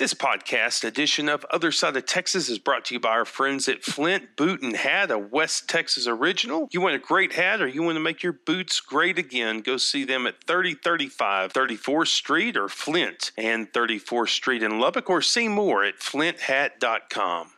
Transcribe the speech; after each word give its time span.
This 0.00 0.14
podcast 0.14 0.82
edition 0.82 1.28
of 1.28 1.44
Other 1.50 1.70
Side 1.70 1.94
of 1.94 2.06
Texas 2.06 2.48
is 2.48 2.58
brought 2.58 2.86
to 2.86 2.94
you 2.94 3.00
by 3.00 3.10
our 3.10 3.26
friends 3.26 3.68
at 3.68 3.84
Flint 3.84 4.34
Boot 4.34 4.62
and 4.62 4.74
Hat, 4.74 5.10
a 5.10 5.18
West 5.18 5.68
Texas 5.68 6.06
original. 6.06 6.70
You 6.72 6.80
want 6.80 6.94
a 6.94 6.98
great 6.98 7.34
hat 7.34 7.60
or 7.60 7.68
you 7.68 7.82
want 7.82 7.96
to 7.96 8.00
make 8.00 8.22
your 8.22 8.32
boots 8.32 8.80
great 8.80 9.18
again, 9.18 9.58
go 9.58 9.76
see 9.76 10.04
them 10.04 10.26
at 10.26 10.42
3035 10.44 11.52
34th 11.52 12.06
Street 12.06 12.56
or 12.56 12.70
Flint 12.70 13.32
and 13.36 13.70
34th 13.74 14.30
Street 14.30 14.62
in 14.62 14.80
Lubbock 14.80 15.10
or 15.10 15.20
see 15.20 15.48
more 15.48 15.84
at 15.84 15.98
flinthat.com. 15.98 17.50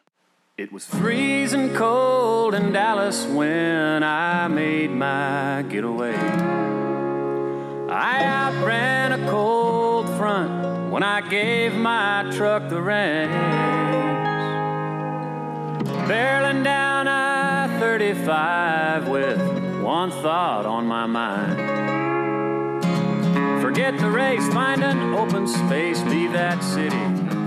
It 0.59 0.73
was 0.73 0.85
freezing 0.85 1.73
cold 1.75 2.55
in 2.55 2.73
Dallas 2.73 3.25
when 3.25 4.03
I 4.03 4.49
made 4.49 4.91
my 4.91 5.65
getaway. 5.69 6.17
I 7.89 8.25
outran 8.25 9.13
a 9.13 9.31
cold 9.31 10.09
front 10.17 10.72
when 10.93 11.03
I 11.03 11.27
gave 11.27 11.73
my 11.73 12.31
truck 12.37 12.69
the 12.69 12.83
reins. 12.83 13.33
Barreling 16.07 16.63
down 16.63 17.09
I 17.09 17.79
35 17.81 19.09
with 19.09 19.41
one 19.83 20.11
thought 20.11 20.67
on 20.67 20.85
my 20.85 21.07
mind. 21.07 22.83
Forget 23.63 23.97
the 23.99 24.11
race, 24.11 24.47
find 24.53 24.85
an 24.85 25.15
open 25.15 25.49
space, 25.49 26.03
leave 26.03 26.33
that 26.33 26.63
city 26.63 27.01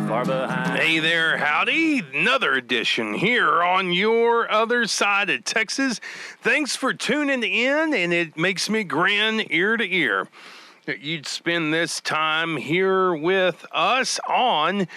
far 0.08 0.26
behind. 0.26 0.80
Hey 0.80 0.98
there, 0.98 1.38
howdy. 1.38 2.00
Another 2.16 2.54
edition 2.54 3.14
here 3.14 3.62
on 3.62 3.92
your 3.92 4.50
other 4.50 4.88
side 4.88 5.30
of 5.30 5.44
Texas. 5.44 6.02
Thanks 6.42 6.76
for 6.76 6.96
tuning 6.96 7.44
in, 7.44 7.94
and 7.94 8.12
it 8.12 8.38
makes 8.38 8.72
me 8.72 8.84
grin 8.84 9.46
ear 9.52 9.78
to 9.78 9.86
ear 9.96 10.30
that 10.86 11.02
you'd 11.02 11.28
spend 11.28 11.74
this 11.74 12.00
time 12.00 12.58
here 12.58 13.14
with 13.14 13.66
us 13.72 14.20
on 14.28 14.88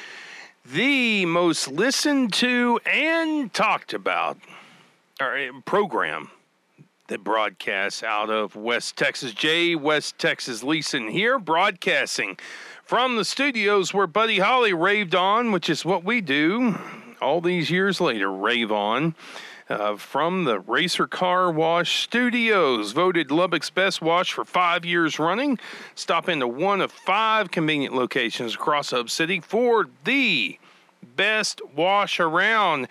the 0.64 1.24
most 1.24 1.68
listened 1.68 2.32
to 2.34 2.78
and 2.84 3.52
talked 3.54 3.94
about 3.94 4.36
eh, 5.20 5.50
program 5.64 6.30
that 7.08 7.24
broadcasts 7.24 8.02
out 8.02 8.28
of 8.28 8.54
West 8.54 8.96
Texas. 8.96 9.32
Jay 9.32 9.74
West 9.74 10.18
Texas 10.18 10.62
Leeson 10.62 11.08
here, 11.08 11.38
broadcasting 11.38 12.38
from 12.84 13.16
the 13.16 13.24
studios 13.24 13.94
where 13.94 14.06
Buddy 14.06 14.38
Holly 14.38 14.74
raved 14.74 15.14
on, 15.14 15.52
which 15.52 15.70
is 15.70 15.84
what 15.84 16.04
we 16.04 16.20
do 16.20 16.78
all 17.22 17.40
these 17.40 17.70
years 17.70 18.00
later, 18.00 18.30
rave 18.30 18.70
on 18.70 19.14
uh, 19.68 19.96
from 19.96 20.44
the 20.44 20.60
Racer 20.60 21.06
Car 21.06 21.50
Wash 21.50 22.02
Studios, 22.02 22.92
voted 22.92 23.30
Lubbock's 23.30 23.70
best 23.70 24.00
wash 24.00 24.32
for 24.32 24.44
five 24.44 24.84
years 24.84 25.18
running. 25.18 25.58
Stop 25.94 26.28
into 26.28 26.46
one 26.46 26.80
of 26.80 26.92
five 26.92 27.50
convenient 27.50 27.94
locations 27.94 28.54
across 28.54 28.90
Hub 28.90 29.10
City 29.10 29.40
for 29.40 29.88
the 30.04 30.58
best 31.16 31.60
wash 31.74 32.20
around, 32.20 32.88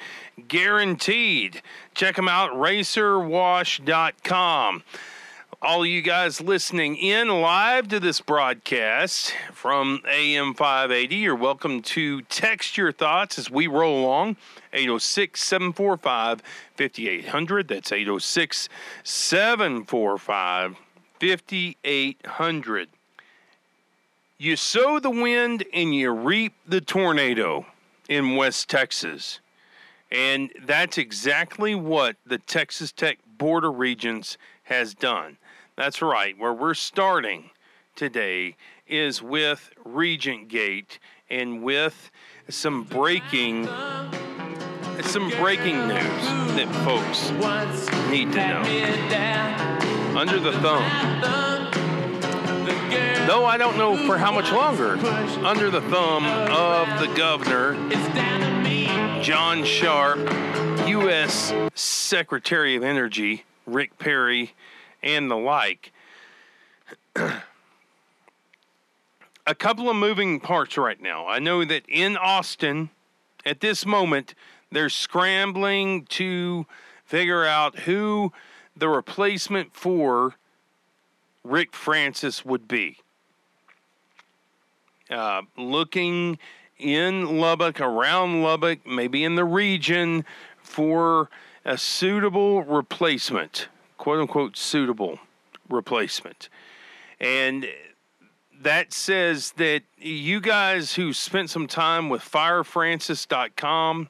guaranteed. 0.47 1.61
Check 1.93 2.15
them 2.15 2.27
out, 2.27 2.51
racerwash.com 2.51 4.83
all 5.59 5.85
you 5.85 6.03
guys 6.03 6.39
listening 6.39 6.95
in 6.95 7.29
live 7.29 7.87
to 7.87 7.99
this 7.99 8.21
broadcast 8.21 9.33
from 9.51 10.01
AM 10.07 10.53
580, 10.53 11.15
you're 11.15 11.35
welcome 11.35 11.81
to 11.81 12.21
text 12.23 12.77
your 12.77 12.91
thoughts 12.91 13.39
as 13.39 13.49
we 13.49 13.65
roll 13.65 14.03
along. 14.03 14.37
806 14.73 15.41
745 15.41 16.43
5800. 16.75 17.67
That's 17.67 17.91
806 17.91 18.69
745 19.03 20.75
5800. 21.19 22.89
You 24.37 24.55
sow 24.55 24.99
the 24.99 25.09
wind 25.09 25.63
and 25.73 25.95
you 25.95 26.11
reap 26.11 26.53
the 26.67 26.81
tornado 26.81 27.65
in 28.07 28.35
West 28.35 28.69
Texas. 28.69 29.39
And 30.11 30.51
that's 30.63 30.99
exactly 30.99 31.73
what 31.73 32.15
the 32.25 32.37
Texas 32.37 32.91
Tech 32.91 33.17
Board 33.39 33.65
of 33.65 33.79
Regents 33.79 34.37
has 34.63 34.93
done. 34.93 35.37
That's 35.77 36.01
right. 36.01 36.35
Where 36.35 36.53
we're 36.53 36.73
starting 36.73 37.51
today 37.95 38.55
is 38.87 39.21
with 39.21 39.69
Regent 39.85 40.47
Gate 40.47 40.97
and 41.29 41.61
with 41.61 42.09
some 42.49 42.83
breaking 42.83 43.67
some 45.03 45.29
breaking 45.29 45.87
news 45.87 46.23
that 46.57 46.67
folks 46.83 47.29
need 48.09 48.31
to 48.31 48.39
know. 48.39 50.19
Under 50.19 50.39
the 50.39 50.51
thumb. 50.53 50.81
Though 53.27 53.45
I 53.45 53.57
don't 53.57 53.77
know 53.77 53.95
for 54.07 54.17
how 54.17 54.31
much 54.31 54.51
longer, 54.51 54.93
under 55.45 55.69
the 55.69 55.81
thumb 55.81 56.25
of 56.25 56.99
the 56.99 57.13
governor, 57.15 57.73
John 59.21 59.63
Sharp, 59.63 60.17
U.S. 60.87 61.53
Secretary 61.75 62.75
of 62.75 62.83
Energy, 62.83 63.43
Rick 63.67 63.99
Perry, 63.99 64.53
and 65.07 65.31
the 65.31 65.37
like. 65.37 65.91
a 67.15 67.41
couple 69.55 69.89
of 69.89 69.95
moving 69.95 70.39
parts 70.39 70.77
right 70.77 71.01
now. 71.01 71.25
I 71.25 71.39
know 71.39 71.63
that 71.63 71.83
in 71.87 72.17
Austin, 72.17 72.89
at 73.45 73.61
this 73.61 73.85
moment, 73.85 74.35
they're 74.71 74.89
scrambling 74.89 76.05
to 76.07 76.65
figure 77.05 77.45
out 77.45 77.79
who 77.79 78.33
the 78.75 78.89
replacement 78.89 79.73
for 79.73 80.35
Rick 81.43 81.73
Francis 81.73 82.43
would 82.43 82.67
be. 82.67 82.97
Uh, 85.09 85.43
looking 85.55 86.37
in 86.77 87.37
Lubbock, 87.37 87.79
around 87.79 88.43
Lubbock, 88.43 88.85
maybe 88.85 89.23
in 89.23 89.35
the 89.35 89.45
region 89.45 90.25
for 90.61 91.29
a 91.63 91.77
suitable 91.77 92.61
replacement 92.63 93.69
quote 93.97 94.19
unquote 94.19 94.57
suitable 94.57 95.19
replacement. 95.69 96.49
And 97.19 97.67
that 98.61 98.93
says 98.93 99.51
that 99.53 99.83
you 99.97 100.39
guys 100.39 100.95
who 100.95 101.13
spent 101.13 101.49
some 101.49 101.67
time 101.67 102.09
with 102.09 102.21
firefrancis.com, 102.21 104.09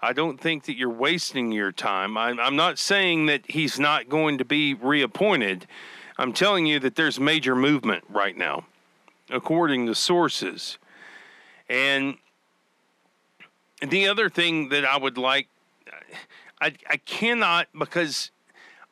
I 0.00 0.12
don't 0.12 0.40
think 0.40 0.64
that 0.64 0.76
you're 0.76 0.90
wasting 0.90 1.50
your 1.50 1.72
time. 1.72 2.16
I'm, 2.16 2.38
I'm 2.38 2.56
not 2.56 2.78
saying 2.78 3.26
that 3.26 3.50
he's 3.50 3.80
not 3.80 4.08
going 4.08 4.38
to 4.38 4.44
be 4.44 4.74
reappointed. 4.74 5.66
I'm 6.16 6.32
telling 6.32 6.66
you 6.66 6.78
that 6.80 6.94
there's 6.94 7.18
major 7.18 7.56
movement 7.56 8.04
right 8.08 8.36
now, 8.36 8.64
according 9.30 9.86
to 9.86 9.94
sources. 9.94 10.78
And 11.68 12.16
the 13.86 14.08
other 14.08 14.28
thing 14.28 14.68
that 14.70 14.84
I 14.84 14.96
would 14.96 15.18
like, 15.18 15.48
I, 16.60 16.72
I 16.88 16.96
cannot, 16.98 17.68
because 17.76 18.30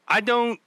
I 0.09 0.21
don't. 0.21 0.61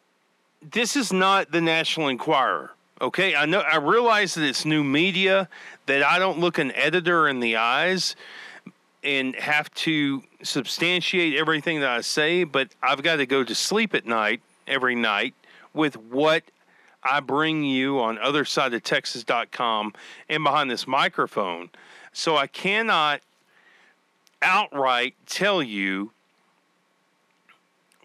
This 0.62 0.96
is 0.96 1.14
not 1.14 1.52
the 1.52 1.62
National 1.62 2.10
Enquirer. 2.10 2.72
Okay, 3.02 3.36
I 3.36 3.46
know. 3.46 3.60
I 3.60 3.78
realize 3.78 4.34
that 4.36 4.44
it's 4.44 4.66
new 4.66 4.84
media. 4.84 5.48
That 5.86 6.04
I 6.04 6.20
don't 6.20 6.40
look 6.40 6.58
an 6.58 6.72
editor 6.74 7.28
in 7.28 7.40
the 7.40 7.56
eyes 7.56 8.16
and 9.04 9.36
have 9.36 9.74
to 9.74 10.22
substantiate 10.44 11.36
everything 11.36 11.80
that 11.80 11.90
I 11.90 12.02
say. 12.02 12.44
But 12.44 12.70
I've 12.84 13.02
got 13.02 13.18
to 13.18 13.26
go 13.26 13.44
to 13.44 13.56
sleep 13.56 13.94
at 13.94 14.06
night 14.06 14.42
every 14.68 14.96
night 14.96 15.34
with 15.74 15.96
what 15.96 16.44
I 17.04 17.22
bring 17.22 17.64
you 17.64 18.00
on 18.00 18.18
other 18.18 18.44
side 18.44 18.74
of 18.74 18.84
Texas.com 18.84 19.94
and 20.28 20.44
behind 20.44 20.70
this 20.70 20.86
microphone. 20.86 21.70
So 22.12 22.36
I 22.36 22.48
cannot 22.48 23.22
outright 24.42 25.16
tell 25.26 25.64
you 25.64 26.12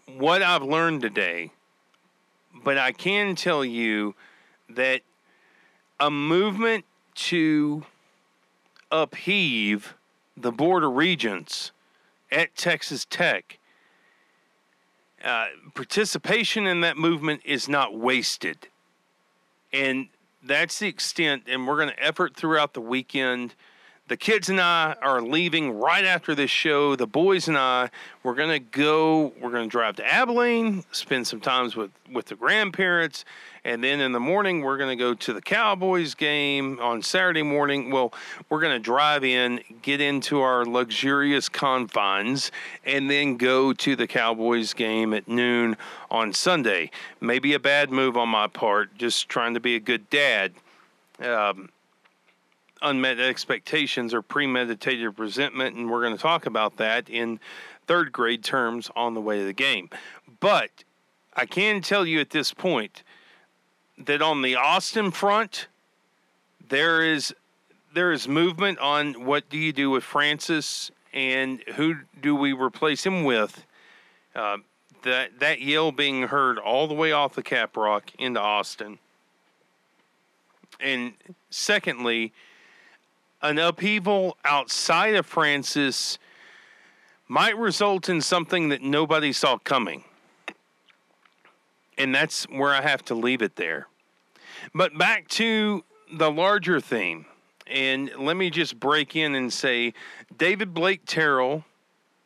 what 0.07 0.41
I've 0.41 0.63
learned 0.63 1.01
today, 1.01 1.51
but 2.63 2.77
I 2.77 2.91
can 2.91 3.35
tell 3.35 3.65
you 3.65 4.15
that 4.69 5.01
a 5.99 6.11
movement 6.11 6.85
to 7.15 7.83
upheave 8.91 9.95
the 10.37 10.51
Board 10.51 10.83
of 10.83 10.93
Regents 10.93 11.71
at 12.31 12.55
Texas 12.55 13.05
Tech, 13.09 13.59
uh, 15.23 15.47
participation 15.73 16.67
in 16.67 16.81
that 16.81 16.97
movement 16.97 17.41
is 17.45 17.67
not 17.67 17.97
wasted. 17.97 18.67
And 19.73 20.09
that's 20.43 20.79
the 20.79 20.87
extent, 20.87 21.43
and 21.47 21.67
we're 21.67 21.77
going 21.77 21.89
to 21.89 22.03
effort 22.03 22.35
throughout 22.35 22.73
the 22.73 22.81
weekend 22.81 23.55
the 24.07 24.17
kids 24.17 24.49
and 24.49 24.61
I 24.61 24.95
are 25.01 25.21
leaving 25.21 25.79
right 25.79 26.05
after 26.05 26.35
this 26.35 26.51
show. 26.51 26.95
The 26.95 27.07
boys 27.07 27.47
and 27.47 27.57
I, 27.57 27.89
we're 28.23 28.35
gonna 28.35 28.59
go. 28.59 29.33
We're 29.41 29.49
gonna 29.49 29.67
drive 29.67 29.95
to 29.95 30.05
Abilene, 30.05 30.83
spend 30.91 31.25
some 31.27 31.39
times 31.39 31.75
with 31.75 31.89
with 32.11 32.27
the 32.27 32.35
grandparents, 32.35 33.25
and 33.63 33.83
then 33.83 34.01
in 34.01 34.11
the 34.11 34.19
morning 34.19 34.61
we're 34.61 34.77
gonna 34.77 34.95
go 34.95 35.15
to 35.15 35.33
the 35.33 35.41
Cowboys 35.41 36.13
game 36.13 36.79
on 36.79 37.01
Saturday 37.01 37.41
morning. 37.41 37.89
Well, 37.89 38.13
we're 38.49 38.61
gonna 38.61 38.77
drive 38.77 39.23
in, 39.23 39.61
get 39.81 40.01
into 40.01 40.39
our 40.39 40.65
luxurious 40.65 41.49
confines, 41.49 42.51
and 42.85 43.09
then 43.09 43.37
go 43.37 43.73
to 43.73 43.95
the 43.95 44.05
Cowboys 44.05 44.73
game 44.73 45.13
at 45.13 45.27
noon 45.27 45.77
on 46.11 46.31
Sunday. 46.31 46.91
Maybe 47.21 47.55
a 47.55 47.59
bad 47.59 47.89
move 47.89 48.17
on 48.17 48.29
my 48.29 48.45
part, 48.45 48.95
just 48.99 49.29
trying 49.29 49.55
to 49.55 49.59
be 49.59 49.75
a 49.75 49.79
good 49.79 50.11
dad. 50.11 50.51
Um, 51.19 51.69
unmet 52.85 53.19
expectations 53.19 54.13
or 54.13 54.21
premeditated 54.21 55.19
resentment, 55.19 55.75
and 55.75 55.89
we're 55.89 56.01
going 56.01 56.15
to 56.15 56.21
talk 56.21 56.45
about 56.45 56.77
that 56.77 57.09
in 57.09 57.39
third 57.87 58.11
grade 58.11 58.43
terms 58.43 58.91
on 58.95 59.13
the 59.13 59.21
way 59.21 59.39
to 59.39 59.45
the 59.45 59.53
game. 59.53 59.89
But 60.39 60.69
I 61.35 61.45
can 61.45 61.81
tell 61.81 62.05
you 62.05 62.19
at 62.19 62.29
this 62.29 62.53
point 62.53 63.03
that 63.97 64.21
on 64.21 64.41
the 64.41 64.55
Austin 64.55 65.11
front, 65.11 65.67
there 66.69 67.03
is 67.03 67.33
there 67.93 68.11
is 68.11 68.27
movement 68.27 68.77
on 68.79 69.25
what 69.25 69.49
do 69.49 69.57
you 69.57 69.71
do 69.71 69.89
with 69.89 70.03
Francis 70.03 70.91
and 71.13 71.61
who 71.75 71.95
do 72.21 72.35
we 72.35 72.51
replace 72.51 73.05
him 73.05 73.23
with. 73.23 73.65
Uh, 74.35 74.57
that 75.03 75.39
that 75.39 75.61
yell 75.61 75.91
being 75.91 76.23
heard 76.23 76.57
all 76.57 76.87
the 76.87 76.93
way 76.93 77.11
off 77.11 77.35
the 77.35 77.43
Caprock 77.43 78.03
into 78.19 78.39
Austin. 78.39 78.99
And 80.79 81.13
secondly, 81.49 82.33
an 83.41 83.59
upheaval 83.59 84.37
outside 84.43 85.15
of 85.15 85.25
Francis 85.25 86.17
might 87.27 87.57
result 87.57 88.09
in 88.09 88.21
something 88.21 88.69
that 88.69 88.81
nobody 88.81 89.31
saw 89.31 89.57
coming. 89.57 90.03
And 91.97 92.13
that's 92.13 92.43
where 92.45 92.73
I 92.73 92.81
have 92.81 93.03
to 93.05 93.15
leave 93.15 93.41
it 93.41 93.55
there. 93.55 93.87
But 94.73 94.97
back 94.97 95.27
to 95.29 95.83
the 96.11 96.31
larger 96.31 96.79
theme. 96.79 97.25
And 97.67 98.11
let 98.17 98.37
me 98.37 98.49
just 98.49 98.79
break 98.79 99.15
in 99.15 99.33
and 99.33 99.51
say 99.51 99.93
David 100.37 100.73
Blake 100.73 101.01
Terrell 101.05 101.65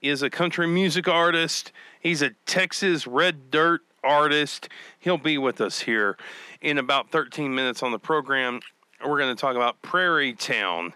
is 0.01 0.21
a 0.21 0.29
country 0.29 0.67
music 0.67 1.07
artist. 1.07 1.71
He's 2.01 2.21
a 2.21 2.31
Texas 2.45 3.07
red 3.07 3.51
dirt 3.51 3.81
artist. 4.03 4.69
He'll 4.99 5.17
be 5.17 5.37
with 5.37 5.61
us 5.61 5.79
here 5.79 6.17
in 6.61 6.77
about 6.77 7.11
13 7.11 7.53
minutes 7.53 7.83
on 7.83 7.91
the 7.91 7.99
program. 7.99 8.59
We're 9.05 9.17
going 9.17 9.35
to 9.35 9.39
talk 9.39 9.55
about 9.55 9.81
Prairie 9.81 10.33
Town. 10.33 10.93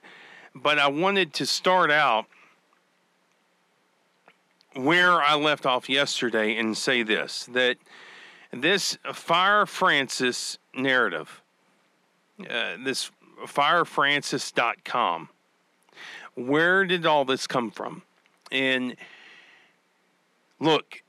But 0.56 0.78
I 0.78 0.88
wanted 0.88 1.34
to 1.36 1.46
start 1.46 1.90
out 1.90 2.26
where 4.76 5.22
I 5.22 5.36
left 5.36 5.66
off 5.66 5.90
yesterday 5.90 6.58
and 6.58 6.78
say 6.78 7.04
this 7.04 7.46
that 7.54 7.78
this 8.52 8.98
Fire 9.14 9.66
Francis 9.66 10.58
narrative, 10.76 11.42
uh, 12.42 12.78
this 12.84 13.12
firefrancis.com, 13.46 15.30
where 16.36 16.86
did 16.86 17.06
all 17.06 17.26
this 17.26 17.48
come 17.48 17.72
from? 17.72 18.04
And 18.52 18.96
look, 20.60 21.02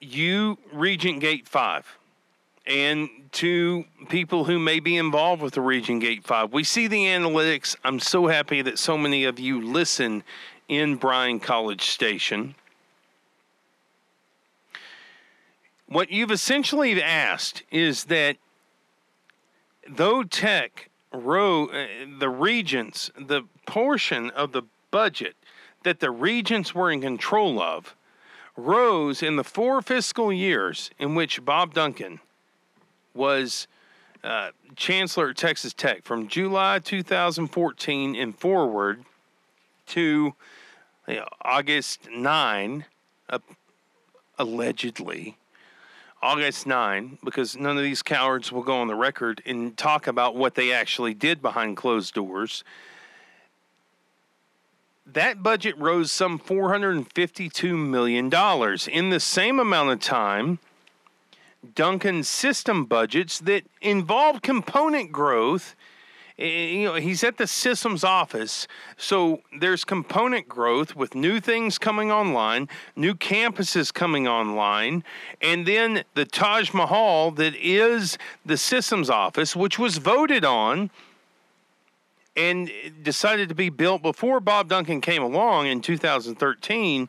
you, 0.00 0.58
Regent 0.72 1.20
Gate 1.20 1.48
5, 1.48 1.98
and 2.66 3.08
to 3.32 3.84
people 4.08 4.44
who 4.44 4.58
may 4.58 4.80
be 4.80 4.96
involved 4.96 5.42
with 5.42 5.54
the 5.54 5.60
Regent 5.60 6.00
Gate 6.00 6.24
5, 6.24 6.52
we 6.52 6.64
see 6.64 6.86
the 6.86 7.04
analytics. 7.04 7.76
I'm 7.84 8.00
so 8.00 8.26
happy 8.26 8.62
that 8.62 8.78
so 8.78 8.96
many 8.96 9.24
of 9.24 9.38
you 9.38 9.60
listen 9.60 10.22
in 10.68 10.96
Bryan 10.96 11.40
College 11.40 11.82
Station. 11.82 12.54
What 15.86 16.10
you've 16.10 16.30
essentially 16.30 17.02
asked 17.02 17.62
is 17.70 18.04
that 18.04 18.36
though 19.88 20.22
tech 20.22 20.88
row 21.12 21.66
uh, 21.66 21.86
the 22.18 22.28
regents 22.28 23.10
the 23.18 23.42
portion 23.66 24.30
of 24.30 24.52
the 24.52 24.62
budget 24.90 25.36
that 25.84 26.00
the 26.00 26.10
regents 26.10 26.74
were 26.74 26.90
in 26.90 27.02
control 27.02 27.60
of 27.60 27.94
rose 28.56 29.22
in 29.22 29.36
the 29.36 29.44
four 29.44 29.82
fiscal 29.82 30.32
years 30.32 30.90
in 30.98 31.14
which 31.14 31.44
Bob 31.44 31.74
Duncan 31.74 32.18
was 33.14 33.66
uh, 34.22 34.50
chancellor 34.76 35.30
at 35.30 35.36
Texas 35.36 35.72
Tech 35.72 36.04
from 36.04 36.28
July 36.28 36.78
2014 36.78 38.16
and 38.16 38.38
forward 38.38 39.04
to 39.86 40.34
you 41.06 41.14
know, 41.14 41.28
August 41.42 42.08
9, 42.10 42.84
uh, 43.28 43.38
allegedly. 44.38 45.36
August 46.22 46.66
9, 46.66 47.18
because 47.22 47.54
none 47.54 47.76
of 47.76 47.82
these 47.82 48.02
cowards 48.02 48.50
will 48.50 48.62
go 48.62 48.78
on 48.78 48.86
the 48.86 48.94
record 48.94 49.42
and 49.44 49.76
talk 49.76 50.06
about 50.06 50.34
what 50.34 50.54
they 50.54 50.72
actually 50.72 51.12
did 51.12 51.42
behind 51.42 51.76
closed 51.76 52.14
doors 52.14 52.64
that 55.06 55.42
budget 55.42 55.76
rose 55.78 56.10
some 56.10 56.38
$452 56.38 57.76
million. 57.76 58.26
In 58.90 59.10
the 59.10 59.20
same 59.20 59.58
amount 59.58 59.90
of 59.90 60.00
time, 60.00 60.58
Duncan's 61.74 62.28
system 62.28 62.84
budgets 62.84 63.38
that 63.40 63.64
involve 63.80 64.42
component 64.42 65.12
growth. 65.12 65.74
Eh, 66.38 66.66
you 66.66 66.84
know, 66.84 66.94
he's 66.94 67.22
at 67.22 67.38
the 67.38 67.46
systems 67.46 68.02
office, 68.02 68.66
so 68.96 69.40
there's 69.58 69.84
component 69.84 70.48
growth 70.48 70.96
with 70.96 71.14
new 71.14 71.40
things 71.40 71.78
coming 71.78 72.10
online, 72.10 72.68
new 72.96 73.14
campuses 73.14 73.94
coming 73.94 74.26
online, 74.26 75.04
and 75.40 75.64
then 75.66 76.04
the 76.14 76.24
Taj 76.24 76.72
Mahal 76.74 77.30
that 77.32 77.54
is 77.54 78.18
the 78.44 78.56
systems 78.56 79.08
office, 79.08 79.54
which 79.54 79.78
was 79.78 79.98
voted 79.98 80.44
on 80.44 80.90
and 82.36 82.70
decided 83.02 83.48
to 83.48 83.54
be 83.54 83.68
built 83.68 84.02
before 84.02 84.40
Bob 84.40 84.68
Duncan 84.68 85.00
came 85.00 85.22
along 85.22 85.66
in 85.66 85.80
2013. 85.80 87.08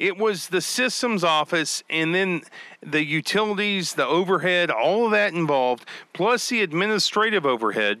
It 0.00 0.16
was 0.16 0.48
the 0.48 0.62
systems 0.62 1.22
office 1.22 1.84
and 1.90 2.14
then 2.14 2.40
the 2.82 3.04
utilities, 3.04 3.92
the 3.92 4.06
overhead, 4.06 4.70
all 4.70 5.04
of 5.04 5.10
that 5.12 5.34
involved, 5.34 5.84
plus 6.14 6.48
the 6.48 6.62
administrative 6.62 7.44
overhead 7.44 8.00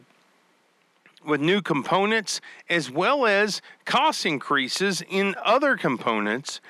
with 1.26 1.42
new 1.42 1.60
components 1.60 2.40
as 2.70 2.90
well 2.90 3.26
as 3.26 3.60
cost 3.84 4.24
increases 4.24 5.02
in 5.10 5.36
other 5.44 5.76
components 5.76 6.62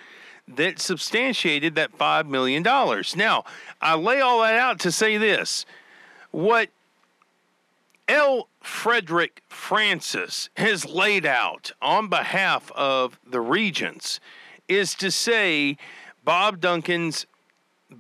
that 0.49 0.81
substantiated 0.81 1.77
that 1.77 1.97
$5 1.97 2.27
million. 2.27 2.65
Now, 3.15 3.45
I 3.81 3.95
lay 3.95 4.21
all 4.21 4.43
that 4.43 4.57
out 4.57 4.81
to 4.81 4.91
say 4.91 5.17
this. 5.17 5.65
What 6.33 6.71
L. 8.09 8.49
Frederick 8.61 9.45
Francis 9.49 10.51
has 10.57 10.85
laid 10.85 11.25
out 11.25 11.71
on 11.81 12.09
behalf 12.09 12.73
of 12.73 13.21
the 13.25 13.41
regents 13.41 14.19
is 14.71 14.95
to 14.95 15.11
say 15.11 15.77
Bob 16.25 16.61
Duncan's 16.61 17.27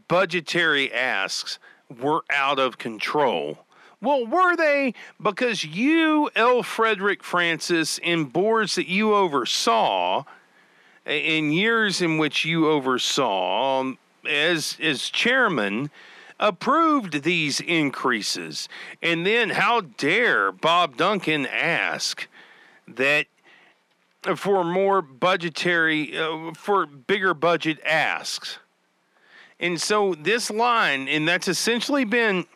budgetary 0.09 0.93
asks 0.93 1.59
were 2.01 2.25
out 2.31 2.59
of 2.59 2.79
control. 2.79 3.59
Well, 4.01 4.27
were 4.27 4.57
they? 4.57 4.95
Because 5.21 5.65
you, 5.65 6.31
L. 6.35 6.63
Frederick 6.63 7.23
Francis, 7.23 7.99
in 7.99 8.25
boards 8.25 8.77
that 8.77 8.89
you 8.89 9.15
oversaw, 9.15 10.25
in 11.05 11.53
years 11.53 12.01
in 12.01 12.17
which 12.17 12.45
you 12.45 12.69
oversaw 12.69 13.93
as 14.27 14.77
as 14.81 15.11
chairman, 15.11 15.91
approved 16.39 17.25
these 17.25 17.61
increases. 17.61 18.69
And 19.03 19.27
then, 19.27 19.51
how 19.51 19.83
dare 19.83 20.51
Bob 20.51 20.97
Duncan 20.97 21.47
ask 21.47 22.27
that 22.89 23.27
for 24.37 24.65
more 24.65 25.03
budgetary, 25.03 26.17
uh, 26.17 26.53
for 26.55 26.87
bigger 26.87 27.35
budget 27.35 27.79
asks? 27.85 28.59
And 29.59 29.81
so, 29.81 30.15
this 30.15 30.51
line, 30.51 31.09
and 31.09 31.29
that's 31.29 31.49
essentially 31.49 32.05
been. 32.05 32.47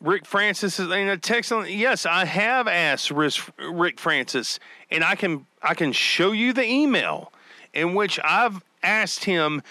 Rick 0.00 0.24
Francis 0.24 0.80
is 0.80 0.90
in 0.90 1.08
a 1.08 1.18
text. 1.18 1.52
On, 1.52 1.66
yes, 1.68 2.06
I 2.06 2.24
have 2.24 2.66
asked 2.66 3.10
Rick 3.10 4.00
Francis, 4.00 4.58
and 4.90 5.04
I 5.04 5.14
can 5.14 5.44
I 5.62 5.74
can 5.74 5.92
show 5.92 6.32
you 6.32 6.54
the 6.54 6.64
email 6.64 7.32
in 7.74 7.94
which 7.94 8.18
I've 8.24 8.62
asked 8.82 9.24
him 9.24 9.62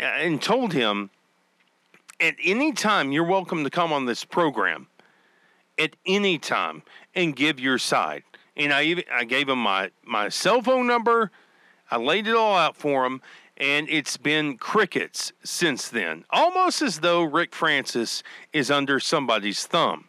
uh, 0.00 0.04
and 0.04 0.40
told 0.40 0.72
him 0.72 1.10
at 2.20 2.36
any 2.42 2.72
time, 2.72 3.12
you're 3.12 3.24
welcome 3.24 3.64
to 3.64 3.70
come 3.70 3.92
on 3.92 4.06
this 4.06 4.24
program 4.24 4.86
at 5.78 5.94
any 6.06 6.38
time 6.38 6.82
and 7.14 7.34
give 7.34 7.58
your 7.58 7.78
side. 7.78 8.22
And 8.56 8.72
I 8.72 8.84
even 8.84 9.04
I 9.12 9.24
gave 9.24 9.48
him 9.48 9.58
my 9.58 9.90
my 10.04 10.28
cell 10.28 10.62
phone 10.62 10.86
number. 10.86 11.30
I 11.90 11.96
laid 11.96 12.26
it 12.26 12.34
all 12.34 12.56
out 12.56 12.76
for 12.76 13.04
him, 13.04 13.20
and 13.56 13.88
it's 13.88 14.16
been 14.16 14.56
crickets 14.56 15.32
since 15.42 15.88
then. 15.88 16.24
Almost 16.30 16.82
as 16.82 17.00
though 17.00 17.22
Rick 17.22 17.54
Francis 17.54 18.22
is 18.52 18.70
under 18.70 18.98
somebody's 19.00 19.66
thumb. 19.66 20.08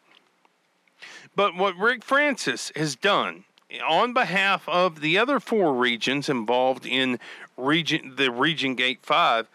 But 1.35 1.55
what 1.55 1.75
Rick 1.75 2.03
Francis 2.03 2.71
has 2.75 2.95
done 2.95 3.43
on 3.87 4.13
behalf 4.13 4.67
of 4.69 5.01
the 5.01 5.17
other 5.17 5.39
four 5.39 5.73
regents 5.73 6.29
involved 6.29 6.85
in 6.85 7.19
region 7.57 8.13
the 8.15 8.31
Regent 8.31 8.77
Gate 8.77 8.99
5 9.01 9.47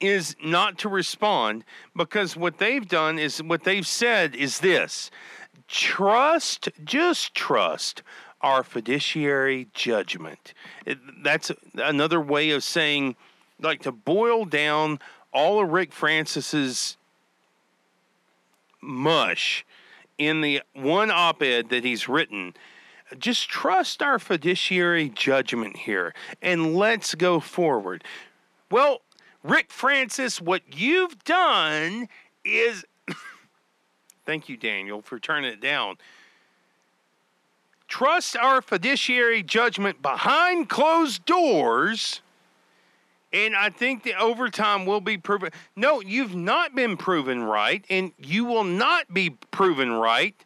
is 0.00 0.36
not 0.42 0.78
to 0.78 0.88
respond 0.88 1.64
because 1.96 2.36
what 2.36 2.58
they've 2.58 2.86
done 2.86 3.18
is 3.18 3.42
what 3.42 3.64
they've 3.64 3.86
said 3.86 4.34
is 4.34 4.60
this 4.60 5.10
trust, 5.68 6.68
just 6.84 7.34
trust 7.34 8.02
our 8.40 8.62
fiduciary 8.62 9.68
judgment. 9.74 10.54
It, 10.86 10.98
that's 11.22 11.52
another 11.74 12.20
way 12.20 12.50
of 12.50 12.64
saying, 12.64 13.16
like, 13.60 13.82
to 13.82 13.92
boil 13.92 14.44
down 14.44 14.98
all 15.32 15.62
of 15.62 15.70
Rick 15.70 15.92
Francis's 15.92 16.96
mush 18.80 19.66
in 20.16 20.40
the 20.40 20.62
one 20.72 21.10
op 21.10 21.42
ed 21.42 21.68
that 21.68 21.84
he's 21.84 22.08
written. 22.08 22.54
Just 23.18 23.48
trust 23.48 24.02
our 24.02 24.18
fiduciary 24.18 25.08
judgment 25.08 25.76
here 25.76 26.14
and 26.42 26.74
let's 26.74 27.14
go 27.14 27.40
forward. 27.40 28.04
Well, 28.70 29.02
Rick 29.42 29.70
Francis, 29.70 30.40
what 30.40 30.62
you've 30.76 31.24
done 31.24 32.08
is. 32.44 32.84
Thank 34.28 34.50
you, 34.50 34.58
Daniel, 34.58 35.00
for 35.00 35.18
turning 35.18 35.50
it 35.50 35.58
down. 35.58 35.96
Trust 37.88 38.36
our 38.36 38.60
fiduciary 38.60 39.42
judgment 39.42 40.02
behind 40.02 40.68
closed 40.68 41.24
doors. 41.24 42.20
And 43.32 43.56
I 43.56 43.70
think 43.70 44.02
the 44.02 44.14
overtime 44.20 44.84
will 44.84 45.00
be 45.00 45.16
proven. 45.16 45.48
No, 45.76 46.02
you've 46.02 46.34
not 46.34 46.74
been 46.74 46.98
proven 46.98 47.42
right, 47.42 47.82
and 47.88 48.12
you 48.18 48.44
will 48.44 48.64
not 48.64 49.14
be 49.14 49.30
proven 49.30 49.92
right. 49.92 50.36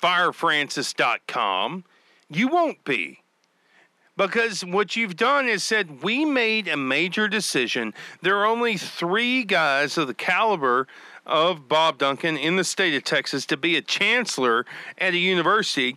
FireFrancis.com. 0.00 1.82
You 2.30 2.46
won't 2.46 2.84
be 2.84 3.18
because 4.16 4.64
what 4.64 4.96
you've 4.96 5.16
done 5.16 5.46
is 5.46 5.62
said 5.62 6.02
we 6.02 6.24
made 6.24 6.68
a 6.68 6.76
major 6.76 7.28
decision. 7.28 7.94
There 8.22 8.38
are 8.38 8.46
only 8.46 8.76
three 8.76 9.44
guys 9.44 9.98
of 9.98 10.06
the 10.06 10.14
caliber 10.14 10.86
of 11.26 11.68
Bob 11.68 11.98
Duncan 11.98 12.36
in 12.36 12.56
the 12.56 12.64
state 12.64 12.94
of 12.94 13.04
Texas 13.04 13.44
to 13.46 13.56
be 13.56 13.76
a 13.76 13.82
chancellor 13.82 14.64
at 14.98 15.14
a 15.14 15.18
university, 15.18 15.96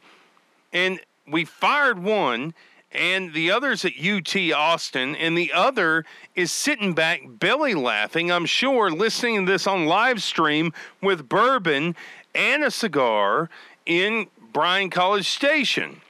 and 0.74 1.00
we 1.28 1.46
fired 1.46 2.00
one. 2.00 2.54
And 2.92 3.34
the 3.36 3.52
other's 3.52 3.86
at 3.86 4.04
UT 4.04 4.36
Austin, 4.52 5.16
and 5.16 5.38
the 5.38 5.54
other 5.54 6.06
is 6.34 6.52
sitting 6.52 6.94
back, 6.96 7.22
belly 7.24 7.76
laughing, 7.76 8.32
I'm 8.32 8.48
sure, 8.48 8.90
listening 8.90 9.46
to 9.46 9.52
this 9.52 9.68
on 9.68 9.86
live 9.86 10.24
stream 10.24 10.74
with 11.00 11.30
bourbon 11.30 11.96
and 12.34 12.64
a 12.64 12.72
cigar 12.72 13.48
in 13.86 14.26
Bryan 14.54 14.90
College 14.90 15.30
Station. 15.30 16.02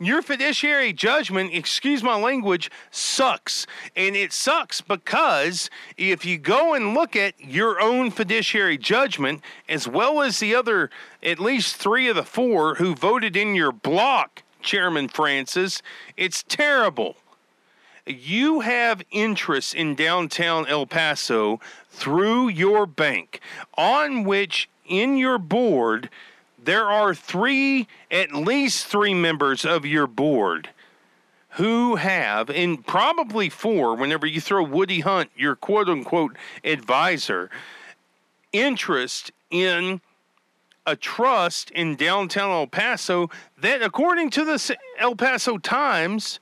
Your 0.00 0.22
fiduciary 0.22 0.92
judgment, 0.92 1.52
excuse 1.52 2.04
my 2.04 2.14
language, 2.14 2.70
sucks. 2.88 3.66
And 3.96 4.14
it 4.14 4.32
sucks 4.32 4.80
because 4.80 5.70
if 5.96 6.24
you 6.24 6.38
go 6.38 6.72
and 6.72 6.94
look 6.94 7.16
at 7.16 7.34
your 7.40 7.80
own 7.80 8.12
fiduciary 8.12 8.78
judgment, 8.78 9.42
as 9.68 9.88
well 9.88 10.22
as 10.22 10.38
the 10.38 10.54
other, 10.54 10.90
at 11.20 11.40
least 11.40 11.76
three 11.76 12.08
of 12.08 12.14
the 12.14 12.22
four 12.22 12.76
who 12.76 12.94
voted 12.94 13.36
in 13.36 13.56
your 13.56 13.72
block, 13.72 14.44
Chairman 14.62 15.08
Francis, 15.08 15.82
it's 16.16 16.44
terrible. 16.44 17.16
You 18.06 18.60
have 18.60 19.02
interests 19.10 19.74
in 19.74 19.96
downtown 19.96 20.64
El 20.68 20.86
Paso 20.86 21.58
through 21.90 22.48
your 22.48 22.86
bank, 22.86 23.40
on 23.76 24.22
which 24.22 24.68
in 24.86 25.16
your 25.16 25.38
board 25.38 26.08
there 26.68 26.90
are 26.90 27.14
three, 27.14 27.88
at 28.10 28.34
least 28.34 28.88
three 28.88 29.14
members 29.14 29.64
of 29.64 29.86
your 29.86 30.06
board 30.06 30.68
who 31.52 31.96
have, 31.96 32.50
and 32.50 32.86
probably 32.86 33.48
four, 33.48 33.94
whenever 33.94 34.26
you 34.26 34.38
throw 34.38 34.62
Woody 34.62 35.00
Hunt, 35.00 35.30
your 35.34 35.56
quote 35.56 35.88
unquote 35.88 36.36
advisor, 36.62 37.48
interest 38.52 39.32
in 39.50 40.02
a 40.84 40.94
trust 40.94 41.70
in 41.70 41.96
downtown 41.96 42.50
El 42.50 42.66
Paso 42.66 43.30
that, 43.56 43.80
according 43.80 44.28
to 44.28 44.44
the 44.44 44.76
El 44.98 45.16
Paso 45.16 45.56
Times, 45.56 46.38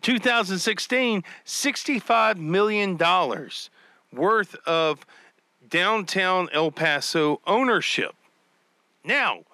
2016, 0.00 1.22
$65 1.46 2.36
million 2.36 2.98
worth 4.12 4.56
of 4.66 5.06
downtown 5.68 6.48
El 6.52 6.72
Paso 6.72 7.40
ownership. 7.46 8.16
Now, 9.04 9.44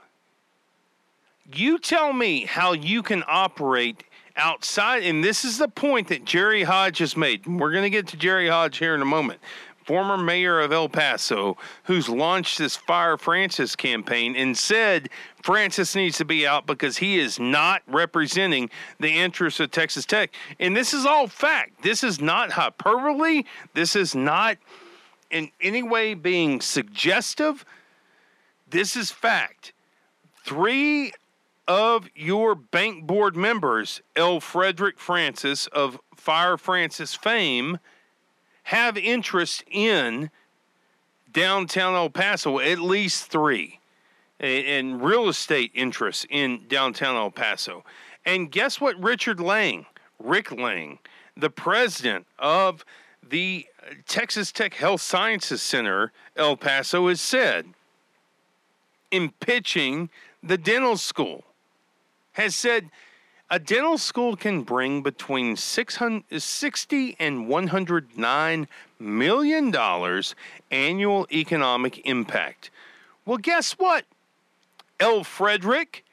you 1.52 1.78
tell 1.78 2.12
me 2.12 2.44
how 2.44 2.72
you 2.72 3.02
can 3.02 3.24
operate 3.26 4.04
outside, 4.36 5.02
and 5.02 5.22
this 5.22 5.44
is 5.44 5.58
the 5.58 5.68
point 5.68 6.08
that 6.08 6.24
Jerry 6.24 6.62
Hodge 6.62 6.98
has 6.98 7.16
made. 7.16 7.46
We're 7.46 7.72
going 7.72 7.84
to 7.84 7.90
get 7.90 8.06
to 8.08 8.16
Jerry 8.16 8.48
Hodge 8.48 8.78
here 8.78 8.94
in 8.94 9.02
a 9.02 9.06
moment. 9.06 9.40
Former 9.84 10.18
mayor 10.18 10.60
of 10.60 10.70
El 10.70 10.90
Paso, 10.90 11.56
who's 11.84 12.10
launched 12.10 12.58
this 12.58 12.76
Fire 12.76 13.16
Francis 13.16 13.74
campaign 13.74 14.36
and 14.36 14.56
said 14.56 15.08
Francis 15.42 15.94
needs 15.94 16.18
to 16.18 16.26
be 16.26 16.46
out 16.46 16.66
because 16.66 16.98
he 16.98 17.18
is 17.18 17.40
not 17.40 17.82
representing 17.86 18.68
the 19.00 19.08
interests 19.08 19.60
of 19.60 19.70
Texas 19.70 20.04
Tech. 20.04 20.30
And 20.60 20.76
this 20.76 20.92
is 20.92 21.06
all 21.06 21.26
fact. 21.26 21.82
This 21.82 22.04
is 22.04 22.20
not 22.20 22.52
hyperbole. 22.52 23.44
This 23.72 23.96
is 23.96 24.14
not 24.14 24.58
in 25.30 25.50
any 25.62 25.82
way 25.82 26.12
being 26.12 26.60
suggestive. 26.60 27.64
This 28.68 28.94
is 28.94 29.10
fact. 29.10 29.72
Three 30.44 31.12
of 31.68 32.08
your 32.16 32.54
bank 32.54 33.06
board 33.06 33.36
members, 33.36 34.00
L. 34.16 34.40
Frederick 34.40 34.98
Francis 34.98 35.66
of 35.68 36.00
Fire 36.16 36.56
Francis 36.56 37.14
fame, 37.14 37.78
have 38.64 38.96
interest 38.96 39.62
in 39.70 40.30
downtown 41.30 41.94
El 41.94 42.08
Paso, 42.08 42.58
at 42.58 42.78
least 42.78 43.30
three, 43.30 43.80
and 44.40 45.02
real 45.02 45.28
estate 45.28 45.70
interests 45.74 46.26
in 46.30 46.62
downtown 46.68 47.16
El 47.16 47.30
Paso. 47.30 47.84
And 48.24 48.50
guess 48.50 48.80
what 48.80 49.00
Richard 49.02 49.38
Lang, 49.38 49.84
Rick 50.18 50.50
Lang, 50.50 50.98
the 51.36 51.50
president 51.50 52.26
of 52.38 52.84
the 53.22 53.66
Texas 54.06 54.52
Tech 54.52 54.74
Health 54.74 55.02
Sciences 55.02 55.60
Center, 55.60 56.12
El 56.34 56.56
Paso, 56.56 57.08
has 57.08 57.20
said 57.20 57.66
in 59.10 59.32
pitching 59.40 60.08
the 60.42 60.58
dental 60.58 60.96
school 60.96 61.44
has 62.38 62.54
said 62.54 62.88
a 63.50 63.58
dental 63.58 63.98
school 63.98 64.36
can 64.36 64.62
bring 64.62 65.02
between 65.02 65.56
60 65.56 67.16
and 67.18 67.48
109 67.48 68.68
million 69.00 69.70
dollars 69.70 70.34
annual 70.70 71.26
economic 71.32 72.06
impact. 72.06 72.70
Well, 73.26 73.38
guess 73.38 73.72
what? 73.72 74.04
L. 75.00 75.24
Frederick, 75.24 76.04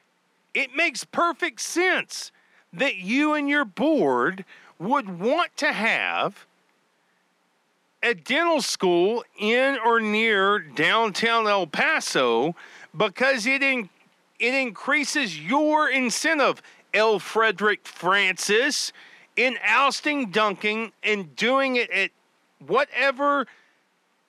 it 0.53 0.75
makes 0.75 1.03
perfect 1.03 1.61
sense 1.61 2.31
that 2.73 2.95
you 2.95 3.33
and 3.33 3.47
your 3.47 3.65
board 3.65 4.45
would 4.79 5.19
want 5.19 5.55
to 5.57 5.71
have 5.71 6.45
a 8.01 8.13
dental 8.13 8.61
school 8.61 9.23
in 9.39 9.77
or 9.85 9.99
near 9.99 10.59
downtown 10.59 11.47
El 11.47 11.67
Paso 11.67 12.55
because 12.95 13.45
it 13.45 13.61
in, 13.61 13.89
it 14.39 14.53
increases 14.53 15.39
your 15.39 15.89
incentive, 15.89 16.61
L. 16.93 17.19
Frederick 17.19 17.87
Francis, 17.87 18.91
in 19.35 19.57
ousting 19.63 20.31
Duncan 20.31 20.91
and 21.03 21.35
doing 21.35 21.75
it 21.75 21.89
at 21.89 22.11
whatever 22.65 23.47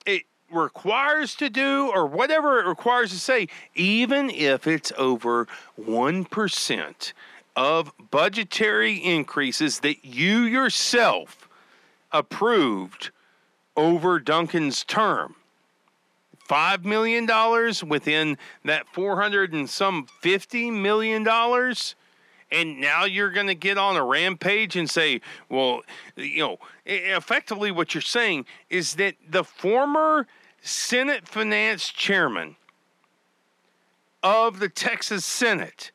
it 0.05 0.23
requires 0.51 1.35
to 1.35 1.49
do 1.49 1.89
or 1.93 2.05
whatever 2.05 2.59
it 2.59 2.65
requires 2.65 3.11
to 3.11 3.19
say, 3.19 3.47
even 3.75 4.29
if 4.29 4.67
it's 4.67 4.91
over 4.97 5.47
1% 5.79 7.13
of 7.55 7.91
budgetary 8.11 8.95
increases 8.97 9.79
that 9.79 10.05
you 10.05 10.41
yourself 10.41 11.49
approved 12.11 13.11
over 13.75 14.19
Duncan's 14.19 14.83
term. 14.83 15.35
$5 16.47 16.85
million 16.85 17.27
within 17.87 18.37
that 18.65 18.87
400 18.87 19.53
and 19.53 19.69
some 19.69 20.07
$50 20.23 20.73
million 20.73 21.25
and 22.51 22.79
now 22.79 23.05
you're 23.05 23.31
going 23.31 23.47
to 23.47 23.55
get 23.55 23.77
on 23.77 23.97
a 23.97 24.03
rampage 24.03 24.75
and 24.75 24.89
say, 24.89 25.21
well, 25.49 25.81
you 26.15 26.39
know, 26.39 26.57
effectively 26.85 27.71
what 27.71 27.93
you're 27.93 28.01
saying 28.01 28.45
is 28.69 28.95
that 28.95 29.15
the 29.29 29.43
former 29.43 30.27
Senate 30.61 31.27
finance 31.27 31.89
chairman 31.89 32.55
of 34.23 34.59
the 34.59 34.69
Texas 34.69 35.25
Senate 35.25 35.91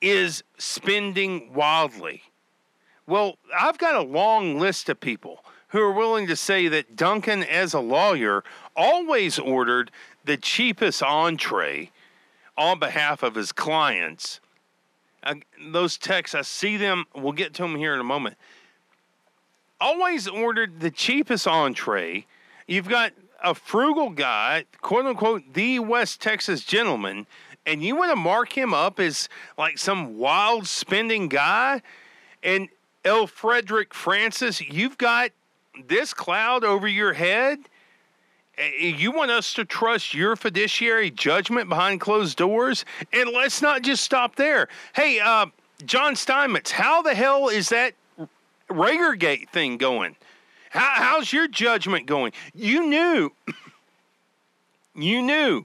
is 0.00 0.42
spending 0.58 1.52
wildly. 1.52 2.22
Well, 3.06 3.36
I've 3.58 3.78
got 3.78 3.94
a 3.94 4.02
long 4.02 4.58
list 4.58 4.88
of 4.88 5.00
people 5.00 5.44
who 5.68 5.80
are 5.80 5.92
willing 5.92 6.26
to 6.26 6.36
say 6.36 6.68
that 6.68 6.96
Duncan, 6.96 7.42
as 7.42 7.74
a 7.74 7.80
lawyer, 7.80 8.42
always 8.74 9.38
ordered 9.38 9.90
the 10.24 10.36
cheapest 10.36 11.02
entree 11.02 11.90
on 12.56 12.78
behalf 12.78 13.22
of 13.22 13.34
his 13.34 13.52
clients. 13.52 14.40
Uh, 15.22 15.34
those 15.70 15.96
texts, 15.96 16.34
I 16.34 16.42
see 16.42 16.76
them, 16.76 17.04
we'll 17.14 17.32
get 17.32 17.54
to 17.54 17.62
them 17.62 17.76
here 17.76 17.94
in 17.94 18.00
a 18.00 18.04
moment. 18.04 18.36
Always 19.80 20.26
ordered 20.26 20.80
the 20.80 20.90
cheapest 20.90 21.46
entree. 21.46 22.26
You've 22.66 22.88
got 22.88 23.12
a 23.42 23.54
frugal 23.54 24.10
guy, 24.10 24.64
quote 24.80 25.06
unquote, 25.06 25.54
the 25.54 25.78
West 25.78 26.20
Texas 26.20 26.64
gentleman, 26.64 27.26
and 27.66 27.82
you 27.82 27.94
want 27.94 28.10
to 28.10 28.16
mark 28.16 28.56
him 28.56 28.72
up 28.72 28.98
as 28.98 29.28
like 29.56 29.78
some 29.78 30.18
wild 30.18 30.66
spending 30.66 31.28
guy. 31.28 31.82
And 32.42 32.68
L. 33.04 33.26
Frederick 33.26 33.94
Francis, 33.94 34.60
you've 34.60 34.98
got 34.98 35.30
this 35.86 36.12
cloud 36.14 36.64
over 36.64 36.88
your 36.88 37.12
head 37.12 37.60
Eh, 38.58 38.94
You 38.96 39.12
want 39.12 39.30
us 39.30 39.54
to 39.54 39.64
trust 39.64 40.14
your 40.14 40.36
fiduciary 40.36 41.10
judgment 41.10 41.68
behind 41.68 42.00
closed 42.00 42.36
doors? 42.36 42.84
And 43.12 43.30
let's 43.30 43.62
not 43.62 43.82
just 43.82 44.02
stop 44.02 44.36
there. 44.36 44.68
Hey, 44.94 45.20
uh, 45.20 45.46
John 45.84 46.16
Steinmetz, 46.16 46.72
how 46.72 47.02
the 47.02 47.14
hell 47.14 47.48
is 47.48 47.68
that 47.68 47.94
Ragergate 48.68 49.48
thing 49.48 49.78
going? 49.78 50.16
How, 50.70 50.90
how's 50.94 51.32
your 51.32 51.48
judgment 51.48 52.06
going? 52.06 52.32
You 52.54 52.86
knew, 52.86 53.32
you 54.94 55.22
knew, 55.22 55.64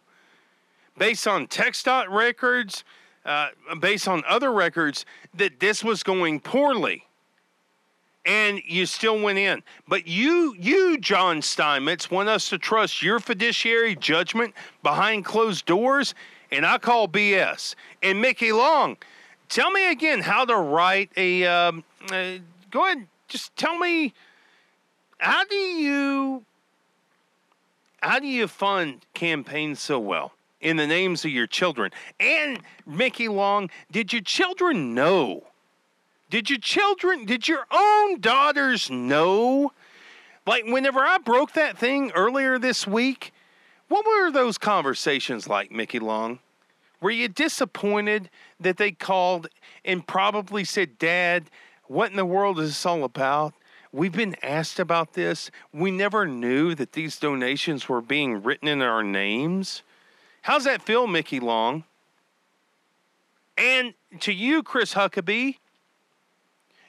based 0.98 1.28
on 1.28 1.48
TxDOT 1.48 2.10
records, 2.10 2.84
uh, 3.26 3.50
based 3.80 4.08
on 4.08 4.24
other 4.28 4.54
records, 4.54 5.06
that 5.34 5.60
this 5.60 5.84
was 5.84 6.04
going 6.04 6.40
poorly 6.40 7.04
and 8.26 8.62
you 8.66 8.86
still 8.86 9.20
went 9.20 9.38
in. 9.38 9.64
But 9.88 10.08
you, 10.08 10.56
you, 10.60 10.98
John 10.98 11.42
Steinmetz, 11.42 12.10
want 12.10 12.30
us 12.30 12.50
to 12.50 12.58
trust 12.58 13.02
your 13.02 13.20
fiduciary 13.20 13.96
judgment 13.96 14.54
behind 14.82 15.26
closed 15.26 15.66
doors, 15.66 16.16
and 16.52 16.66
I 16.66 16.78
call 16.78 17.08
BS. 17.08 17.76
And 18.02 18.22
Mickey 18.22 18.52
Long, 18.52 18.98
tell 19.50 19.72
me 19.72 19.92
again 19.92 20.22
how 20.22 20.46
to 20.46 20.56
write 20.56 21.12
a. 21.18 21.46
Um, 21.46 21.84
uh, 22.12 22.36
go 22.72 22.86
ahead, 22.86 23.08
just 23.28 23.56
tell 23.56 23.78
me 23.78 24.14
how 25.18 25.44
do 25.46 25.56
you 25.56 26.46
how 28.02 28.20
do 28.20 28.28
you 28.28 28.48
fund 28.48 29.06
campaigns 29.14 29.80
so 29.80 29.98
well 29.98 30.34
in 30.60 30.76
the 30.76 30.86
names 30.86 31.24
of 31.24 31.32
your 31.32 31.48
children? 31.48 31.92
And 32.20 32.60
Mickey 32.86 33.30
Long, 33.30 33.70
did 33.92 34.12
your 34.12 34.22
children 34.22 34.94
know? 34.94 35.46
Did 36.34 36.50
your 36.50 36.58
children, 36.58 37.26
did 37.26 37.48
your 37.48 37.68
own 37.70 38.20
daughters 38.20 38.90
know? 38.90 39.72
Like, 40.48 40.66
whenever 40.66 41.02
I 41.02 41.20
broke 41.20 41.54
that 41.54 41.78
thing 41.78 42.12
earlier 42.14 42.58
this 42.58 42.88
week, 42.88 43.32
what 43.88 44.04
were 44.04 44.32
those 44.32 44.58
conversations 44.58 45.48
like, 45.48 45.70
Mickey 45.70 46.00
Long? 46.00 46.40
Were 47.02 47.12
you 47.12 47.28
disappointed 47.28 48.32
that 48.60 48.78
they 48.78 48.94
called 48.94 49.48
and 49.86 50.08
probably 50.08 50.64
said, 50.64 50.98
Dad, 50.98 51.52
what 51.86 52.10
in 52.10 52.18
the 52.18 52.26
world 52.26 52.60
is 52.60 52.70
this 52.70 52.84
all 52.84 53.04
about? 53.04 53.54
We've 53.92 54.12
been 54.12 54.36
asked 54.42 54.80
about 54.80 55.14
this. 55.14 55.52
We 55.72 55.92
never 55.92 56.26
knew 56.26 56.74
that 56.74 56.94
these 56.94 57.20
donations 57.20 57.88
were 57.88 58.02
being 58.02 58.42
written 58.42 58.68
in 58.68 58.82
our 58.82 59.04
names. 59.04 59.84
How's 60.42 60.64
that 60.64 60.82
feel, 60.82 61.06
Mickey 61.06 61.40
Long? 61.40 61.84
And 63.56 63.94
to 64.22 64.34
you, 64.34 64.64
Chris 64.64 64.96
Huckabee, 64.96 65.58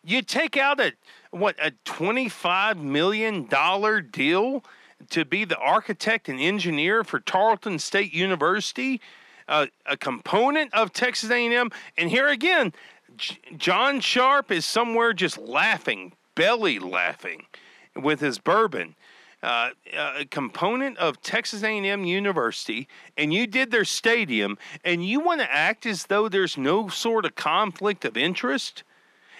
you 0.05 0.23
take 0.23 0.57
out 0.57 0.81
a 0.81 0.93
what 1.31 1.57
a 1.61 1.73
twenty-five 1.85 2.79
million 2.79 3.47
dollar 3.47 4.01
deal 4.01 4.65
to 5.11 5.25
be 5.25 5.45
the 5.45 5.59
architect 5.59 6.29
and 6.29 6.41
engineer 6.41 7.05
for 7.05 7.21
Tarleton 7.21 7.79
State 7.79 8.13
University, 8.13 9.01
uh, 9.49 9.67
a 9.87 9.97
component 9.97 10.73
of 10.73 10.93
Texas 10.93 11.31
A&M. 11.31 11.71
And 11.99 12.11
here 12.11 12.29
again, 12.29 12.73
J- 13.17 13.39
John 13.57 14.01
Sharp 14.01 14.51
is 14.51 14.65
somewhere 14.65 15.13
just 15.13 15.39
laughing, 15.39 16.13
belly 16.35 16.79
laughing, 16.79 17.47
with 17.95 18.21
his 18.21 18.39
bourbon. 18.39 18.95
Uh, 19.43 19.71
a 19.95 20.25
component 20.25 20.97
of 20.97 21.21
Texas 21.21 21.63
A&M 21.63 22.05
University, 22.05 22.89
and 23.19 23.31
you 23.35 23.47
did 23.47 23.71
their 23.71 23.85
stadium, 23.85 24.57
and 24.87 25.05
you 25.07 25.21
want 25.21 25.43
to 25.43 25.53
act 25.53 25.85
as 25.85 26.07
though 26.07 26.31
there's 26.31 26.57
no 26.57 26.89
sort 26.89 27.27
of 27.27 27.35
conflict 27.35 28.07
of 28.07 28.17
interest. 28.17 28.85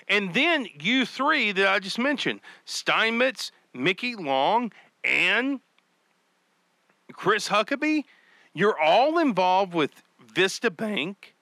And 0.09 0.35
then 0.35 0.67
you 0.81 1.07
three 1.07 1.53
that 1.53 1.67
I 1.67 1.79
just 1.79 1.99
mentioned 1.99 2.41
Steinmetz, 2.65 3.53
Mickey 3.73 4.15
Long, 4.15 4.73
and 5.03 5.61
Chris 7.13 7.49
Huckabee, 7.49 8.05
you're 8.53 8.79
all 8.79 9.19
involved 9.19 9.75
with 9.75 9.91
Vista 10.35 10.71
Bank. 10.71 11.35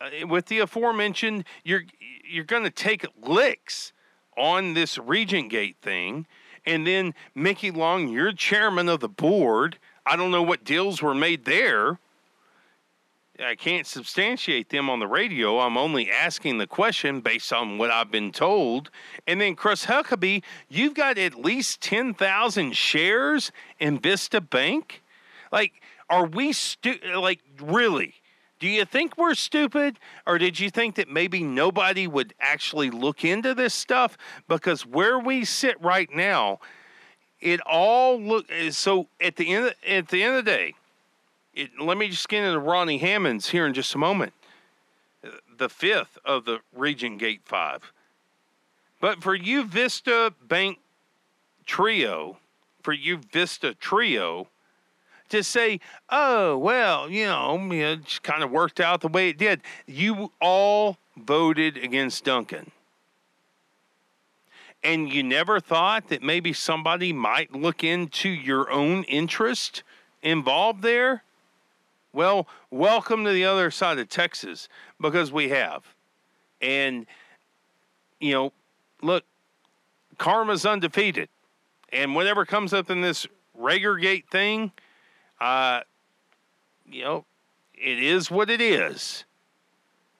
Uh, 0.00 0.26
with 0.26 0.46
the 0.46 0.58
aforementioned, 0.58 1.44
you're 1.64 1.82
you're 2.24 2.44
going 2.44 2.62
to 2.62 2.70
take 2.70 3.06
licks 3.20 3.92
on 4.36 4.74
this 4.74 4.96
Regent 4.96 5.50
Gate 5.50 5.76
thing, 5.82 6.26
and 6.64 6.86
then 6.86 7.14
Mickey 7.34 7.70
Long, 7.70 8.08
you're 8.08 8.32
chairman 8.32 8.88
of 8.88 9.00
the 9.00 9.08
board. 9.08 9.78
I 10.06 10.16
don't 10.16 10.30
know 10.30 10.42
what 10.42 10.64
deals 10.64 11.02
were 11.02 11.14
made 11.14 11.44
there. 11.44 11.98
I 13.42 13.54
can't 13.54 13.86
substantiate 13.86 14.68
them 14.68 14.90
on 14.90 14.98
the 14.98 15.06
radio. 15.06 15.60
I'm 15.60 15.76
only 15.76 16.10
asking 16.10 16.58
the 16.58 16.66
question 16.66 17.20
based 17.20 17.52
on 17.52 17.78
what 17.78 17.90
I've 17.90 18.10
been 18.10 18.32
told. 18.32 18.90
And 19.26 19.40
then, 19.40 19.54
Chris 19.54 19.86
Huckabee, 19.86 20.42
you've 20.68 20.94
got 20.94 21.18
at 21.18 21.34
least 21.34 21.80
10,000 21.80 22.76
shares 22.76 23.52
in 23.78 23.98
Vista 23.98 24.40
Bank. 24.40 25.02
Like, 25.50 25.72
are 26.08 26.26
we 26.26 26.52
stu- 26.52 26.98
like 27.16 27.40
really? 27.60 28.14
Do 28.58 28.68
you 28.68 28.84
think 28.84 29.16
we're 29.16 29.34
stupid, 29.34 29.98
or 30.26 30.36
did 30.36 30.60
you 30.60 30.68
think 30.68 30.96
that 30.96 31.08
maybe 31.08 31.42
nobody 31.42 32.06
would 32.06 32.34
actually 32.40 32.90
look 32.90 33.24
into 33.24 33.54
this 33.54 33.72
stuff? 33.72 34.18
Because 34.48 34.84
where 34.84 35.18
we 35.18 35.46
sit 35.46 35.80
right 35.80 36.14
now, 36.14 36.60
it 37.40 37.60
all 37.62 38.20
look 38.20 38.46
so. 38.70 39.08
At 39.18 39.36
the 39.36 39.48
end, 39.54 39.74
at 39.86 40.08
the 40.08 40.22
end 40.22 40.36
of 40.36 40.44
the 40.44 40.50
day, 40.50 40.74
it, 41.60 41.70
let 41.78 41.98
me 41.98 42.08
just 42.08 42.28
get 42.28 42.42
into 42.42 42.58
Ronnie 42.58 42.98
Hammonds 42.98 43.50
here 43.50 43.66
in 43.66 43.74
just 43.74 43.94
a 43.94 43.98
moment. 43.98 44.32
The 45.58 45.68
fifth 45.68 46.18
of 46.24 46.46
the 46.46 46.60
Regent 46.74 47.18
Gate 47.18 47.42
Five. 47.44 47.92
But 49.00 49.22
for 49.22 49.34
you, 49.34 49.64
Vista 49.64 50.32
Bank 50.42 50.78
Trio, 51.66 52.38
for 52.82 52.92
you, 52.92 53.20
Vista 53.30 53.74
Trio, 53.74 54.48
to 55.28 55.44
say, 55.44 55.80
oh, 56.08 56.56
well, 56.56 57.10
you 57.10 57.26
know, 57.26 57.68
it 57.70 58.04
just 58.04 58.22
kind 58.22 58.42
of 58.42 58.50
worked 58.50 58.80
out 58.80 59.02
the 59.02 59.08
way 59.08 59.28
it 59.28 59.38
did. 59.38 59.60
You 59.86 60.32
all 60.40 60.96
voted 61.16 61.76
against 61.76 62.24
Duncan. 62.24 62.70
And 64.82 65.12
you 65.12 65.22
never 65.22 65.60
thought 65.60 66.08
that 66.08 66.22
maybe 66.22 66.54
somebody 66.54 67.12
might 67.12 67.54
look 67.54 67.84
into 67.84 68.30
your 68.30 68.70
own 68.70 69.04
interest 69.04 69.82
involved 70.22 70.82
there? 70.82 71.22
Well, 72.12 72.48
welcome 72.70 73.24
to 73.24 73.30
the 73.30 73.44
other 73.44 73.70
side 73.70 73.98
of 73.98 74.08
Texas 74.08 74.68
because 75.00 75.30
we 75.30 75.50
have. 75.50 75.84
And, 76.60 77.06
you 78.18 78.32
know, 78.32 78.52
look, 79.00 79.24
karma's 80.18 80.66
undefeated. 80.66 81.28
And 81.92 82.14
whatever 82.14 82.44
comes 82.44 82.72
up 82.72 82.90
in 82.90 83.00
this 83.00 83.26
Ragergate 83.58 84.26
thing, 84.28 84.72
uh, 85.40 85.80
you 86.90 87.04
know, 87.04 87.24
it 87.74 88.02
is 88.02 88.30
what 88.30 88.50
it 88.50 88.60
is. 88.60 89.24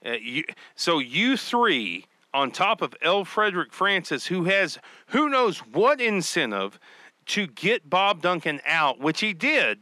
Uh, 0.05 0.13
you, 0.13 0.45
so 0.77 0.99
you 0.99 1.37
three, 1.37 2.07
on 2.33 2.51
top 2.53 2.83
of 2.83 2.95
L. 3.03 3.25
Frederick 3.25 3.73
Francis, 3.73 4.27
who 4.27 4.45
has 4.45 4.79
who 5.09 5.29
knows 5.29 5.59
what 5.59 6.01
incentive 6.01 6.79
to 7.27 7.47
get 7.49 7.91
Bob 7.91 8.23
Duncan 8.23 8.61
out, 8.65 9.01
which 9.01 9.21
he 9.21 9.33
did, 9.33 9.81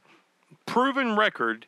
proven 0.66 1.16
record, 1.16 1.66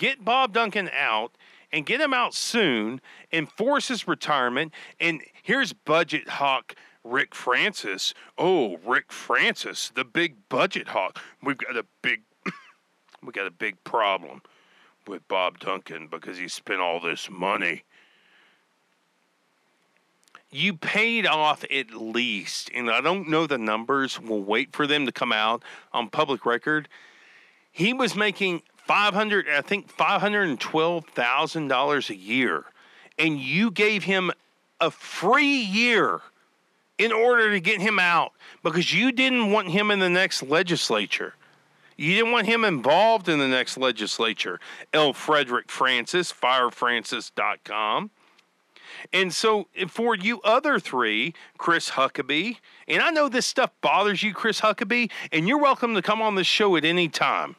get 0.00 0.24
Bob 0.24 0.54
Duncan 0.54 0.88
out 0.98 1.36
and 1.70 1.84
get 1.84 2.00
him 2.00 2.14
out 2.14 2.34
soon 2.34 3.02
and 3.30 3.52
force 3.52 3.88
his 3.88 4.08
retirement. 4.08 4.72
And 4.98 5.20
here's 5.42 5.74
budget 5.74 6.26
hawk 6.26 6.74
Rick 7.04 7.34
Francis. 7.34 8.14
Oh, 8.36 8.78
Rick 8.78 9.12
Francis, 9.12 9.92
the 9.94 10.04
big 10.04 10.36
budget 10.48 10.88
hawk. 10.88 11.18
We've 11.42 11.58
got 11.58 11.76
a 11.76 11.84
big 12.02 12.22
we 13.22 13.32
got 13.32 13.46
a 13.46 13.50
big 13.50 13.82
problem 13.84 14.40
with 15.06 15.26
Bob 15.28 15.58
Duncan 15.58 16.08
because 16.08 16.38
he 16.38 16.48
spent 16.48 16.80
all 16.80 16.98
this 16.98 17.28
money. 17.30 17.84
You 20.50 20.74
paid 20.74 21.26
off 21.26 21.62
at 21.70 21.92
least, 21.92 22.70
and 22.74 22.90
I 22.90 23.00
don't 23.02 23.28
know 23.28 23.46
the 23.46 23.58
numbers. 23.58 24.18
We'll 24.18 24.42
wait 24.42 24.74
for 24.74 24.86
them 24.86 25.04
to 25.06 25.12
come 25.12 25.32
out 25.32 25.62
on 25.92 26.08
public 26.08 26.44
record. 26.44 26.88
He 27.70 27.92
was 27.92 28.16
making 28.16 28.62
five 28.90 29.14
hundred, 29.14 29.46
I 29.48 29.60
think 29.60 29.88
five 29.88 30.20
hundred 30.20 30.48
and 30.48 30.58
twelve 30.58 31.06
thousand 31.06 31.68
dollars 31.68 32.10
a 32.10 32.16
year, 32.16 32.64
and 33.20 33.38
you 33.38 33.70
gave 33.70 34.02
him 34.02 34.32
a 34.80 34.90
free 34.90 35.60
year 35.60 36.22
in 36.98 37.12
order 37.12 37.52
to 37.52 37.60
get 37.60 37.80
him 37.80 38.00
out 38.00 38.32
because 38.64 38.92
you 38.92 39.12
didn't 39.12 39.52
want 39.52 39.68
him 39.70 39.92
in 39.92 40.00
the 40.00 40.10
next 40.10 40.42
legislature. 40.42 41.34
You 41.96 42.16
didn't 42.16 42.32
want 42.32 42.46
him 42.48 42.64
involved 42.64 43.28
in 43.28 43.38
the 43.38 43.46
next 43.46 43.78
legislature. 43.78 44.58
L. 44.92 45.12
Frederick 45.12 45.70
Francis, 45.70 46.32
firefrancis.com. 46.32 48.10
And 49.12 49.32
so 49.32 49.68
for 49.86 50.16
you 50.16 50.40
other 50.42 50.80
three, 50.80 51.32
Chris 51.58 51.90
Huckabee, 51.90 52.56
and 52.88 53.02
I 53.02 53.10
know 53.10 53.28
this 53.28 53.46
stuff 53.46 53.70
bothers 53.82 54.24
you, 54.24 54.34
Chris 54.34 54.60
Huckabee, 54.60 55.12
and 55.30 55.46
you're 55.46 55.58
welcome 55.60 55.94
to 55.94 56.02
come 56.02 56.20
on 56.20 56.34
the 56.34 56.42
show 56.42 56.74
at 56.74 56.84
any 56.84 57.08
time. 57.08 57.54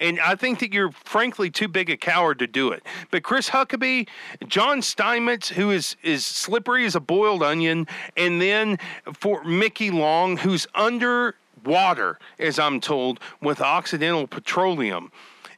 And 0.00 0.20
I 0.20 0.34
think 0.34 0.58
that 0.60 0.72
you're 0.72 0.92
frankly 0.92 1.50
too 1.50 1.68
big 1.68 1.90
a 1.90 1.96
coward 1.96 2.38
to 2.40 2.46
do 2.46 2.70
it. 2.70 2.82
But 3.10 3.22
Chris 3.22 3.50
Huckabee, 3.50 4.08
John 4.46 4.82
Steinmetz, 4.82 5.50
who 5.50 5.70
is 5.70 5.96
is 6.02 6.24
slippery 6.24 6.84
as 6.84 6.94
a 6.94 7.00
boiled 7.00 7.42
onion, 7.42 7.86
and 8.16 8.40
then 8.40 8.78
for 9.12 9.44
Mickey 9.44 9.90
Long, 9.90 10.36
who's 10.36 10.66
under 10.74 11.36
water, 11.64 12.18
as 12.38 12.58
I'm 12.58 12.80
told, 12.80 13.20
with 13.40 13.60
Occidental 13.60 14.26
Petroleum. 14.26 15.10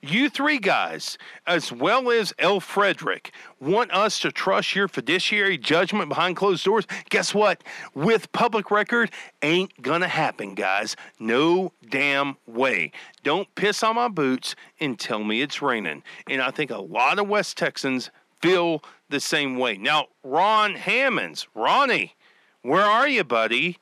You 0.09 0.31
three 0.31 0.59
guys, 0.59 1.19
as 1.49 1.73
well 1.73 2.13
as 2.13 2.33
L. 2.39 2.61
Frederick, 2.61 3.33
want 3.61 3.93
us 3.93 4.21
to 4.21 4.31
trust 4.31 4.77
your 4.77 4.87
fiduciary 4.87 5.59
judgment 5.59 6.09
behind 6.09 6.37
closed 6.37 6.65
doors? 6.65 6.87
Guess 7.11 7.35
what? 7.35 7.65
With 7.93 8.31
public 8.31 8.71
record, 8.71 9.11
ain't 9.43 9.83
gonna 9.83 10.07
happen, 10.07 10.55
guys. 10.55 10.95
No 11.19 11.73
damn 11.91 12.37
way. 12.47 12.93
Don't 13.25 13.53
piss 13.57 13.83
on 13.83 13.97
my 13.97 14.07
boots 14.07 14.55
and 14.79 14.97
tell 14.97 15.25
me 15.25 15.43
it's 15.43 15.61
raining. 15.61 16.05
And 16.29 16.41
I 16.41 16.53
think 16.53 16.71
a 16.71 16.79
lot 16.79 17.19
of 17.19 17.27
West 17.27 17.59
Texans 17.59 18.11
feel 18.41 18.85
the 19.09 19.19
same 19.19 19.59
way. 19.59 19.77
Now, 19.77 20.07
Ron 20.23 20.77
Hammonds, 20.77 21.49
Ronnie, 21.53 22.15
where 22.63 22.85
are 22.85 23.09
you, 23.09 23.25
buddy? 23.25 23.79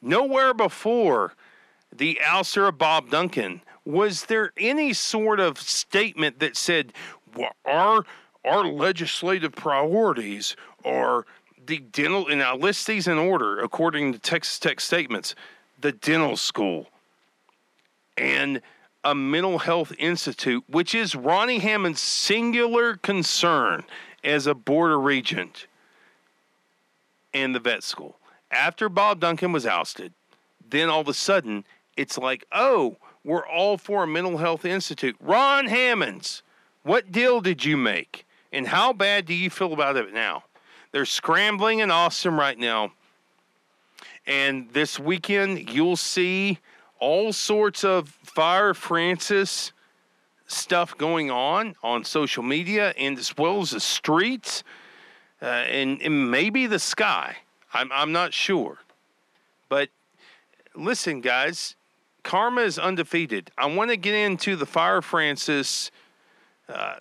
Nowhere 0.00 0.54
before 0.54 1.34
the 1.94 2.18
ouster 2.24 2.68
of 2.68 2.78
Bob 2.78 3.10
Duncan 3.10 3.60
was 3.84 4.26
there 4.26 4.52
any 4.56 4.92
sort 4.92 5.40
of 5.40 5.58
statement 5.58 6.38
that 6.38 6.56
said 6.56 6.92
well, 7.36 7.54
our 7.64 8.04
our 8.44 8.64
legislative 8.64 9.52
priorities 9.52 10.56
are 10.84 11.24
the 11.64 11.78
dental 11.78 12.28
and 12.28 12.42
I 12.42 12.54
list 12.54 12.86
these 12.86 13.06
in 13.06 13.18
order 13.18 13.60
according 13.60 14.12
to 14.12 14.18
Texas 14.18 14.58
Tech 14.58 14.80
statements, 14.80 15.34
the 15.80 15.92
dental 15.92 16.36
school 16.36 16.88
and 18.16 18.60
a 19.04 19.14
mental 19.14 19.58
health 19.58 19.92
institute, 19.98 20.64
which 20.68 20.94
is 20.94 21.14
Ronnie 21.14 21.58
Hammond's 21.58 22.00
singular 22.00 22.96
concern 22.96 23.84
as 24.22 24.46
a 24.46 24.54
board 24.54 24.92
of 24.92 25.02
regent 25.02 25.66
and 27.34 27.54
the 27.54 27.60
vet 27.60 27.82
school. 27.82 28.18
After 28.50 28.88
Bob 28.88 29.20
Duncan 29.20 29.50
was 29.52 29.66
ousted, 29.66 30.12
then 30.68 30.88
all 30.88 31.00
of 31.00 31.08
a 31.08 31.14
sudden 31.14 31.64
it's 31.96 32.18
like, 32.18 32.44
oh, 32.52 32.96
we're 33.24 33.46
all 33.46 33.78
for 33.78 34.02
a 34.02 34.06
mental 34.06 34.38
health 34.38 34.64
institute. 34.64 35.16
Ron 35.20 35.66
Hammonds, 35.66 36.42
what 36.82 37.12
deal 37.12 37.40
did 37.40 37.64
you 37.64 37.76
make? 37.76 38.26
And 38.52 38.68
how 38.68 38.92
bad 38.92 39.26
do 39.26 39.34
you 39.34 39.48
feel 39.48 39.72
about 39.72 39.96
it 39.96 40.12
now? 40.12 40.44
They're 40.90 41.06
scrambling 41.06 41.78
in 41.78 41.90
Austin 41.90 42.34
right 42.34 42.58
now. 42.58 42.92
And 44.26 44.70
this 44.72 44.98
weekend, 44.98 45.70
you'll 45.70 45.96
see 45.96 46.58
all 46.98 47.32
sorts 47.32 47.82
of 47.82 48.08
Fire 48.08 48.74
Francis 48.74 49.72
stuff 50.46 50.96
going 50.98 51.30
on 51.30 51.74
on 51.82 52.04
social 52.04 52.42
media 52.42 52.92
and 52.98 53.18
as 53.18 53.36
well 53.36 53.60
as 53.62 53.70
the 53.70 53.80
streets 53.80 54.62
uh, 55.40 55.46
and, 55.46 56.00
and 56.02 56.30
maybe 56.30 56.66
the 56.66 56.78
sky. 56.78 57.36
I'm, 57.72 57.90
I'm 57.90 58.12
not 58.12 58.34
sure. 58.34 58.78
But 59.68 59.88
listen, 60.74 61.20
guys, 61.22 61.74
karma 62.22 62.62
is 62.62 62.78
undefeated. 62.78 63.50
I 63.56 63.66
want 63.66 63.90
to 63.90 63.96
get 63.96 64.14
into 64.14 64.56
the 64.56 64.66
Fire 64.66 65.02
Francis 65.02 65.90
uh, 66.68 66.96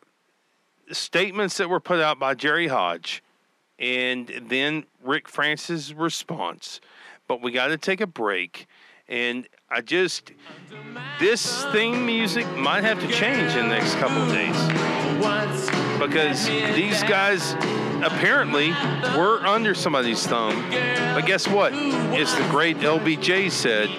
statements 0.91 1.57
that 1.57 1.69
were 1.69 1.79
put 1.79 1.99
out 1.99 2.19
by 2.19 2.33
Jerry 2.33 2.67
Hodge 2.67 3.23
and 3.79 4.27
then 4.47 4.85
Rick 5.03 5.27
Francis' 5.27 5.93
response. 5.93 6.81
But 7.27 7.41
we 7.41 7.51
got 7.51 7.67
to 7.67 7.77
take 7.77 8.01
a 8.01 8.07
break. 8.07 8.67
And 9.07 9.47
I 9.69 9.81
just, 9.81 10.31
this 11.19 11.65
theme 11.65 12.05
music 12.05 12.47
might 12.55 12.83
have 12.83 12.99
to 13.01 13.07
change 13.07 13.55
in 13.55 13.67
the 13.67 13.75
next 13.75 13.95
couple 13.95 14.21
of 14.21 14.29
days. 14.29 14.90
Because 15.99 16.47
these 16.47 17.01
guys 17.03 17.53
apparently 18.03 18.69
were 19.17 19.45
under 19.45 19.75
somebody's 19.75 20.25
thumb. 20.25 20.69
But 20.69 21.25
guess 21.25 21.47
what? 21.47 21.73
It's 21.73 22.33
the 22.33 22.47
great 22.49 22.77
LBJ 22.77 23.51
said 23.51 23.89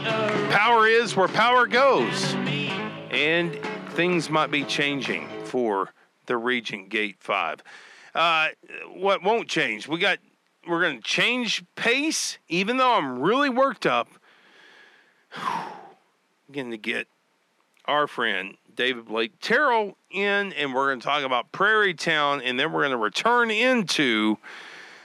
power 0.51 0.87
is 0.87 1.17
where 1.17 1.29
power 1.29 1.67
goes. 1.67 2.35
And 3.11 3.59
things 3.91 4.31
might 4.31 4.51
be 4.51 4.65
changing 4.65 5.29
for 5.45 5.93
the 6.27 6.37
Regent 6.37 6.89
Gate 6.89 7.17
5. 7.21 7.63
Uh, 8.15 8.49
what 8.95 9.23
won't 9.23 9.49
change? 9.49 9.89
We 9.89 9.99
got 9.99 10.19
we're 10.69 10.81
going 10.81 10.99
to 10.99 11.03
change 11.03 11.65
pace 11.75 12.39
even 12.49 12.77
though 12.77 12.93
I'm 12.93 13.21
really 13.21 13.51
worked 13.51 13.87
up. 13.87 14.09
Going 16.53 16.71
to 16.71 16.77
get 16.77 17.07
our 17.87 18.07
friend 18.07 18.57
David 18.77 19.07
Blake 19.07 19.33
Terrell 19.41 19.97
in, 20.11 20.53
and 20.53 20.75
we're 20.75 20.89
going 20.89 21.01
to 21.01 21.07
talk 21.07 21.23
about 21.23 21.53
Prairie 21.53 21.95
Town, 21.95 22.41
and 22.41 22.59
then 22.59 22.73
we're 22.73 22.81
going 22.81 22.93
to 22.93 22.97
return 22.97 23.51
into 23.51 24.39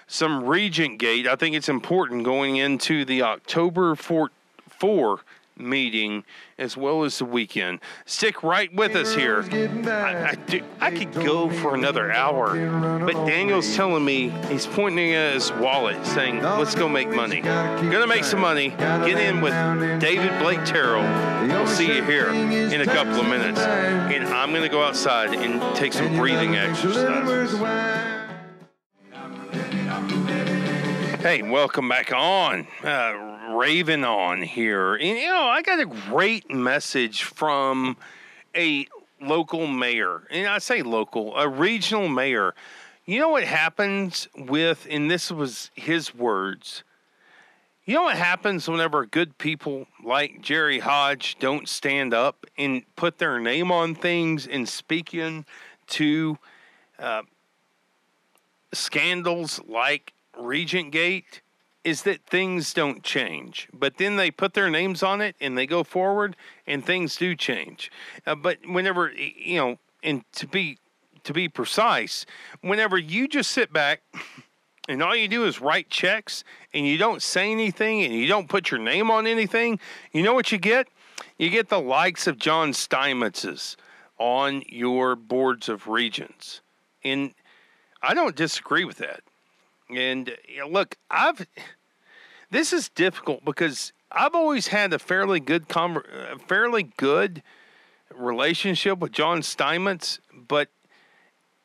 some 0.08 0.46
Regent 0.46 1.00
Gate. 1.00 1.28
I 1.28 1.36
think 1.36 1.56
it's 1.56 1.70
important 1.70 2.24
going 2.24 2.58
into 2.58 3.06
the 3.06 3.22
October 3.24 3.96
4, 3.96 4.32
4 4.70 5.20
meeting 5.60 6.24
as 6.58 6.76
well 6.76 7.04
as 7.04 7.18
the 7.20 7.26
weekend. 7.26 7.80
Stick 8.06 8.44
right 8.44 8.74
with 8.74 8.96
us 8.96 9.14
here. 9.14 9.44
I, 9.52 10.32
I, 10.32 10.36
do, 10.36 10.62
I 10.80 10.92
could 10.92 11.14
go 11.14 11.50
for 11.50 11.76
another 11.76 12.12
hour, 12.12 13.00
but 13.00 13.14
Daniel's 13.26 13.76
telling 13.76 14.04
me 14.04 14.30
he's 14.48 14.66
pointing 14.66 15.14
at 15.14 15.34
his 15.34 15.52
wallet 15.54 16.04
saying, 16.06 16.42
let's 16.42 16.76
go 16.76 16.88
make 16.90 17.10
money. 17.10 17.42
Gonna 17.42 18.08
make 18.08 18.24
some 18.24 18.42
money. 18.42 18.70
Get 18.70 19.20
in 19.20 19.42
with 19.42 19.54
David 20.00 20.38
Blake 20.40 20.64
Terrell. 20.66 21.04
We'll 21.48 21.68
see 21.68 21.96
you 21.96 22.04
here 22.04 22.30
in 22.30 22.82
a 22.82 22.86
couple 22.86 23.20
of 23.20 23.28
minutes. 23.28 23.60
And 23.60 24.26
I'm 24.26 24.54
gonna 24.54 24.70
go 24.70 24.84
outside 24.84 25.34
and 25.34 25.76
take 25.76 25.94
some 25.94 26.16
breathing 26.16 26.56
exercises. 26.56 27.60
Hey, 31.22 31.42
welcome 31.42 31.90
back 31.90 32.14
on. 32.14 32.68
Uh, 32.84 33.37
Raven 33.58 34.04
on 34.04 34.44
here. 34.44 34.96
And, 34.96 35.18
you 35.18 35.28
know, 35.28 35.44
I 35.44 35.62
got 35.62 35.80
a 35.80 35.86
great 35.86 36.50
message 36.52 37.24
from 37.24 37.98
a 38.56 38.88
local 39.20 39.68
mayor. 39.68 40.24
And 40.30 40.48
I 40.48 40.60
say 40.60 40.84
local, 40.84 41.36
a 41.36 41.48
regional 41.48 42.08
mayor. 42.08 42.54
You 43.06 43.20
know 43.20 43.30
what 43.30 43.46
happens 43.46 44.28
with, 44.38 44.86
and 44.90 45.10
this 45.10 45.32
was 45.32 45.72
his 45.76 46.14
words. 46.14 46.84
You 47.86 47.96
know 47.96 48.04
what 48.04 48.18
happens 48.18 48.68
whenever 48.68 49.06
good 49.06 49.38
people 49.38 49.88
like 50.04 50.42
Jerry 50.42 50.80
Hodge 50.80 51.38
don't 51.40 51.70
stand 51.70 52.14
up 52.14 52.46
and 52.58 52.84
put 52.98 53.18
their 53.18 53.40
name 53.40 53.72
on 53.72 53.96
things 53.96 54.46
and 54.46 54.68
speaking 54.68 55.46
to 55.88 56.38
uh, 57.00 57.22
scandals 58.74 59.62
like 59.68 60.14
Regent 60.38 60.92
Gate? 60.92 61.42
Is 61.88 62.02
that 62.02 62.22
things 62.26 62.74
don't 62.74 63.02
change, 63.02 63.70
but 63.72 63.96
then 63.96 64.18
they 64.18 64.30
put 64.30 64.54
their 64.54 64.70
names 64.70 65.02
on 65.02 65.22
it 65.22 65.38
and 65.40 65.58
they 65.58 65.66
go 65.66 65.86
forward, 65.86 66.36
and 66.68 66.86
things 66.86 67.16
do 67.16 67.34
change. 67.34 67.90
Uh, 68.26 68.36
but 68.36 68.58
whenever 68.68 69.10
you 69.14 69.56
know, 69.56 69.80
and 70.04 70.22
to 70.34 70.46
be 70.46 70.80
to 71.24 71.32
be 71.32 71.48
precise, 71.48 72.26
whenever 72.60 72.98
you 72.98 73.26
just 73.26 73.52
sit 73.52 73.72
back 73.72 74.02
and 74.90 75.02
all 75.02 75.16
you 75.16 75.30
do 75.30 75.46
is 75.46 75.62
write 75.62 75.90
checks 75.90 76.44
and 76.74 76.86
you 76.86 76.98
don't 76.98 77.22
say 77.22 77.54
anything 77.54 78.04
and 78.04 78.14
you 78.14 78.28
don't 78.28 78.50
put 78.50 78.70
your 78.70 78.82
name 78.82 79.10
on 79.10 79.26
anything, 79.26 79.80
you 80.12 80.24
know 80.24 80.34
what 80.34 80.52
you 80.52 80.58
get? 80.58 80.90
You 81.38 81.50
get 81.50 81.70
the 81.70 81.80
likes 81.80 82.28
of 82.28 82.38
John 82.38 82.74
Steinmetz's 82.74 83.78
on 84.18 84.62
your 84.68 85.16
boards 85.16 85.70
of 85.70 85.88
regents, 85.88 86.60
and 87.02 87.34
I 88.02 88.14
don't 88.14 88.36
disagree 88.36 88.84
with 88.84 88.98
that. 88.98 89.22
And 89.90 90.36
look, 90.70 90.98
I've 91.10 91.48
this 92.52 92.74
is 92.74 92.90
difficult 92.90 93.44
because 93.44 93.94
I've 94.12 94.36
always 94.36 94.68
had 94.68 94.94
a 94.94 95.00
fairly 95.00 95.40
good 95.40 95.68
com- 95.68 96.04
fairly 96.48 96.84
good 96.98 97.44
relationship 98.16 99.00
with 99.00 99.12
John 99.12 99.44
Steinmetz, 99.44 100.20
but 100.48 100.70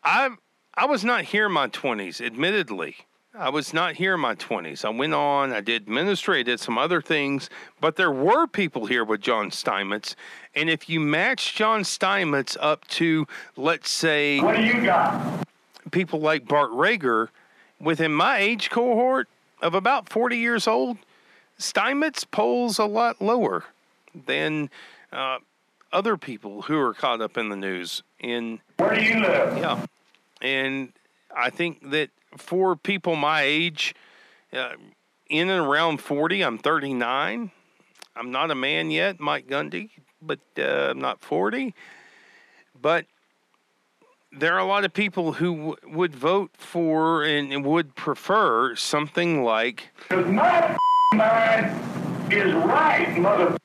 I 0.02 0.30
I 0.74 0.86
was 0.86 1.04
not 1.04 1.24
here 1.24 1.46
in 1.46 1.52
my 1.52 1.68
twenties, 1.68 2.20
admittedly. 2.20 2.96
I 3.34 3.48
was 3.48 3.72
not 3.72 3.94
here 3.94 4.12
in 4.14 4.20
my 4.20 4.34
20s. 4.34 4.84
I 4.84 4.90
went 4.90 5.14
on, 5.14 5.54
I 5.54 5.62
did 5.62 5.88
ministry, 5.88 6.40
I 6.40 6.42
did 6.42 6.60
some 6.60 6.76
other 6.76 7.00
things, 7.00 7.48
but 7.80 7.96
there 7.96 8.10
were 8.10 8.46
people 8.46 8.84
here 8.84 9.04
with 9.04 9.22
John 9.22 9.50
Steinmetz. 9.50 10.16
And 10.54 10.68
if 10.68 10.86
you 10.90 11.00
match 11.00 11.54
John 11.54 11.82
Steinmetz 11.82 12.58
up 12.60 12.86
to, 12.88 13.26
let's 13.56 13.88
say, 13.88 14.38
what 14.40 14.56
do 14.56 14.62
you 14.62 14.82
got? 14.84 15.48
People 15.92 16.20
like 16.20 16.46
Bart 16.46 16.72
Rager, 16.72 17.28
within 17.80 18.12
my 18.12 18.36
age 18.36 18.68
cohort, 18.68 19.28
of 19.62 19.74
about 19.74 20.08
40 20.08 20.36
years 20.36 20.66
old, 20.66 20.98
Steinmetz 21.56 22.24
polls 22.24 22.78
a 22.78 22.84
lot 22.84 23.22
lower 23.22 23.64
than 24.26 24.68
uh, 25.12 25.38
other 25.92 26.16
people 26.16 26.62
who 26.62 26.78
are 26.78 26.92
caught 26.92 27.20
up 27.20 27.38
in 27.38 27.48
the 27.48 27.56
news. 27.56 28.02
In 28.18 28.60
where 28.76 28.94
do 28.94 29.02
you 29.02 29.20
live? 29.20 29.56
Yeah, 29.56 29.86
and 30.40 30.92
I 31.34 31.50
think 31.50 31.90
that 31.90 32.10
for 32.36 32.76
people 32.76 33.16
my 33.16 33.42
age, 33.42 33.94
uh, 34.52 34.72
in 35.28 35.48
and 35.48 35.66
around 35.66 35.98
40, 35.98 36.42
I'm 36.42 36.58
39. 36.58 37.50
I'm 38.14 38.30
not 38.30 38.50
a 38.50 38.54
man 38.54 38.90
yet, 38.90 39.20
Mike 39.20 39.46
Gundy, 39.46 39.90
but 40.20 40.40
uh, 40.58 40.90
I'm 40.90 41.00
not 41.00 41.20
40. 41.20 41.74
But 42.80 43.06
there 44.32 44.54
are 44.54 44.60
a 44.60 44.64
lot 44.64 44.84
of 44.84 44.92
people 44.92 45.34
who 45.34 45.56
w- 45.56 45.76
would 45.96 46.14
vote 46.14 46.50
for 46.54 47.24
and 47.24 47.64
would 47.64 47.94
prefer 47.94 48.74
something 48.74 49.44
like 49.44 49.90
my 50.10 50.76
mind 51.14 52.32
is 52.32 52.52
right, 52.54 53.16
mother. 53.18 53.56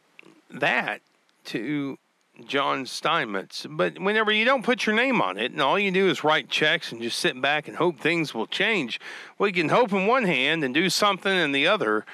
that 0.52 1.02
to 1.46 1.98
John 2.46 2.86
Steinmetz. 2.86 3.66
But 3.70 3.98
whenever 4.00 4.32
you 4.32 4.46
don't 4.46 4.64
put 4.64 4.86
your 4.86 4.96
name 4.96 5.22
on 5.22 5.38
it 5.38 5.52
and 5.52 5.62
all 5.62 5.80
you 5.80 5.90
do 5.92 6.10
is 6.10 6.24
write 6.24 6.50
checks 6.50 6.92
and 6.92 7.02
just 7.02 7.18
sit 7.20 7.42
back 7.42 7.68
and 7.68 7.78
hope 7.78 8.00
things 8.00 8.34
will 8.34 8.48
change, 8.48 9.00
well, 9.38 9.48
you 9.48 9.54
can 9.54 9.70
hope 9.70 9.94
in 9.94 10.06
one 10.06 10.26
hand 10.26 10.64
and 10.64 10.74
do 10.74 10.90
something 10.90 11.32
in 11.36 11.52
the 11.54 11.68
other. 11.68 12.06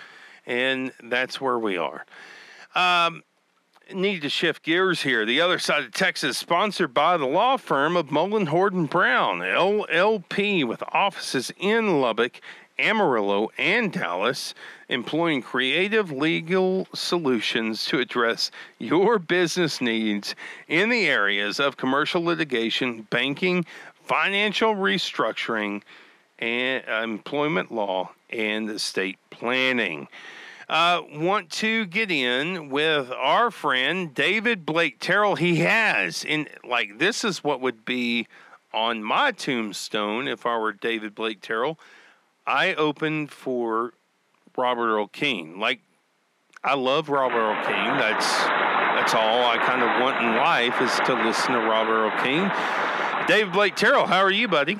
And 0.45 0.91
that's 1.03 1.41
where 1.41 1.57
we 1.57 1.77
are. 1.77 2.05
Um, 2.75 3.23
need 3.91 4.21
to 4.21 4.29
shift 4.29 4.63
gears 4.63 5.01
here. 5.01 5.25
The 5.25 5.41
other 5.41 5.59
side 5.59 5.83
of 5.83 5.91
Texas, 5.91 6.37
sponsored 6.37 6.93
by 6.93 7.17
the 7.17 7.25
law 7.25 7.57
firm 7.57 7.97
of 7.97 8.11
Mullin 8.11 8.47
Horton 8.47 8.85
Brown, 8.85 9.39
LLP, 9.39 10.65
with 10.65 10.83
offices 10.89 11.51
in 11.57 11.99
Lubbock, 11.99 12.39
Amarillo, 12.79 13.51
and 13.57 13.91
Dallas, 13.91 14.53
employing 14.89 15.41
creative 15.41 16.11
legal 16.11 16.87
solutions 16.93 17.85
to 17.85 17.99
address 17.99 18.51
your 18.79 19.19
business 19.19 19.81
needs 19.81 20.35
in 20.67 20.89
the 20.89 21.07
areas 21.07 21.59
of 21.59 21.77
commercial 21.77 22.23
litigation, 22.23 23.07
banking, 23.09 23.65
financial 24.05 24.75
restructuring, 24.75 25.81
and 26.39 26.83
employment 26.87 27.71
law, 27.71 28.09
and 28.29 28.69
estate 28.69 29.17
planning 29.29 30.07
uh, 30.73 31.03
want 31.13 31.51
to 31.51 31.85
get 31.85 32.09
in 32.09 32.69
with 32.71 33.11
our 33.11 33.51
friend 33.51 34.11
David 34.11 34.65
Blake 34.65 34.99
Terrell. 34.99 35.35
He 35.35 35.57
has, 35.57 36.25
in 36.25 36.47
like, 36.67 36.97
this 36.97 37.23
is 37.23 37.43
what 37.43 37.61
would 37.61 37.85
be 37.85 38.27
on 38.73 39.03
my 39.03 39.31
tombstone 39.31 40.27
if 40.27 40.47
I 40.47 40.57
were 40.57 40.73
David 40.73 41.13
Blake 41.13 41.41
Terrell. 41.41 41.77
I 42.47 42.73
opened 42.73 43.29
for 43.29 43.93
Robert 44.57 44.87
Earl 44.87 45.07
Keen. 45.09 45.59
Like, 45.59 45.79
I 46.63 46.73
love 46.73 47.07
Robert 47.07 47.37
Earl 47.37 47.63
Keen. 47.65 47.97
That's 47.99 48.25
that's 48.95 49.13
all 49.13 49.45
I 49.45 49.57
kind 49.57 49.83
of 49.83 50.01
want 50.01 50.23
in 50.23 50.35
life 50.37 50.81
is 50.81 50.95
to 51.05 51.13
listen 51.23 51.53
to 51.53 51.59
Robert 51.59 51.93
Earl 51.93 52.23
Keen. 52.23 52.51
David 53.27 53.53
Blake 53.53 53.75
Terrell, 53.75 54.07
how 54.07 54.19
are 54.19 54.31
you, 54.31 54.47
buddy? 54.47 54.79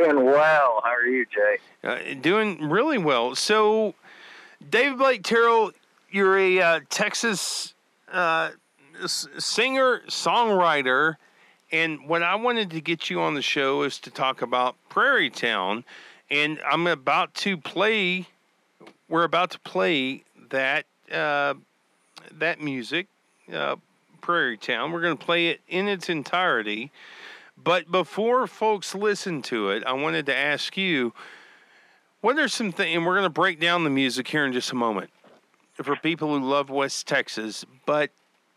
Doing 0.00 0.24
well. 0.24 0.82
How 0.84 0.92
are 0.92 1.06
you, 1.06 1.24
Jay? 1.26 1.58
Uh, 1.84 2.20
doing 2.20 2.68
really 2.68 2.98
well. 2.98 3.36
So, 3.36 3.94
David 4.68 4.98
Blake 4.98 5.22
Terrell, 5.22 5.70
you're 6.10 6.36
a 6.36 6.60
uh, 6.60 6.80
Texas 6.90 7.74
uh, 8.12 8.50
singer, 9.06 10.02
songwriter, 10.08 11.14
and 11.70 12.08
what 12.08 12.22
I 12.22 12.34
wanted 12.34 12.70
to 12.70 12.80
get 12.80 13.08
you 13.08 13.20
on 13.20 13.34
the 13.34 13.42
show 13.42 13.82
is 13.82 13.98
to 14.00 14.10
talk 14.10 14.42
about 14.42 14.74
Prairie 14.88 15.30
Town, 15.30 15.84
and 16.30 16.60
I'm 16.66 16.86
about 16.88 17.34
to 17.34 17.56
play. 17.56 18.26
We're 19.08 19.24
about 19.24 19.50
to 19.52 19.60
play 19.60 20.24
that 20.50 20.86
uh, 21.12 21.54
that 22.32 22.60
music, 22.60 23.06
uh, 23.52 23.76
Prairie 24.20 24.56
Town. 24.56 24.90
We're 24.90 25.02
going 25.02 25.16
to 25.16 25.24
play 25.24 25.48
it 25.48 25.60
in 25.68 25.86
its 25.86 26.08
entirety. 26.08 26.90
But 27.64 27.90
before 27.90 28.46
folks 28.46 28.94
listen 28.94 29.40
to 29.42 29.70
it, 29.70 29.82
I 29.86 29.94
wanted 29.94 30.26
to 30.26 30.36
ask 30.36 30.76
you 30.76 31.14
what 32.20 32.38
are 32.38 32.48
some 32.48 32.72
things, 32.72 32.94
and 32.94 33.06
we're 33.06 33.14
going 33.14 33.24
to 33.24 33.30
break 33.30 33.58
down 33.58 33.84
the 33.84 33.90
music 33.90 34.28
here 34.28 34.44
in 34.44 34.52
just 34.52 34.70
a 34.70 34.74
moment 34.74 35.10
for 35.82 35.96
people 35.96 36.28
who 36.28 36.44
love 36.44 36.68
West 36.70 37.06
Texas, 37.08 37.64
but 37.86 38.10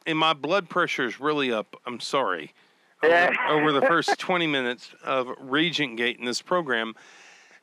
and 0.05 0.17
my 0.17 0.33
blood 0.33 0.69
pressure 0.69 1.05
is 1.05 1.19
really 1.19 1.51
up. 1.51 1.75
I'm 1.85 1.99
sorry. 1.99 2.53
Over, 3.01 3.35
over 3.49 3.71
the 3.71 3.81
first 3.81 4.17
20 4.19 4.47
minutes 4.47 4.91
of 5.03 5.27
Regent 5.39 5.97
Gate 5.97 6.19
in 6.19 6.25
this 6.25 6.41
program. 6.41 6.93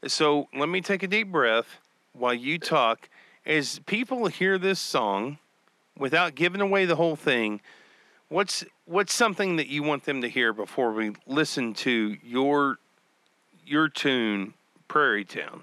So 0.06 0.48
let 0.54 0.68
me 0.68 0.80
take 0.80 1.02
a 1.02 1.06
deep 1.06 1.30
breath 1.30 1.78
while 2.12 2.34
you 2.34 2.58
talk. 2.58 3.08
As 3.46 3.80
people 3.80 4.26
hear 4.26 4.58
this 4.58 4.80
song, 4.80 5.38
without 5.98 6.34
giving 6.34 6.60
away 6.60 6.84
the 6.86 6.96
whole 6.96 7.16
thing, 7.16 7.60
what's 8.34 8.64
what's 8.84 9.14
something 9.14 9.56
that 9.56 9.68
you 9.68 9.82
want 9.84 10.04
them 10.04 10.20
to 10.22 10.28
hear 10.28 10.52
before 10.52 10.92
we 10.92 11.12
listen 11.26 11.72
to 11.72 12.16
your 12.22 12.78
your 13.64 13.88
tune, 13.88 14.54
Prairie 14.88 15.24
Town? 15.24 15.62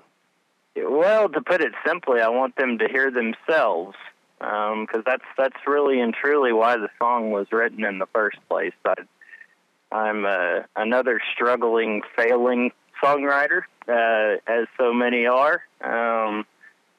Well, 0.75 1.27
to 1.29 1.41
put 1.41 1.61
it 1.61 1.73
simply, 1.85 2.21
I 2.21 2.29
want 2.29 2.55
them 2.55 2.79
to 2.79 2.87
hear 2.87 3.11
themselves, 3.11 3.97
because 4.39 5.03
that's 5.05 5.25
that's 5.37 5.57
really 5.67 5.99
and 5.99 6.13
truly 6.13 6.53
why 6.53 6.77
the 6.77 6.87
song 6.97 7.31
was 7.31 7.47
written 7.51 7.83
in 7.83 7.99
the 7.99 8.07
first 8.07 8.37
place. 8.49 8.73
I, 8.85 8.93
I'm 9.91 10.25
uh, 10.25 10.63
another 10.77 11.19
struggling, 11.35 12.01
failing 12.15 12.71
songwriter, 13.03 13.63
uh, 13.89 14.37
as 14.47 14.67
so 14.79 14.93
many 14.93 15.25
are, 15.25 15.61
um, 15.81 16.45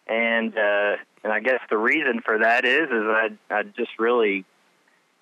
and 0.06 0.56
uh, 0.56 0.96
and 1.24 1.32
I 1.32 1.40
guess 1.40 1.60
the 1.70 1.78
reason 1.78 2.20
for 2.22 2.38
that 2.40 2.66
is 2.66 2.90
is 2.90 3.06
I 3.06 3.30
I 3.50 3.62
just 3.62 3.98
really 3.98 4.44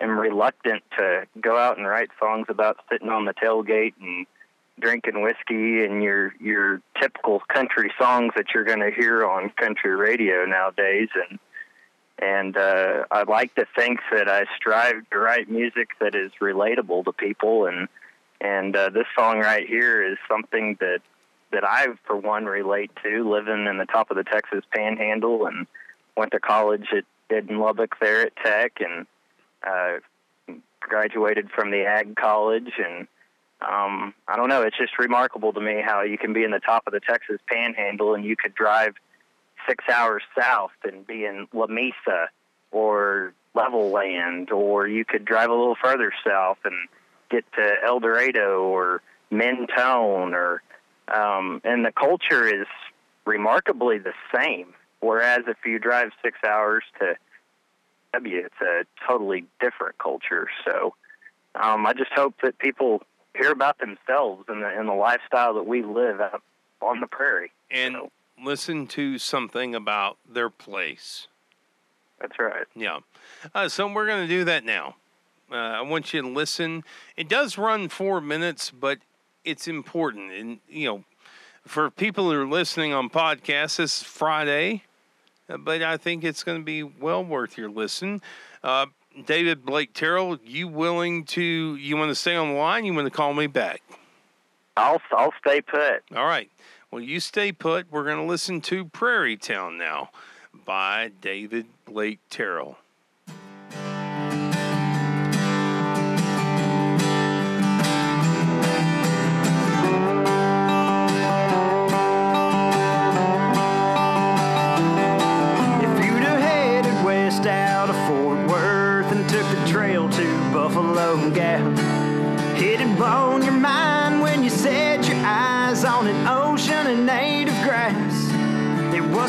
am 0.01 0.17
reluctant 0.17 0.83
to 0.97 1.25
go 1.39 1.57
out 1.57 1.77
and 1.77 1.87
write 1.87 2.09
songs 2.19 2.47
about 2.49 2.77
sitting 2.91 3.09
on 3.09 3.25
the 3.25 3.33
tailgate 3.33 3.93
and 4.01 4.25
drinking 4.79 5.21
whiskey 5.21 5.83
and 5.83 6.01
your 6.01 6.33
your 6.39 6.81
typical 6.99 7.41
country 7.53 7.91
songs 7.99 8.33
that 8.35 8.47
you're 8.53 8.63
going 8.63 8.79
to 8.79 8.91
hear 8.91 9.25
on 9.25 9.49
country 9.51 9.95
radio 9.95 10.45
nowadays. 10.45 11.09
And 11.29 11.39
and 12.19 12.57
uh 12.57 13.05
I 13.11 13.23
like 13.23 13.53
to 13.55 13.65
think 13.75 13.99
that 14.11 14.27
I 14.27 14.45
strive 14.57 15.09
to 15.11 15.19
write 15.19 15.49
music 15.49 15.89
that 15.99 16.15
is 16.15 16.31
relatable 16.41 17.05
to 17.05 17.13
people. 17.13 17.67
And 17.67 17.87
and 18.39 18.75
uh, 18.75 18.89
this 18.89 19.05
song 19.17 19.39
right 19.39 19.67
here 19.67 20.03
is 20.03 20.17
something 20.27 20.77
that 20.79 21.01
that 21.51 21.63
I 21.63 21.87
for 22.05 22.15
one 22.15 22.45
relate 22.45 22.91
to 23.03 23.29
living 23.29 23.67
in 23.67 23.77
the 23.77 23.85
top 23.85 24.09
of 24.09 24.17
the 24.17 24.23
Texas 24.23 24.63
panhandle 24.73 25.45
and 25.45 25.67
went 26.17 26.31
to 26.31 26.39
college 26.39 26.87
at 26.95 27.03
in 27.29 27.59
Lubbock 27.59 27.95
there 28.01 28.25
at 28.25 28.35
Tech. 28.43 28.73
And 28.79 29.05
uh 29.65 29.97
graduated 30.79 31.49
from 31.51 31.71
the 31.71 31.85
ag 31.85 32.15
college 32.15 32.73
and 32.77 33.07
um, 33.61 34.15
I 34.27 34.37
don't 34.37 34.49
know. 34.49 34.63
It's 34.63 34.77
just 34.77 34.97
remarkable 34.97 35.53
to 35.53 35.61
me 35.61 35.83
how 35.85 36.01
you 36.01 36.17
can 36.17 36.33
be 36.33 36.43
in 36.43 36.49
the 36.49 36.59
top 36.59 36.83
of 36.87 36.93
the 36.93 36.99
Texas 36.99 37.39
Panhandle 37.47 38.15
and 38.15 38.25
you 38.25 38.35
could 38.35 38.55
drive 38.55 38.95
six 39.67 39.83
hours 39.87 40.23
south 40.37 40.71
and 40.83 41.05
be 41.05 41.25
in 41.25 41.47
Lamesa 41.53 42.27
or 42.71 43.33
Levelland, 43.55 44.51
or 44.51 44.87
you 44.87 45.05
could 45.05 45.25
drive 45.25 45.49
a 45.49 45.53
little 45.53 45.75
further 45.81 46.11
south 46.25 46.57
and 46.63 46.75
get 47.29 47.45
to 47.53 47.73
Eldorado 47.85 48.63
or 48.63 49.01
Mentone, 49.29 50.33
or 50.33 50.63
um, 51.07 51.61
and 51.63 51.85
the 51.85 51.91
culture 51.91 52.47
is 52.47 52.67
remarkably 53.25 53.97
the 53.97 54.13
same. 54.33 54.73
Whereas 55.01 55.41
if 55.47 55.57
you 55.65 55.79
drive 55.79 56.11
six 56.23 56.37
hours 56.47 56.83
to 56.99 57.15
it's 58.13 58.61
a 58.61 58.85
totally 59.07 59.45
different 59.59 59.97
culture. 59.97 60.47
So 60.65 60.93
um, 61.55 61.85
I 61.85 61.93
just 61.93 62.11
hope 62.13 62.35
that 62.43 62.57
people 62.59 63.01
hear 63.35 63.51
about 63.51 63.79
themselves 63.79 64.45
and 64.47 64.61
the, 64.61 64.67
and 64.67 64.87
the 64.87 64.93
lifestyle 64.93 65.53
that 65.55 65.65
we 65.65 65.83
live 65.83 66.19
out 66.19 66.41
on 66.81 66.99
the 66.99 67.07
prairie. 67.07 67.51
And 67.69 67.95
listen 68.43 68.87
to 68.87 69.17
something 69.17 69.75
about 69.75 70.17
their 70.27 70.49
place. 70.49 71.27
that's 72.19 72.37
right. 72.39 72.65
Yeah. 72.75 72.99
Uh, 73.53 73.69
so 73.69 73.91
we're 73.91 74.07
going 74.07 74.27
to 74.27 74.33
do 74.33 74.43
that 74.45 74.65
now. 74.65 74.95
Uh, 75.51 75.55
I 75.55 75.81
want 75.81 76.13
you 76.13 76.21
to 76.21 76.27
listen. 76.27 76.83
It 77.17 77.27
does 77.27 77.57
run 77.57 77.89
four 77.89 78.21
minutes, 78.21 78.71
but 78.71 78.99
it's 79.43 79.67
important. 79.67 80.31
And, 80.31 80.59
you 80.69 80.85
know, 80.85 81.03
for 81.65 81.89
people 81.89 82.31
who 82.31 82.39
are 82.39 82.47
listening 82.47 82.93
on 82.93 83.09
podcasts, 83.09 83.77
this 83.77 84.01
is 84.01 84.03
Friday, 84.03 84.83
but 85.57 85.81
I 85.81 85.97
think 85.97 86.23
it's 86.23 86.43
going 86.43 86.59
to 86.59 86.63
be 86.63 86.83
well 86.83 87.23
worth 87.23 87.57
your 87.57 87.69
listen. 87.69 88.21
Uh, 88.63 88.87
David 89.25 89.65
Blake 89.65 89.93
Terrell, 89.93 90.37
you 90.43 90.67
willing 90.67 91.25
to, 91.25 91.75
you 91.75 91.97
want 91.97 92.09
to 92.09 92.15
stay 92.15 92.35
on 92.35 92.49
the 92.49 92.55
line? 92.55 92.85
You 92.85 92.93
want 92.93 93.07
to 93.07 93.11
call 93.11 93.33
me 93.33 93.47
back? 93.47 93.81
I'll 94.77 95.01
I'll 95.11 95.33
stay 95.39 95.61
put. 95.61 96.03
All 96.15 96.25
right. 96.25 96.49
Well, 96.91 97.01
you 97.01 97.19
stay 97.19 97.51
put. 97.51 97.91
We're 97.91 98.03
going 98.03 98.17
to 98.17 98.23
listen 98.23 98.61
to 98.61 98.85
Prairie 98.85 99.37
Town 99.37 99.77
now 99.77 100.09
by 100.65 101.11
David 101.21 101.67
Blake 101.85 102.19
Terrell. 102.29 102.77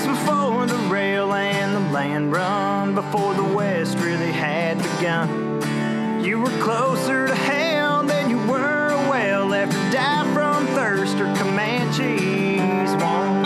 miles 0.07 0.19
before 0.19 0.67
the 0.67 0.89
rail 0.89 1.33
and 1.33 1.75
the 1.75 1.93
land 1.93 2.33
run, 2.33 2.95
before 2.95 3.35
the 3.35 3.45
West 3.45 3.99
really 3.99 4.33
had 4.33 4.79
begun. 4.79 6.23
You 6.25 6.41
were 6.41 6.63
closer 6.63 7.27
to 7.27 7.35
hell 7.35 8.03
than 8.03 8.31
you 8.31 8.39
were 8.47 8.89
a 8.91 9.11
whale 9.11 9.49
well 9.49 9.55
after 9.55 9.91
die 9.91 10.33
from 10.33 10.67
thirst 10.69 11.17
or 11.17 11.27
Comanches 11.37 12.91
won. 13.03 13.43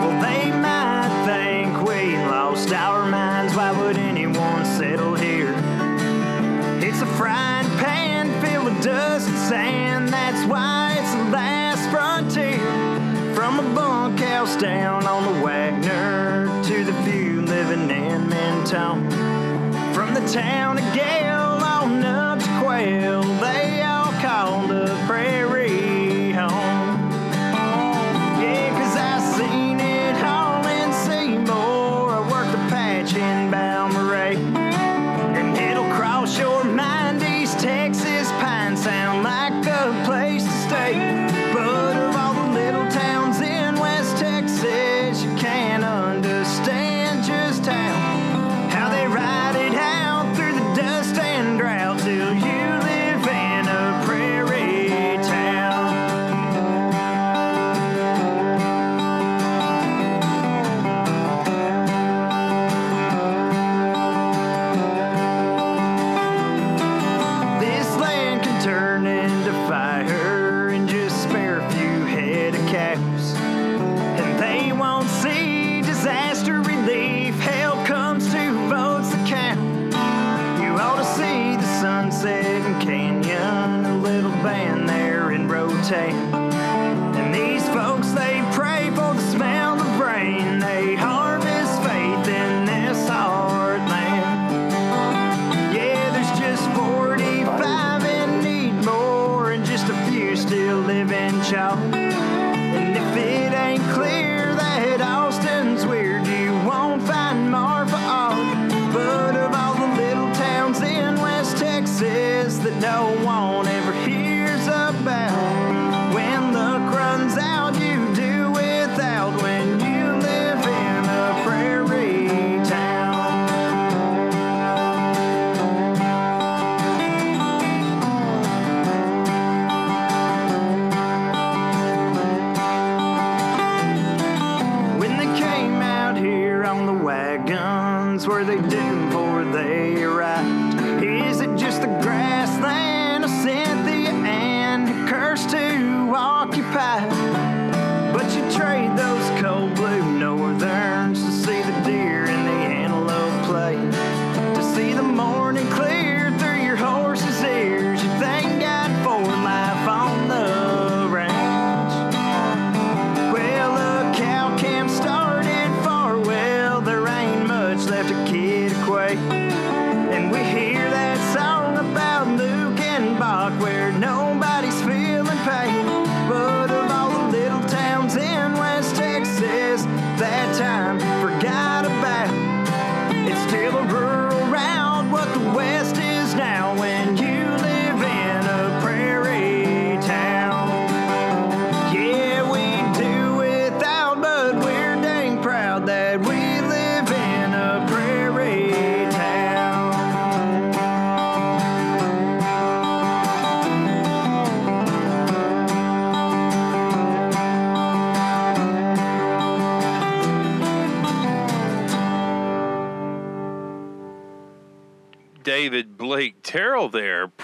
Well, 0.00 0.20
they 0.22 0.50
might 0.50 1.24
think 1.26 1.86
we 1.86 2.16
lost 2.16 2.72
our 2.72 3.06
minds. 3.06 3.54
Why 3.54 3.72
would 3.72 3.98
anyone 3.98 4.64
settle 4.64 5.14
here? 5.14 5.54
It's 6.80 7.02
a 7.02 7.06
fright. 7.06 7.55
Down 14.36 15.06
on 15.06 15.34
the 15.34 15.40
Wagner 15.44 16.46
to 16.64 16.84
the 16.84 16.92
few 17.02 17.42
living 17.42 17.90
in 17.90 18.28
Mentone. 18.28 19.10
From 19.92 20.14
the 20.14 20.26
town 20.28 20.78
of 20.78 20.94
Gail 20.94 21.34
on 21.34 22.04
up 22.04 22.38
to 22.38 22.60
Quail, 22.60 23.22
they 23.40 23.75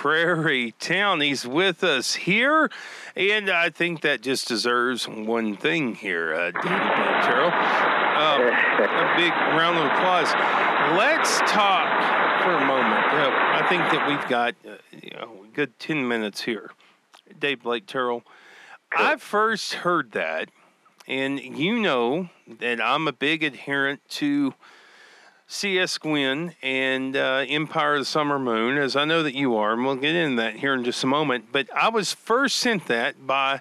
Prairie 0.03 0.75
Town. 0.81 1.21
He's 1.21 1.47
with 1.47 1.85
us 1.85 2.15
here, 2.17 2.69
and 3.15 3.49
I 3.49 3.71
think 3.71 4.01
that 4.01 4.21
just 4.21 4.49
deserves 4.49 5.07
one 5.07 5.57
thing 5.57 5.95
here, 5.95 6.35
uh, 6.35 6.51
David 6.51 6.97
Blake 6.97 7.23
Terrell. 7.23 7.53
Um, 7.53 8.41
a 8.43 9.15
big 9.17 9.31
round 9.31 9.79
of 9.79 9.85
applause. 9.85 10.33
Let's 10.99 11.39
talk 11.49 12.43
for 12.43 12.51
a 12.51 12.67
moment. 12.67 13.07
Uh, 13.13 13.31
I 13.31 13.65
think 13.69 13.83
that 13.93 14.09
we've 14.09 14.29
got 14.29 14.57
uh, 14.67 14.79
you 14.91 15.13
know, 15.13 15.45
a 15.45 15.55
good 15.55 15.79
10 15.79 16.09
minutes 16.09 16.43
here. 16.43 16.73
Dave 17.39 17.63
Blake 17.63 17.87
Terrell, 17.87 18.25
I 18.91 19.19
first 19.19 19.73
heard 19.75 20.11
that, 20.11 20.49
and 21.07 21.39
you 21.39 21.79
know 21.79 22.29
that 22.59 22.81
I'm 22.81 23.07
a 23.07 23.13
big 23.13 23.45
adherent 23.45 24.01
to 24.17 24.55
C.S. 25.53 25.99
Gwynne 25.99 26.55
and 26.63 27.15
uh, 27.15 27.45
Empire 27.47 27.97
of 27.97 28.01
the 28.01 28.05
Summer 28.07 28.39
Moon, 28.39 28.79
as 28.79 28.97
I 28.97 29.05
know 29.05 29.23
that 29.23 29.35
you 29.35 29.55
are, 29.57 29.75
and 29.75 29.85
we'll 29.85 29.97
get 29.97 30.15
into 30.15 30.41
that 30.41 30.57
here 30.57 30.73
in 30.73 30.83
just 30.83 31.05
a 31.05 31.07
moment. 31.07 31.53
But 31.53 31.69
I 31.77 31.91
was 31.91 32.15
first 32.15 32.57
sent 32.57 32.87
that 32.87 33.27
by 33.27 33.61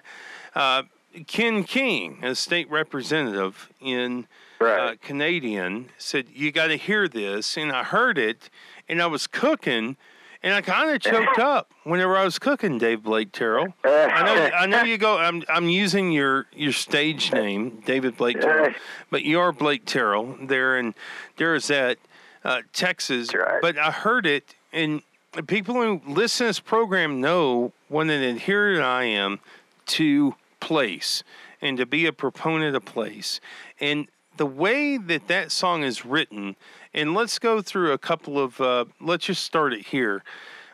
uh, 0.54 0.84
Ken 1.26 1.64
King, 1.64 2.18
a 2.22 2.34
state 2.34 2.70
representative 2.70 3.68
in 3.78 4.26
uh, 4.58 4.94
Canadian, 5.02 5.90
said, 5.98 6.28
You 6.32 6.50
got 6.50 6.68
to 6.68 6.76
hear 6.76 7.08
this. 7.08 7.58
And 7.58 7.70
I 7.70 7.84
heard 7.84 8.16
it, 8.16 8.48
and 8.88 9.02
I 9.02 9.06
was 9.06 9.26
cooking, 9.26 9.98
and 10.42 10.54
I 10.54 10.60
kind 10.60 10.90
of 10.90 11.00
choked 11.00 11.38
up 11.38 11.72
whenever 11.84 12.16
I 12.16 12.24
was 12.24 12.38
cooking, 12.38 12.78
Dave 12.78 13.02
Blake 13.02 13.32
Terrell. 13.32 13.74
I 13.84 14.24
know, 14.24 14.56
I 14.56 14.66
know 14.66 14.82
you 14.82 14.98
go. 14.98 15.18
I'm, 15.18 15.42
I'm 15.48 15.68
using 15.68 16.10
your, 16.10 16.46
your 16.52 16.72
stage 16.72 17.32
name, 17.32 17.82
David 17.86 18.16
Blake 18.16 18.40
Terrell, 18.40 18.74
but 19.10 19.22
you 19.22 19.40
are 19.40 19.52
Blake 19.52 19.84
Terrell 19.84 20.36
there 20.42 20.78
in 20.78 20.94
Darrouzett, 21.36 21.96
uh, 22.44 22.62
Texas. 22.72 23.32
Right. 23.34 23.60
But 23.62 23.78
I 23.78 23.90
heard 23.90 24.26
it, 24.26 24.54
and 24.72 25.02
people 25.46 25.74
who 25.74 26.00
listen 26.06 26.44
to 26.44 26.48
this 26.48 26.60
program 26.60 27.20
know 27.20 27.72
what 27.88 28.08
an 28.08 28.22
adherent 28.22 28.82
I 28.82 29.04
am 29.04 29.40
to 29.86 30.34
place 30.60 31.22
and 31.60 31.76
to 31.78 31.86
be 31.86 32.06
a 32.06 32.12
proponent 32.12 32.74
of 32.74 32.84
place. 32.84 33.40
And 33.80 34.08
the 34.36 34.46
way 34.46 34.96
that 34.96 35.28
that 35.28 35.52
song 35.52 35.82
is 35.82 36.04
written, 36.04 36.56
and 36.94 37.14
let's 37.14 37.38
go 37.38 37.62
through 37.62 37.92
a 37.92 37.98
couple 37.98 38.38
of, 38.38 38.60
uh, 38.60 38.84
let's 39.00 39.26
just 39.26 39.42
start 39.44 39.72
it 39.72 39.86
here. 39.86 40.22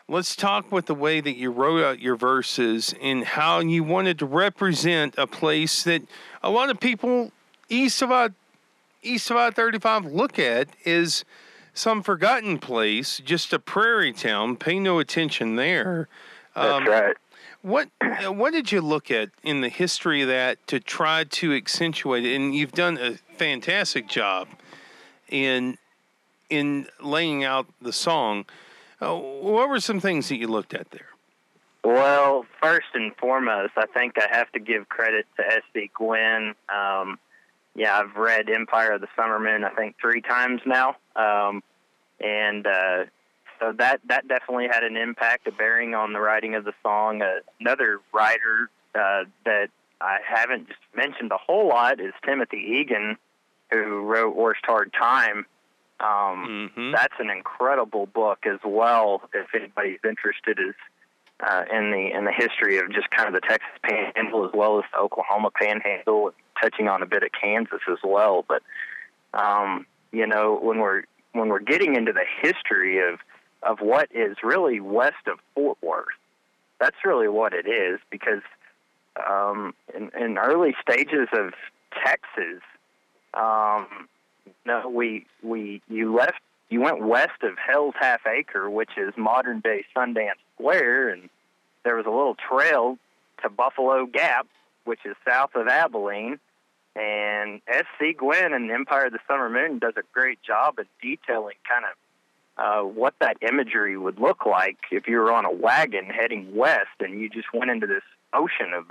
Let's 0.07 0.35
talk 0.35 0.71
with 0.71 0.87
the 0.87 0.95
way 0.95 1.21
that 1.21 1.35
you 1.37 1.51
wrote 1.51 1.83
out 1.83 1.99
your 1.99 2.15
verses 2.15 2.95
and 2.99 3.23
how 3.23 3.59
you 3.59 3.83
wanted 3.83 4.17
to 4.19 4.25
represent 4.25 5.15
a 5.17 5.27
place 5.27 5.83
that 5.83 6.01
a 6.41 6.49
lot 6.49 6.69
of 6.69 6.79
people 6.79 7.31
east 7.69 8.01
of 8.01 8.11
I, 8.11 8.29
east 9.03 9.29
of 9.29 9.37
I 9.37 9.51
thirty 9.51 9.77
five 9.77 10.05
look 10.05 10.39
at 10.39 10.67
is 10.83 11.23
some 11.75 12.01
forgotten 12.01 12.57
place, 12.57 13.21
just 13.23 13.53
a 13.53 13.59
prairie 13.59 14.11
town. 14.11 14.57
Pay 14.57 14.79
no 14.79 14.97
attention 14.97 15.55
there. 15.57 16.07
That's 16.55 16.73
Um, 16.73 16.87
right. 16.87 17.15
What 17.61 17.89
what 18.29 18.51
did 18.51 18.71
you 18.71 18.81
look 18.81 19.11
at 19.11 19.29
in 19.43 19.61
the 19.61 19.69
history 19.69 20.23
of 20.23 20.27
that 20.29 20.65
to 20.67 20.79
try 20.79 21.23
to 21.25 21.53
accentuate 21.53 22.25
it? 22.25 22.35
And 22.35 22.55
you've 22.55 22.71
done 22.71 22.97
a 22.97 23.19
fantastic 23.37 24.07
job 24.07 24.47
in 25.29 25.77
in 26.49 26.87
laying 27.01 27.43
out 27.43 27.67
the 27.81 27.93
song. 27.93 28.45
Uh, 29.01 29.15
what 29.15 29.69
were 29.69 29.79
some 29.79 29.99
things 29.99 30.29
that 30.29 30.37
you 30.37 30.47
looked 30.47 30.73
at 30.73 30.91
there? 30.91 31.07
Well, 31.83 32.45
first 32.61 32.87
and 32.93 33.15
foremost, 33.15 33.73
I 33.77 33.85
think 33.85 34.17
I 34.17 34.27
have 34.35 34.51
to 34.51 34.59
give 34.59 34.89
credit 34.89 35.25
to 35.37 35.45
S.C. 35.45 35.89
Gwynne. 35.93 36.53
Um, 36.67 37.17
yeah, 37.75 37.97
I've 37.97 38.15
read 38.17 38.49
Empire 38.49 38.93
of 38.93 39.01
the 39.01 39.07
Summer 39.15 39.39
Moon, 39.39 39.63
I 39.63 39.69
think, 39.69 39.95
three 40.01 40.21
times 40.21 40.61
now. 40.65 40.97
Um, 41.15 41.63
and 42.19 42.67
uh, 42.67 43.05
so 43.59 43.71
that, 43.77 44.01
that 44.07 44.27
definitely 44.27 44.67
had 44.67 44.83
an 44.83 44.97
impact, 44.97 45.47
a 45.47 45.51
bearing 45.51 45.95
on 45.95 46.11
the 46.11 46.19
writing 46.19 46.55
of 46.55 46.65
the 46.65 46.73
song. 46.83 47.21
Uh, 47.21 47.39
another 47.61 48.01
writer 48.13 48.69
uh, 48.95 49.23
that 49.45 49.69
I 50.01 50.17
haven't 50.25 50.67
mentioned 50.93 51.31
a 51.31 51.37
whole 51.37 51.69
lot 51.69 52.01
is 52.01 52.13
Timothy 52.25 52.81
Egan, 52.81 53.17
who 53.71 54.01
wrote 54.01 54.35
Worst 54.35 54.65
Hard 54.65 54.91
Time. 54.91 55.45
Um, 55.99 56.71
Mhm. 56.75 56.93
That's 56.93 57.19
an 57.19 57.29
incredible 57.29 58.05
book 58.05 58.45
as 58.45 58.59
well. 58.63 59.29
If 59.33 59.53
anybody's 59.53 59.99
interested, 60.03 60.59
is 60.59 60.75
uh, 61.41 61.65
in 61.71 61.91
the 61.91 62.11
in 62.11 62.25
the 62.25 62.31
history 62.31 62.77
of 62.77 62.91
just 62.91 63.09
kind 63.11 63.27
of 63.27 63.33
the 63.33 63.41
Texas 63.47 63.69
Panhandle 63.83 64.45
as 64.45 64.53
well 64.53 64.79
as 64.79 64.85
the 64.91 64.99
Oklahoma 64.99 65.51
Panhandle, 65.51 66.33
touching 66.61 66.87
on 66.87 67.01
a 67.01 67.05
bit 67.05 67.23
of 67.23 67.31
Kansas 67.31 67.81
as 67.89 67.99
well. 68.03 68.45
But 68.47 68.61
um, 69.33 69.85
you 70.11 70.25
know, 70.25 70.57
when 70.61 70.79
we're 70.79 71.03
when 71.33 71.49
we're 71.49 71.59
getting 71.59 71.95
into 71.95 72.13
the 72.13 72.25
history 72.41 72.99
of 72.99 73.19
of 73.63 73.81
what 73.81 74.09
is 74.11 74.37
really 74.43 74.79
west 74.79 75.27
of 75.27 75.39
Fort 75.53 75.77
Worth, 75.81 76.07
that's 76.79 76.97
really 77.03 77.27
what 77.27 77.53
it 77.53 77.67
is 77.67 77.99
because 78.09 78.41
um, 79.27 79.73
in, 79.93 80.11
in 80.19 80.37
early 80.37 80.75
stages 80.81 81.27
of 81.33 81.53
Texas, 82.05 82.61
um, 83.33 84.07
no, 84.69 84.87
we 84.87 85.25
we 85.41 85.81
you 85.89 86.15
left 86.15 86.39
you 86.69 86.79
went 86.79 87.01
west 87.01 87.41
of 87.41 87.57
Hell's 87.57 87.95
Half 87.99 88.21
Acre, 88.27 88.69
which 88.69 88.91
is 88.97 89.13
modern 89.17 89.61
day 89.61 89.83
Sundance 89.95 90.37
Square, 90.55 91.09
and 91.09 91.29
there 91.83 91.95
was 91.95 92.05
a 92.05 92.11
little 92.11 92.35
trail 92.35 92.99
to 93.41 93.49
Buffalo 93.49 94.05
Gap, 94.05 94.45
which 94.85 94.99
is 95.05 95.15
south 95.27 95.55
of 95.55 95.67
Abilene. 95.67 96.39
And 96.95 97.61
S.C. 97.67 98.13
Gwynne 98.13 98.53
and 98.53 98.69
Empire 98.69 99.05
of 99.05 99.13
the 99.13 99.19
Summer 99.27 99.49
Moon 99.49 99.79
does 99.79 99.93
a 99.97 100.03
great 100.13 100.41
job 100.43 100.77
of 100.77 100.85
detailing 101.01 101.55
kind 101.67 101.85
of 101.85 101.97
uh, 102.57 102.87
what 102.87 103.13
that 103.21 103.37
imagery 103.41 103.97
would 103.97 104.19
look 104.19 104.45
like 104.45 104.77
if 104.91 105.07
you 105.07 105.17
were 105.17 105.31
on 105.31 105.45
a 105.45 105.51
wagon 105.51 106.05
heading 106.05 106.55
west 106.55 106.89
and 106.99 107.19
you 107.19 107.29
just 107.29 107.47
went 107.53 107.71
into 107.71 107.87
this 107.87 108.03
ocean 108.33 108.73
of 108.75 108.85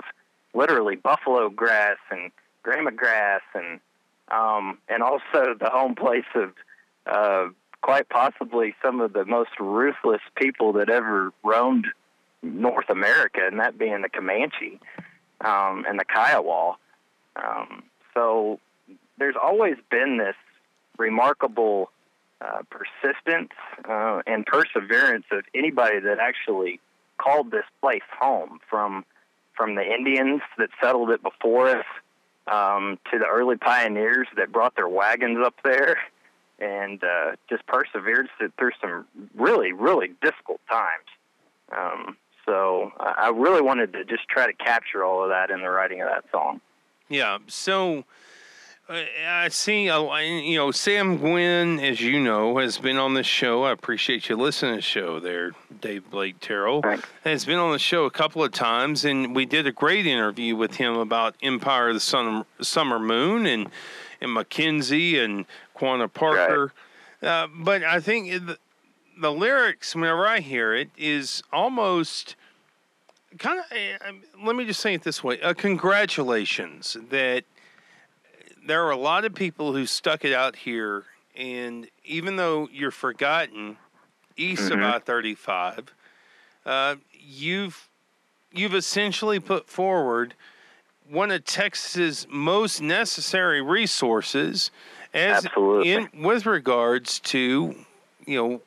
literally 0.55 0.95
buffalo 0.95 1.49
grass 1.49 1.97
and 2.09 2.31
grama 2.63 2.91
grass 2.91 3.41
and 3.53 3.79
um, 4.31 4.77
and 4.87 5.03
also 5.03 5.55
the 5.59 5.69
home 5.69 5.95
place 5.95 6.25
of 6.35 6.53
uh, 7.05 7.49
quite 7.81 8.09
possibly 8.09 8.75
some 8.83 9.01
of 9.01 9.13
the 9.13 9.25
most 9.25 9.51
ruthless 9.59 10.21
people 10.35 10.73
that 10.73 10.89
ever 10.89 11.31
roamed 11.43 11.87
North 12.41 12.89
America, 12.89 13.41
and 13.45 13.59
that 13.59 13.77
being 13.77 14.01
the 14.01 14.09
Comanche 14.09 14.79
um, 15.41 15.85
and 15.87 15.99
the 15.99 16.05
Kiowa. 16.05 16.75
Um, 17.35 17.83
so 18.13 18.59
there's 19.17 19.35
always 19.41 19.75
been 19.89 20.17
this 20.17 20.35
remarkable 20.97 21.91
uh, 22.41 22.61
persistence 22.69 23.51
uh, 23.87 24.21
and 24.25 24.45
perseverance 24.45 25.25
of 25.31 25.43
anybody 25.53 25.99
that 25.99 26.19
actually 26.19 26.79
called 27.17 27.51
this 27.51 27.65
place 27.81 28.01
home 28.17 28.59
from 28.69 29.05
from 29.55 29.75
the 29.75 29.83
Indians 29.83 30.41
that 30.57 30.69
settled 30.81 31.09
it 31.09 31.21
before 31.21 31.67
us 31.67 31.85
um, 32.49 32.99
to 33.11 33.19
the 33.19 33.25
early 33.25 33.57
pioneers 33.57 34.27
that 34.35 34.51
brought 34.51 34.75
their 34.75 34.89
wagons 34.89 35.39
up 35.45 35.55
there 35.63 35.97
and 36.59 37.03
uh, 37.03 37.31
just 37.49 37.65
persevered 37.67 38.27
through 38.57 38.71
some 38.81 39.05
really, 39.35 39.71
really 39.71 40.09
difficult 40.21 40.59
times. 40.69 41.05
Um, 41.75 42.17
so 42.45 42.91
I 42.99 43.29
really 43.29 43.61
wanted 43.61 43.93
to 43.93 44.03
just 44.03 44.27
try 44.27 44.47
to 44.47 44.53
capture 44.53 45.03
all 45.03 45.23
of 45.23 45.29
that 45.29 45.51
in 45.51 45.61
the 45.61 45.69
writing 45.69 46.01
of 46.01 46.09
that 46.09 46.25
song. 46.31 46.61
Yeah. 47.07 47.37
So 47.47 48.05
I 48.89 49.49
see, 49.49 49.83
you 49.83 50.57
know, 50.57 50.71
Sam 50.71 51.17
Gwynne, 51.17 51.79
as 51.79 52.01
you 52.01 52.19
know, 52.19 52.57
has 52.57 52.79
been 52.79 52.97
on 52.97 53.13
this 53.13 53.27
show. 53.27 53.63
I 53.63 53.71
appreciate 53.71 54.29
you 54.29 54.35
listening 54.35 54.71
to 54.71 54.75
the 54.77 54.81
show 54.81 55.19
there, 55.19 55.51
Dave 55.79 56.09
Blake 56.09 56.39
Terrell. 56.39 56.81
Thanks. 56.81 57.07
Has 57.23 57.45
been 57.45 57.59
on 57.59 57.71
the 57.71 57.77
show 57.77 58.05
a 58.05 58.11
couple 58.11 58.43
of 58.43 58.51
times, 58.51 59.05
and 59.05 59.35
we 59.35 59.45
did 59.45 59.67
a 59.67 59.71
great 59.71 60.07
interview 60.07 60.55
with 60.55 60.75
him 60.75 60.95
about 60.95 61.35
Empire 61.43 61.89
of 61.89 61.93
the 61.93 61.99
Sun, 61.99 62.45
Summer 62.61 62.97
Moon 62.97 63.45
and, 63.45 63.69
and 64.21 64.33
Mackenzie 64.33 65.19
and 65.19 65.45
Quanah 65.77 66.11
Parker. 66.11 66.73
Uh, 67.21 67.45
but 67.59 67.83
I 67.83 67.99
think 67.99 68.31
the, 68.31 68.57
the 69.21 69.31
lyrics, 69.31 69.93
whenever 69.93 70.25
I 70.25 70.39
hear 70.39 70.73
it, 70.73 70.89
is 70.97 71.43
almost 71.53 72.35
kind 73.37 73.59
of 73.59 74.15
let 74.43 74.55
me 74.55 74.65
just 74.65 74.79
say 74.79 74.95
it 74.95 75.03
this 75.03 75.23
way 75.23 75.39
uh, 75.41 75.53
congratulations 75.53 76.97
that 77.11 77.43
there 78.69 78.85
are 78.85 78.91
a 78.91 78.97
lot 78.97 79.25
of 79.25 79.33
people 79.33 79.73
who 79.73 79.85
stuck 79.85 80.23
it 80.23 80.33
out 80.33 80.55
here 80.55 81.03
and 81.35 81.87
even 82.05 82.35
though 82.35 82.69
you're 82.71 82.91
forgotten 82.91 83.77
east 84.37 84.69
of 84.71 84.79
i-35 84.79 85.87
uh, 86.65 86.95
you've 87.11 87.89
you've 88.53 88.75
essentially 88.75 89.39
put 89.39 89.67
forward 89.67 90.35
one 91.09 91.31
of 91.31 91.43
texas's 91.45 92.27
most 92.29 92.81
necessary 92.81 93.61
resources 93.61 94.69
as 95.13 95.45
Absolutely. 95.45 95.91
in 95.91 96.09
with 96.19 96.45
regards 96.45 97.19
to 97.19 97.73
you 98.25 98.37
know 98.37 98.61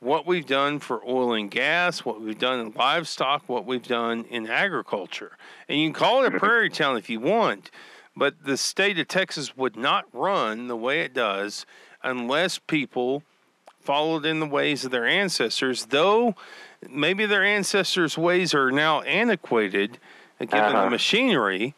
what 0.00 0.26
we've 0.26 0.46
done 0.46 0.78
for 0.78 1.02
oil 1.06 1.32
and 1.32 1.50
gas, 1.50 2.04
what 2.04 2.20
we've 2.20 2.38
done 2.38 2.60
in 2.60 2.70
livestock, 2.72 3.48
what 3.48 3.64
we've 3.64 3.88
done 3.88 4.26
in 4.28 4.46
agriculture. 4.46 5.32
And 5.66 5.80
you 5.80 5.86
can 5.86 5.94
call 5.94 6.22
it 6.22 6.34
a 6.34 6.38
prairie 6.38 6.68
town 6.68 6.98
if 6.98 7.08
you 7.08 7.20
want, 7.20 7.70
but 8.16 8.44
the 8.44 8.56
state 8.56 8.98
of 8.98 9.08
Texas 9.08 9.56
would 9.56 9.76
not 9.76 10.04
run 10.12 10.68
the 10.68 10.76
way 10.76 11.00
it 11.00 11.12
does 11.14 11.66
unless 12.02 12.58
people 12.58 13.22
followed 13.80 14.24
in 14.24 14.40
the 14.40 14.46
ways 14.46 14.84
of 14.84 14.90
their 14.90 15.06
ancestors, 15.06 15.86
though 15.86 16.34
maybe 16.88 17.26
their 17.26 17.44
ancestors' 17.44 18.16
ways 18.16 18.54
are 18.54 18.70
now 18.70 19.02
antiquated 19.02 19.98
uh, 20.40 20.44
given 20.44 20.72
the 20.72 20.78
Uh-huh. 20.78 20.90
machinery. 20.90 21.74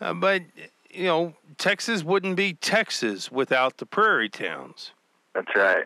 Uh, 0.00 0.14
but, 0.14 0.42
you 0.90 1.04
know, 1.04 1.34
Texas 1.58 2.02
wouldn't 2.02 2.36
be 2.36 2.54
Texas 2.54 3.30
without 3.30 3.76
the 3.76 3.86
prairie 3.86 4.30
towns. 4.30 4.92
That's 5.34 5.54
right. 5.54 5.84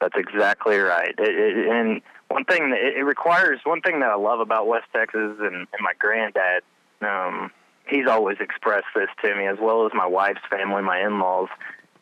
That's 0.00 0.16
exactly 0.16 0.78
right. 0.78 1.14
It, 1.18 1.34
it, 1.34 1.66
and 1.68 2.00
one 2.28 2.44
thing 2.44 2.70
that 2.70 2.78
it, 2.80 2.98
it 2.98 3.02
requires, 3.04 3.60
one 3.64 3.80
thing 3.80 4.00
that 4.00 4.10
I 4.10 4.16
love 4.16 4.38
about 4.40 4.66
West 4.66 4.86
Texas 4.92 5.36
and, 5.40 5.54
and 5.54 5.80
my 5.80 5.92
granddad, 5.98 6.62
um, 7.00 7.50
he's 7.86 8.06
always 8.08 8.38
expressed 8.40 8.86
this 8.94 9.08
to 9.22 9.34
me, 9.34 9.46
as 9.46 9.58
well 9.60 9.86
as 9.86 9.92
my 9.94 10.06
wife's 10.06 10.40
family, 10.50 10.82
my 10.82 11.00
in-laws. 11.00 11.48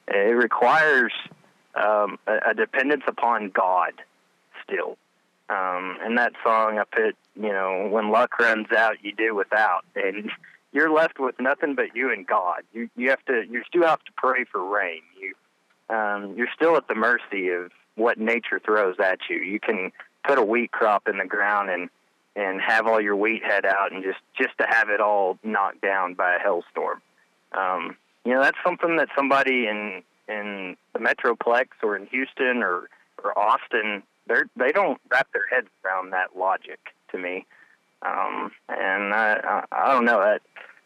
It 0.09 0.37
requires 0.37 1.13
um, 1.75 2.19
a, 2.27 2.51
a 2.51 2.55
dependence 2.55 3.05
upon 3.07 3.51
God 3.51 3.93
still. 4.65 4.97
Um, 5.49 5.99
and 6.03 6.17
that 6.19 6.33
song, 6.45 6.79
I 6.79 6.85
put, 6.85 7.17
you 7.37 7.53
know, 7.53 7.89
when 7.91 8.11
luck 8.11 8.39
runs 8.39 8.69
out, 8.73 8.97
you 9.03 9.13
do 9.15 9.35
without, 9.35 9.85
and 9.95 10.31
you're 10.73 10.91
left 10.91 11.19
with 11.19 11.35
nothing 11.39 11.75
but 11.75 11.95
you 11.95 12.11
and 12.11 12.27
God. 12.27 12.63
You 12.73 12.89
you 12.97 13.11
have 13.11 13.25
to, 13.27 13.45
you 13.49 13.63
still 13.67 13.87
have 13.87 14.03
to 14.05 14.13
pray 14.17 14.45
for 14.45 14.65
rain. 14.65 15.03
You 15.21 15.95
um, 15.95 16.35
you're 16.37 16.49
still 16.55 16.77
at 16.77 16.89
the 16.89 16.95
mercy 16.95 17.51
of 17.51 17.71
what 17.97 18.19
nature 18.19 18.61
throws 18.65 18.97
at 18.99 19.19
you. 19.29 19.37
You 19.37 19.61
can 19.61 19.93
put 20.25 20.39
a 20.39 20.43
wheat 20.43 20.73
crop 20.73 21.09
in 21.09 21.19
the 21.19 21.27
ground 21.27 21.69
and 21.69 21.91
and 22.35 22.61
have 22.61 22.87
all 22.87 23.01
your 23.01 23.17
wheat 23.17 23.43
head 23.45 23.65
out, 23.65 23.93
and 23.93 24.03
just 24.03 24.21
just 24.37 24.57
to 24.59 24.67
have 24.69 24.89
it 24.89 25.01
all 25.01 25.39
knocked 25.43 25.81
down 25.83 26.15
by 26.15 26.35
a 26.35 26.39
hailstorm. 26.39 27.01
Um, 27.53 27.97
you 28.25 28.33
know, 28.33 28.41
that's 28.41 28.59
something 28.65 28.97
that 28.97 29.09
somebody 29.17 29.67
in 29.67 30.03
in 30.29 30.77
the 30.93 30.99
Metroplex 30.99 31.67
or 31.83 31.97
in 31.97 32.07
Houston 32.07 32.63
or 32.63 32.89
or 33.23 33.39
Austin, 33.39 34.03
they're 34.27 34.47
they 34.57 34.73
don't 34.73 35.01
wrap 35.11 35.29
their 35.33 35.47
heads 35.51 35.69
around 35.85 36.11
that 36.11 36.37
logic 36.37 36.81
to 37.11 37.19
me. 37.19 37.47
Um, 38.03 38.51
and 38.69 39.15
I, 39.15 39.41
I 39.45 39.65
I 39.73 39.93
don't 39.93 40.05
know 40.05 40.21
that 40.21 40.43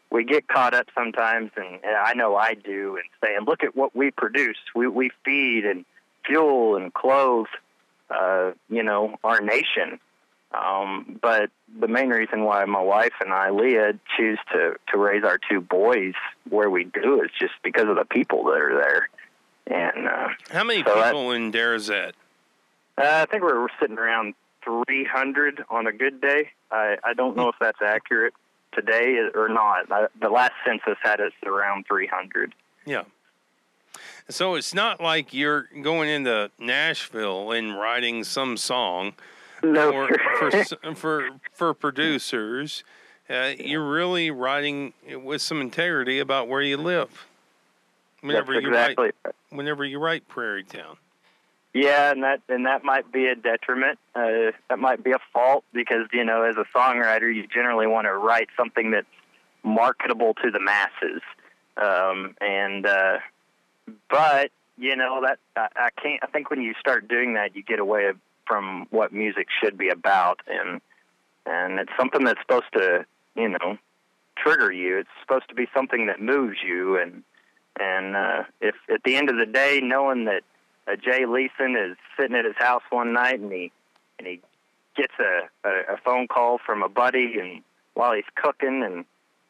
we 0.09 0.23
get 0.23 0.47
caught 0.47 0.73
up 0.73 0.87
sometimes, 0.95 1.51
and, 1.57 1.79
and 1.83 1.95
I 1.95 2.13
know 2.13 2.35
I 2.35 2.53
do, 2.53 2.95
and 2.95 3.05
saying, 3.23 3.39
look 3.45 3.63
at 3.63 3.75
what 3.75 3.95
we 3.95 4.11
produce. 4.11 4.57
We 4.75 4.87
we 4.87 5.11
feed 5.23 5.65
and 5.65 5.85
fuel 6.25 6.75
and 6.75 6.93
clothe, 6.93 7.47
uh, 8.09 8.51
you 8.69 8.83
know, 8.83 9.15
our 9.23 9.41
nation. 9.41 9.99
Um, 10.53 11.19
but 11.21 11.49
the 11.79 11.87
main 11.87 12.09
reason 12.09 12.43
why 12.43 12.63
my 12.65 12.81
wife 12.81 13.13
and 13.19 13.33
I, 13.33 13.49
Leah, 13.49 13.93
choose 14.17 14.39
to 14.53 14.75
to 14.91 14.97
raise 14.97 15.23
our 15.23 15.37
two 15.49 15.59
boys 15.61 16.13
where 16.49 16.69
we 16.69 16.85
do 16.85 17.21
is 17.21 17.29
just 17.37 17.53
because 17.63 17.87
of 17.89 17.95
the 17.97 18.05
people 18.05 18.45
that 18.45 18.61
are 18.61 18.75
there. 18.75 19.09
And 19.67 20.07
uh, 20.07 20.29
How 20.51 20.63
many 20.63 20.83
So 20.83 20.95
that- 20.95 21.11
people 21.11 21.31
in 21.31 21.51
Darrouzett? 21.51 22.13
uh, 22.97 23.01
I 23.03 23.25
think 23.25 23.43
we're, 23.43 23.59
we're 23.61 23.67
sitting 23.79 23.97
around 23.97 24.33
300 24.63 25.65
on 25.69 25.87
a 25.87 25.91
good 25.91 26.21
day. 26.21 26.51
I, 26.71 26.97
I 27.03 27.13
don't 27.13 27.35
know 27.35 27.49
if 27.49 27.55
that's 27.59 27.81
accurate 27.81 28.33
today 28.73 29.17
or 29.35 29.49
not. 29.49 29.91
I, 29.91 30.07
the 30.19 30.29
last 30.29 30.53
census 30.65 30.97
had 31.03 31.19
us 31.19 31.33
around 31.45 31.85
300. 31.87 32.53
Yeah. 32.85 33.03
So 34.29 34.55
it's 34.55 34.73
not 34.73 35.01
like 35.01 35.33
you're 35.33 35.67
going 35.81 36.09
into 36.09 36.49
Nashville 36.59 37.51
and 37.51 37.77
writing 37.77 38.23
some 38.23 38.55
song 38.57 39.13
No, 39.63 39.91
or 39.91 40.09
for 40.39 40.61
for 40.95 41.29
for 41.53 41.73
producers. 41.73 42.83
Uh, 43.29 43.53
you're 43.59 43.87
really 43.87 44.31
writing 44.31 44.93
with 45.23 45.41
some 45.41 45.59
integrity 45.59 46.19
about 46.19 46.47
where 46.47 46.61
you 46.61 46.77
live. 46.77 47.27
Whenever 48.21 48.53
that's 48.53 48.63
you 48.63 48.69
exactly. 48.69 49.11
write, 49.25 49.35
whenever 49.49 49.83
you 49.83 49.99
write 49.99 50.27
Prairie 50.29 50.63
Town. 50.63 50.95
Yeah, 51.73 52.11
and 52.11 52.23
that 52.23 52.41
and 52.47 52.65
that 52.65 52.83
might 52.83 53.11
be 53.11 53.27
a 53.27 53.35
detriment. 53.35 53.99
Uh, 54.15 54.51
that 54.69 54.79
might 54.79 55.03
be 55.03 55.11
a 55.11 55.19
fault 55.33 55.63
because 55.73 56.07
you 56.13 56.23
know, 56.23 56.43
as 56.43 56.55
a 56.55 56.65
songwriter, 56.75 57.33
you 57.33 57.45
generally 57.47 57.85
want 57.87 58.05
to 58.05 58.13
write 58.13 58.47
something 58.55 58.91
that's 58.91 59.05
marketable 59.63 60.33
to 60.35 60.49
the 60.49 60.59
masses. 60.59 61.21
Um, 61.75 62.35
and 62.41 62.85
uh, 62.85 63.19
but 64.09 64.51
you 64.77 64.95
know 64.95 65.21
that 65.21 65.39
I, 65.55 65.67
I 65.75 65.89
can't. 66.01 66.23
I 66.23 66.27
think 66.27 66.49
when 66.49 66.61
you 66.61 66.73
start 66.79 67.07
doing 67.07 67.33
that, 67.33 67.55
you 67.55 67.61
get 67.61 67.79
away 67.79 68.11
from 68.47 68.87
what 68.89 69.11
music 69.13 69.47
should 69.61 69.77
be 69.77 69.89
about, 69.89 70.41
and 70.47 70.81
and 71.45 71.79
it's 71.79 71.91
something 71.97 72.23
that's 72.23 72.39
supposed 72.41 72.71
to 72.73 73.05
you 73.35 73.49
know 73.49 73.77
trigger 74.37 74.71
you. 74.71 74.97
It's 74.97 75.09
supposed 75.21 75.49
to 75.49 75.55
be 75.55 75.67
something 75.73 76.07
that 76.07 76.21
moves 76.21 76.57
you, 76.65 76.97
and 76.99 77.23
and 77.79 78.15
uh, 78.15 78.43
if 78.61 78.75
at 78.93 79.03
the 79.03 79.15
end 79.15 79.29
of 79.29 79.37
the 79.37 79.45
day, 79.45 79.79
knowing 79.83 80.25
that 80.25 80.43
uh, 80.87 80.95
Jay 80.95 81.25
Leeson 81.25 81.75
is 81.75 81.97
sitting 82.19 82.35
at 82.35 82.45
his 82.45 82.55
house 82.57 82.83
one 82.89 83.13
night 83.13 83.39
and 83.39 83.51
he 83.51 83.71
and 84.17 84.27
he 84.27 84.41
gets 84.95 85.13
a, 85.19 85.67
a, 85.67 85.93
a 85.93 85.97
phone 86.03 86.27
call 86.27 86.59
from 86.65 86.81
a 86.81 86.89
buddy 86.89 87.39
and 87.39 87.61
while 87.93 88.13
he's 88.13 88.25
cooking 88.35 88.83
and 88.83 89.05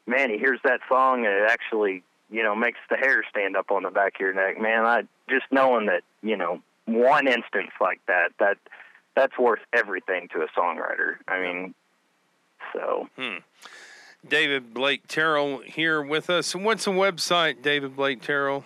man 0.06 0.30
he 0.30 0.38
hears 0.38 0.60
that 0.64 0.80
song 0.90 1.26
and 1.26 1.34
it 1.34 1.50
actually 1.50 2.04
you 2.30 2.44
know 2.44 2.56
makes 2.56 2.80
the 2.90 2.98
hair 2.98 3.24
stand 3.30 3.56
up 3.56 3.72
on 3.72 3.84
the 3.84 3.90
back 3.90 4.16
of 4.16 4.20
your 4.20 4.34
neck 4.34 4.60
man 4.60 4.86
I 4.86 5.04
just 5.30 5.46
knowing 5.52 5.86
that 5.86 6.04
you 6.22 6.36
know 6.36 6.62
one 6.86 7.28
instance 7.28 7.72
like 7.80 8.02
that 8.08 8.32
that 8.40 8.58
that's 9.18 9.38
worth 9.38 9.60
everything 9.74 10.30
to 10.34 10.42
a 10.42 10.48
songwriter 10.58 11.16
I 11.28 11.42
mean 11.42 11.74
so 12.74 13.10
Hmm. 13.18 13.38
David 14.28 14.74
Blake 14.74 15.08
Terrell 15.08 15.60
here 15.60 16.02
with 16.02 16.30
us. 16.30 16.54
What's 16.56 16.86
the 16.86 16.92
website, 16.92 17.62
David 17.62 17.96
Blake 17.96 18.22
Terrell? 18.22 18.66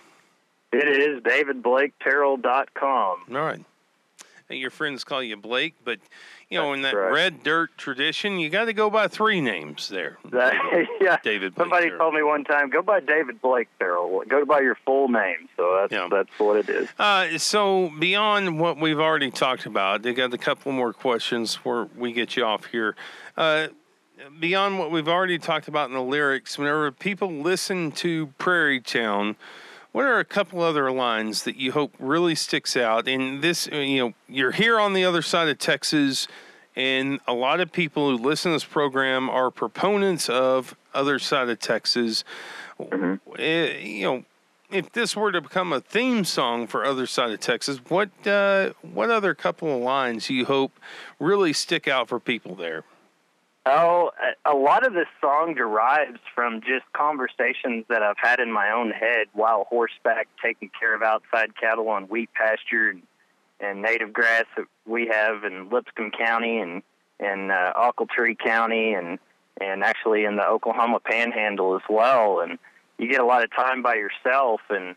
it 0.72 0.88
is 0.88 1.22
davidblaketerrell.com 1.22 3.18
All 3.30 3.36
right. 3.36 3.60
Your 4.56 4.70
friends 4.70 5.04
call 5.04 5.22
you 5.22 5.36
Blake, 5.36 5.74
but 5.84 5.98
you 6.48 6.58
know, 6.58 6.72
in 6.72 6.82
that 6.82 6.94
right. 6.94 7.10
red 7.12 7.42
dirt 7.42 7.76
tradition, 7.78 8.38
you 8.38 8.50
got 8.50 8.66
to 8.66 8.72
go 8.72 8.90
by 8.90 9.08
three 9.08 9.40
names 9.40 9.88
there. 9.88 10.18
That, 10.30 10.54
yeah. 11.00 11.18
David 11.22 11.54
Blake 11.54 11.64
Somebody 11.64 11.86
Terrell. 11.86 11.98
told 11.98 12.14
me 12.14 12.22
one 12.22 12.44
time, 12.44 12.70
go 12.70 12.82
by 12.82 13.00
David 13.00 13.40
Blake 13.42 13.68
Farrell. 13.78 14.22
Go 14.28 14.44
by 14.44 14.60
your 14.60 14.74
full 14.86 15.08
name. 15.08 15.48
So 15.56 15.78
that's 15.80 15.92
Yeah. 15.92 16.08
that's 16.10 16.30
what 16.38 16.56
it 16.56 16.68
is. 16.68 16.88
Uh, 16.98 17.38
so 17.38 17.90
beyond 17.98 18.58
what 18.60 18.78
we've 18.78 18.98
already 19.00 19.30
talked 19.30 19.66
about, 19.66 20.02
they 20.02 20.12
got 20.14 20.32
a 20.32 20.38
couple 20.38 20.72
more 20.72 20.92
questions 20.92 21.56
where 21.56 21.88
we 21.96 22.12
get 22.12 22.36
you 22.36 22.44
off 22.44 22.66
here. 22.66 22.96
Uh, 23.36 23.68
beyond 24.40 24.78
what 24.78 24.90
we've 24.90 25.08
already 25.08 25.38
talked 25.38 25.68
about 25.68 25.88
in 25.88 25.94
the 25.94 26.02
lyrics, 26.02 26.58
whenever 26.58 26.90
people 26.92 27.30
listen 27.30 27.90
to 27.92 28.28
Prairie 28.38 28.80
Town, 28.80 29.36
what 29.92 30.06
are 30.06 30.18
a 30.18 30.24
couple 30.24 30.62
other 30.62 30.90
lines 30.90 31.44
that 31.44 31.56
you 31.56 31.72
hope 31.72 31.94
really 31.98 32.34
sticks 32.34 32.76
out? 32.76 33.06
And 33.06 33.42
this, 33.42 33.68
uh, 33.70 33.76
you 33.76 33.98
know, 33.98 34.14
you're 34.28 34.52
here 34.52 34.80
on 34.80 34.94
the 34.94 35.04
other 35.04 35.22
side 35.22 35.48
of 35.48 35.58
Texas, 35.58 36.26
and 36.74 37.20
a 37.28 37.34
lot 37.34 37.60
of 37.60 37.70
people 37.70 38.10
who 38.10 38.22
listen 38.22 38.50
to 38.50 38.56
this 38.56 38.64
program 38.64 39.28
are 39.28 39.50
proponents 39.50 40.28
of 40.28 40.74
other 40.94 41.18
side 41.18 41.48
of 41.50 41.60
Texas. 41.60 42.24
Uh, 42.80 43.18
you 43.38 44.02
know, 44.02 44.24
if 44.70 44.90
this 44.92 45.14
were 45.14 45.30
to 45.30 45.42
become 45.42 45.72
a 45.72 45.80
theme 45.80 46.24
song 46.24 46.66
for 46.66 46.84
other 46.84 47.06
side 47.06 47.30
of 47.30 47.40
Texas, 47.40 47.78
what 47.88 48.10
uh, 48.26 48.70
what 48.80 49.10
other 49.10 49.34
couple 49.34 49.76
of 49.76 49.82
lines 49.82 50.30
you 50.30 50.46
hope 50.46 50.72
really 51.20 51.52
stick 51.52 51.86
out 51.86 52.08
for 52.08 52.18
people 52.18 52.54
there? 52.54 52.84
Oh, 53.64 54.10
a- 54.44 54.56
lot 54.56 54.84
of 54.84 54.92
this 54.92 55.06
song 55.20 55.54
derives 55.54 56.18
from 56.34 56.62
just 56.62 56.84
conversations 56.92 57.84
that 57.88 58.02
I've 58.02 58.16
had 58.20 58.40
in 58.40 58.50
my 58.50 58.72
own 58.72 58.90
head 58.90 59.28
while 59.34 59.66
horseback 59.68 60.26
taking 60.42 60.70
care 60.78 60.94
of 60.94 61.02
outside 61.02 61.56
cattle 61.56 61.88
on 61.88 62.04
wheat 62.04 62.30
pasture 62.34 62.90
and, 62.90 63.02
and 63.60 63.80
native 63.80 64.12
grass 64.12 64.46
that 64.56 64.66
we 64.84 65.06
have 65.06 65.44
in 65.44 65.70
Lipscomb 65.70 66.10
County 66.10 66.58
and 66.58 66.82
and 67.20 67.52
uh, 67.52 67.72
Ochiltree 67.76 68.36
County 68.38 68.94
and 68.94 69.20
and 69.60 69.84
actually 69.84 70.24
in 70.24 70.36
the 70.36 70.46
Oklahoma 70.46 70.98
Panhandle 70.98 71.76
as 71.76 71.82
well. 71.88 72.40
And 72.40 72.58
you 72.98 73.08
get 73.08 73.20
a 73.20 73.26
lot 73.26 73.44
of 73.44 73.54
time 73.54 73.82
by 73.82 73.94
yourself, 73.94 74.60
and 74.70 74.96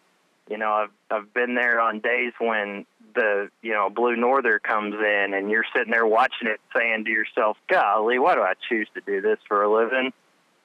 you 0.50 0.58
know 0.58 0.72
I've 0.72 0.92
I've 1.12 1.34
been 1.36 1.54
there 1.54 1.80
on 1.80 2.00
days 2.00 2.34
when 2.40 2.88
the 3.16 3.50
you 3.62 3.74
know 3.74 3.90
blue 3.90 4.16
norther 4.16 4.60
comes 4.60 4.94
in 4.94 5.34
and 5.34 5.50
you're 5.50 5.66
sitting 5.76 5.92
there 5.92 6.06
watching 6.06 6.48
it 6.48 6.60
saying 6.76 7.06
to 7.06 7.12
yourself 7.12 7.58
golly 7.70 8.20
why 8.20 8.36
do 8.36 8.42
i 8.42 8.54
choose 8.70 8.88
to 8.94 9.02
do 9.02 9.22
this 9.22 9.40
for 9.48 9.64
a 9.64 9.74
living? 9.74 10.14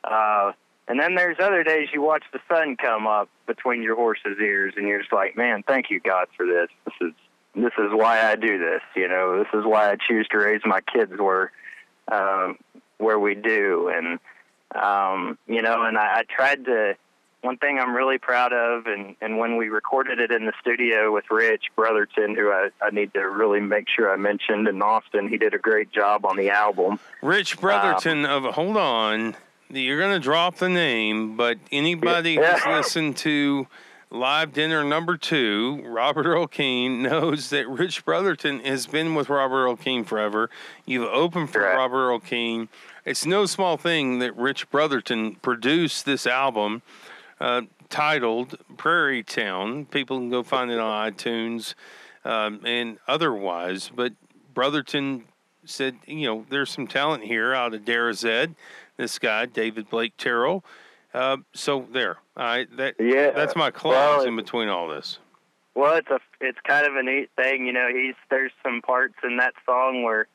Uh 0.05 0.53
and 0.89 0.99
then 0.99 1.15
there's 1.15 1.37
other 1.39 1.63
days 1.63 1.89
you 1.93 2.03
watch 2.03 2.25
the 2.33 2.41
sun 2.53 2.77
come 2.77 3.07
up 3.07 3.29
between 3.47 3.83
your 3.83 3.95
horse's 3.95 4.39
ears 4.41 4.75
and 4.77 4.89
you're 4.89 5.01
just 5.01 5.13
like 5.13 5.37
man 5.37 5.63
thank 5.67 5.91
you 5.91 6.01
god 6.01 6.27
for 6.37 6.47
this. 6.47 6.69
This 6.85 7.09
is 7.09 7.15
this 7.55 7.73
is 7.79 7.93
why 7.93 8.31
i 8.31 8.37
do 8.37 8.59
this 8.59 8.83
you 8.95 9.09
know. 9.09 9.39
This 9.39 9.59
is 9.59 9.65
why 9.65 9.91
i 9.91 9.97
choose 9.97 10.27
to 10.29 10.39
raise 10.39 10.63
my 10.65 10.81
kids 10.81 11.13
where 11.19 11.53
um 12.11 12.59
where 12.99 13.19
we 13.19 13.35
do. 13.35 13.91
And 13.95 14.19
um 14.75 15.39
you 15.47 15.63
know 15.63 15.85
and 15.85 15.97
i, 15.97 16.21
I 16.21 16.23
tried 16.29 16.65
to 16.67 16.97
one 17.43 17.57
thing 17.57 17.79
I'm 17.79 17.95
really 17.95 18.19
proud 18.19 18.53
of, 18.53 18.87
and, 18.87 19.17
and 19.21 19.39
when 19.39 19.57
we 19.57 19.69
recorded 19.69 20.21
it 20.21 20.31
in 20.31 20.47
the 20.47 20.53
studio 20.61 21.13
with 21.13 21.31
Rich 21.31 21.67
Brotherton, 21.75 22.35
who 22.35 22.51
I, 22.51 22.69
I 22.83 22.91
need 22.91 23.13
to 23.15 23.21
really 23.21 23.61
make 23.61 23.87
sure 23.89 24.13
I 24.13 24.17
mentioned 24.17 24.69
in 24.69 24.83
Austin, 24.83 25.29
he 25.29 25.39
did 25.39 25.55
a 25.55 25.59
great 25.59 25.91
job 25.93 26.27
on 26.27 26.37
the 26.37 26.51
album. 26.51 26.99
Rich 27.23 27.57
um, 27.57 27.61
Brotherton 27.63 28.27
of 28.27 28.45
Hold 28.55 28.77
On, 28.77 29.37
you're 29.71 29.99
going 29.99 30.13
to 30.15 30.21
drop 30.21 30.57
the 30.57 30.69
name, 30.69 31.37
but 31.37 31.59
anybody 31.73 32.33
Yeah. 32.33 32.59
who's 32.59 32.67
listened 32.67 33.17
to 33.19 33.67
Live 34.11 34.53
Dinner 34.53 34.83
Number 34.85 35.17
Two, 35.17 35.83
Robert 35.87 36.27
Earl 36.27 36.47
Keen, 36.49 37.01
knows 37.03 37.51
that 37.51 37.69
Rich 37.69 38.05
Brotherton 38.05 38.61
has 38.61 38.87
been 38.87 39.15
with 39.15 39.29
Robert 39.29 39.65
Earl 39.65 39.77
Keen 39.77 40.05
forever. 40.05 40.51
You've 40.85 41.09
opened 41.09 41.51
for 41.51 41.61
Correct. 41.61 41.77
Robert 41.77 42.09
Earl 42.09 42.19
Keen. 42.21 42.69
It's 43.07 43.25
no 43.25 43.47
small 43.47 43.77
thing 43.79 44.19
that 44.19 44.37
Rich 44.37 44.69
Brotherton 44.71 45.37
produced 45.37 46.05
this 46.05 46.27
album 46.27 46.83
uh, 47.41 47.63
titled 47.89 48.57
Prairie 48.77 49.23
Town. 49.23 49.87
People 49.87 50.19
can 50.19 50.31
go 50.31 50.43
find 50.43 50.71
it 50.71 50.79
on 50.79 51.13
iTunes 51.13 51.75
um, 52.25 52.61
and 52.65 52.99
otherwise. 53.09 53.91
But 53.95 54.13
Brotherton 54.55 55.25
said, 55.65 55.97
you 56.07 56.27
know, 56.27 56.47
there's 56.51 56.71
some 56.71 56.87
talent 56.87 57.25
here 57.25 57.55
out 57.55 57.75
of 57.75 57.83
Darrouzett. 57.83 58.55
This 58.97 59.19
guy, 59.19 59.47
David 59.47 59.89
Blake 59.89 60.17
Terrell. 60.17 60.65
Uh, 61.13 61.39
so 61.55 61.87
there, 61.93 62.19
I 62.37 62.67
that 62.77 62.95
Yeah. 63.01 63.31
that's 63.31 63.57
my 63.57 63.71
clause 63.71 64.19
Well, 64.19 64.27
in 64.27 64.37
between 64.37 64.69
all 64.69 64.89
this. 64.89 65.19
Well, 65.75 65.97
it's 65.97 66.11
a 66.11 66.21
it's 66.41 66.59
kind 66.63 66.87
of 66.87 66.95
a 66.97 67.03
neat 67.03 67.31
thing, 67.37 67.67
you 67.67 67.73
know. 67.73 67.89
He's 67.93 68.15
there's 68.29 68.53
some 68.63 68.81
parts 68.83 69.15
in 69.25 69.37
that 69.39 69.55
song 69.67 70.03
where 70.05 70.29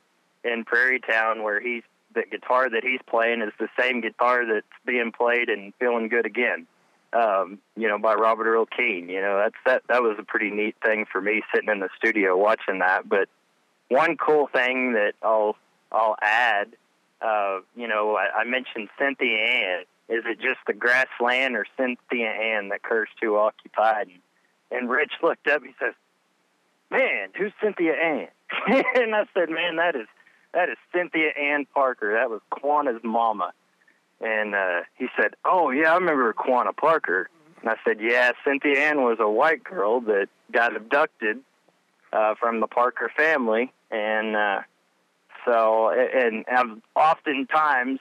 in 0.43 0.65
Prairie 0.65 0.99
Town 0.99 1.43
where 1.43 1.61
he's 1.61 1.83
the 2.13 2.23
guitar 2.29 2.69
that 2.69 2.83
he's 2.83 2.99
playing 3.07 3.41
is 3.41 3.53
the 3.59 3.69
same 3.79 4.01
guitar 4.01 4.45
that's 4.45 4.65
being 4.85 5.11
played 5.11 5.47
in 5.49 5.73
Feeling 5.79 6.07
Good 6.09 6.25
Again. 6.25 6.67
Um, 7.15 7.59
you 7.77 7.87
know, 7.87 7.97
by 7.97 8.13
Robert 8.15 8.45
Earl 8.45 8.65
Keen. 8.65 9.07
You 9.07 9.21
know, 9.21 9.37
that's 9.37 9.55
that 9.65 9.83
that 9.87 10.03
was 10.03 10.17
a 10.19 10.23
pretty 10.23 10.51
neat 10.51 10.75
thing 10.83 11.05
for 11.09 11.21
me 11.21 11.41
sitting 11.53 11.69
in 11.69 11.79
the 11.79 11.87
studio 11.97 12.35
watching 12.35 12.79
that. 12.79 13.07
But 13.07 13.29
one 13.87 14.17
cool 14.17 14.47
thing 14.51 14.93
that 14.93 15.13
I'll 15.21 15.55
I'll 15.91 16.17
add, 16.21 16.75
uh, 17.21 17.59
you 17.75 17.87
know, 17.87 18.15
I, 18.17 18.41
I 18.41 18.43
mentioned 18.43 18.89
Cynthia 18.99 19.37
Ann. 19.37 19.83
Is 20.09 20.23
it 20.25 20.39
just 20.39 20.59
the 20.67 20.73
grassland 20.73 21.55
or 21.55 21.65
Cynthia 21.77 22.27
Ann 22.29 22.69
that 22.69 22.83
cursed 22.83 23.13
who 23.21 23.37
occupied? 23.37 24.07
And, 24.07 24.19
and 24.71 24.89
Rich 24.89 25.13
looked 25.23 25.47
up. 25.47 25.63
He 25.63 25.73
says, 25.79 25.93
"Man, 26.91 27.29
who's 27.37 27.53
Cynthia 27.63 27.93
Ann?" 27.93 28.27
and 28.95 29.15
I 29.15 29.25
said, 29.33 29.49
"Man, 29.49 29.77
that 29.77 29.95
is 29.95 30.07
that 30.53 30.69
is 30.69 30.77
Cynthia 30.93 31.29
Ann 31.39 31.65
Parker. 31.73 32.13
That 32.13 32.29
was 32.29 32.41
Quanah's 32.51 33.03
mama." 33.03 33.53
And 34.21 34.55
uh, 34.55 34.81
he 34.97 35.07
said, 35.19 35.35
"Oh 35.43 35.71
yeah, 35.71 35.91
I 35.91 35.95
remember 35.95 36.33
Quanah 36.33 36.75
Parker." 36.75 37.29
And 37.61 37.69
I 37.69 37.75
said, 37.85 37.99
"Yeah, 38.01 38.31
Cynthia 38.45 38.79
Ann 38.79 39.01
was 39.03 39.17
a 39.19 39.29
white 39.29 39.63
girl 39.63 40.01
that 40.01 40.27
got 40.51 40.75
abducted 40.75 41.39
uh, 42.13 42.35
from 42.39 42.59
the 42.59 42.67
Parker 42.67 43.11
family, 43.15 43.73
and 43.91 44.35
uh, 44.35 44.61
so 45.45 45.89
and 45.89 46.45
I've 46.47 46.81
oftentimes 46.95 47.99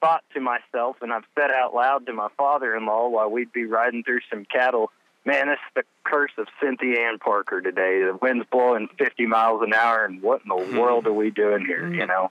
thought 0.00 0.24
to 0.34 0.40
myself, 0.40 0.96
and 1.00 1.12
I've 1.12 1.24
said 1.38 1.52
out 1.52 1.74
loud 1.74 2.06
to 2.06 2.12
my 2.12 2.28
father-in-law 2.36 3.08
while 3.08 3.30
we'd 3.30 3.52
be 3.52 3.64
riding 3.64 4.02
through 4.02 4.20
some 4.28 4.44
cattle 4.44 4.90
man, 5.24 5.48
this 5.48 5.54
is 5.54 5.74
the 5.74 5.82
curse 6.04 6.32
of 6.38 6.46
Cynthia 6.60 7.00
Ann 7.00 7.18
Parker 7.18 7.60
today. 7.60 8.02
The 8.02 8.18
wind's 8.20 8.46
blowing 8.50 8.88
50 8.98 9.26
miles 9.26 9.62
an 9.62 9.72
hour, 9.72 10.04
and 10.04 10.22
what 10.22 10.42
in 10.42 10.48
the 10.48 10.78
world 10.80 11.06
are 11.06 11.12
we 11.12 11.30
doing 11.30 11.64
here? 11.64 11.92
You 11.92 12.06
know, 12.06 12.30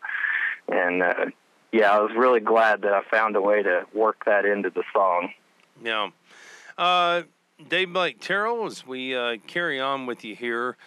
and 0.68 1.04
uh, 1.04 1.26
yeah, 1.72 1.92
I 1.92 2.00
was 2.00 2.12
really 2.16 2.40
glad 2.40 2.82
that 2.82 2.94
I 2.94 3.02
found 3.10 3.36
a 3.36 3.42
way 3.42 3.64
to 3.64 3.86
work 3.94 4.26
that 4.26 4.46
into 4.46 4.70
the 4.70 4.84
song. 4.94 5.34
Yeah. 5.84 6.10
Uh, 6.78 7.24
Dave 7.70 7.94
Blake 7.94 8.20
Terrell, 8.20 8.66
as 8.66 8.86
we 8.86 9.16
uh, 9.16 9.38
carry 9.48 9.80
on 9.80 10.06
with 10.06 10.24
you 10.24 10.36
here, 10.36 10.78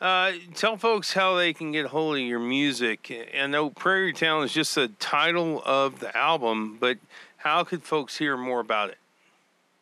uh, 0.00 0.32
tell 0.54 0.76
folks 0.76 1.14
how 1.14 1.36
they 1.36 1.52
can 1.52 1.72
get 1.72 1.86
hold 1.86 2.16
of 2.16 2.22
your 2.22 2.38
music. 2.38 3.30
I 3.38 3.46
know 3.46 3.70
Prairie 3.70 4.12
Town 4.12 4.44
is 4.44 4.52
just 4.52 4.74
the 4.74 4.88
title 4.98 5.62
of 5.64 6.00
the 6.00 6.14
album, 6.16 6.76
but 6.78 6.98
how 7.38 7.64
could 7.64 7.82
folks 7.82 8.18
hear 8.18 8.36
more 8.36 8.60
about 8.60 8.90
it? 8.90 8.98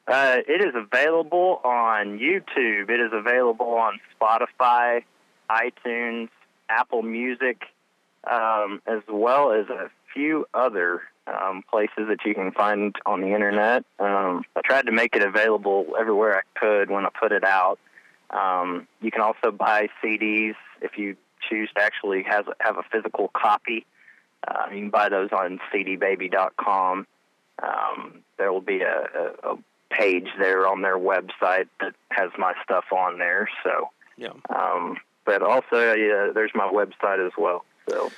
Uh, 0.07 0.37
it 0.47 0.61
is 0.61 0.75
available 0.75 1.61
on 1.65 2.19
YouTube. 2.19 2.91
It 2.91 3.01
is 3.01 3.11
available 3.13 3.75
on 3.75 3.99
Spotify, 4.21 5.03
iTunes, 5.51 6.29
Apple 6.69 7.03
Music, 7.03 7.63
um, 8.31 8.83
as 8.87 9.03
well 9.09 9.53
as 9.53 9.69
a 9.69 9.91
few 10.15 10.47
other 10.55 11.03
um, 11.27 11.62
places 11.71 12.09
that 12.09 12.19
you 12.25 12.35
can 12.35 12.53
find 12.53 12.95
on 13.05 13.21
the 13.21 13.35
internet. 13.35 13.85
Um, 13.99 14.45
I 14.57 14.61
tried 14.65 14.87
to 14.87 14.93
make 14.93 15.15
it 15.17 15.23
available 15.23 15.87
everywhere 15.99 16.37
I 16.39 16.59
could 16.59 16.91
when 16.91 17.05
I 17.05 17.11
put 17.19 17.33
it 17.33 17.45
out. 17.45 17.79
Um, 18.31 18.87
you 19.01 19.11
can 19.11 19.21
also 19.21 19.51
buy 19.51 19.89
CDs 20.03 20.55
if 20.81 20.97
you 20.97 21.17
choose 21.49 21.71
to 21.77 21.83
actually 21.83 22.23
have, 22.25 22.49
have 22.61 22.79
a 22.79 22.83
physical 22.91 23.31
copy. 23.35 23.85
Uh, 24.47 24.67
you 24.71 24.81
can 24.81 24.91
buy 24.91 25.09
those 25.09 25.31
on 25.33 25.61
cdbaby.com. 25.73 27.07
Um, 27.62 28.15
there 28.39 28.53
will 28.53 28.61
be 28.61 28.81
a, 28.83 29.07
a, 29.45 29.53
a 29.53 29.59
page 29.91 30.29
there 30.39 30.67
on 30.67 30.83
their 30.83 30.99
website 30.99 31.69
that 31.81 31.95
has 32.11 32.31
my 32.39 32.53
stuff 32.62 32.85
on 32.93 33.19
there. 33.19 33.49
So, 33.62 33.91
Yeah. 34.17 34.33
um, 34.55 34.99
but 35.25 35.43
also 35.43 35.95
yeah, 35.95 36.31
there's 36.35 36.51
my 36.55 36.69
website 36.69 37.25
as 37.25 37.33
well. 37.39 37.65
So, 37.89 38.11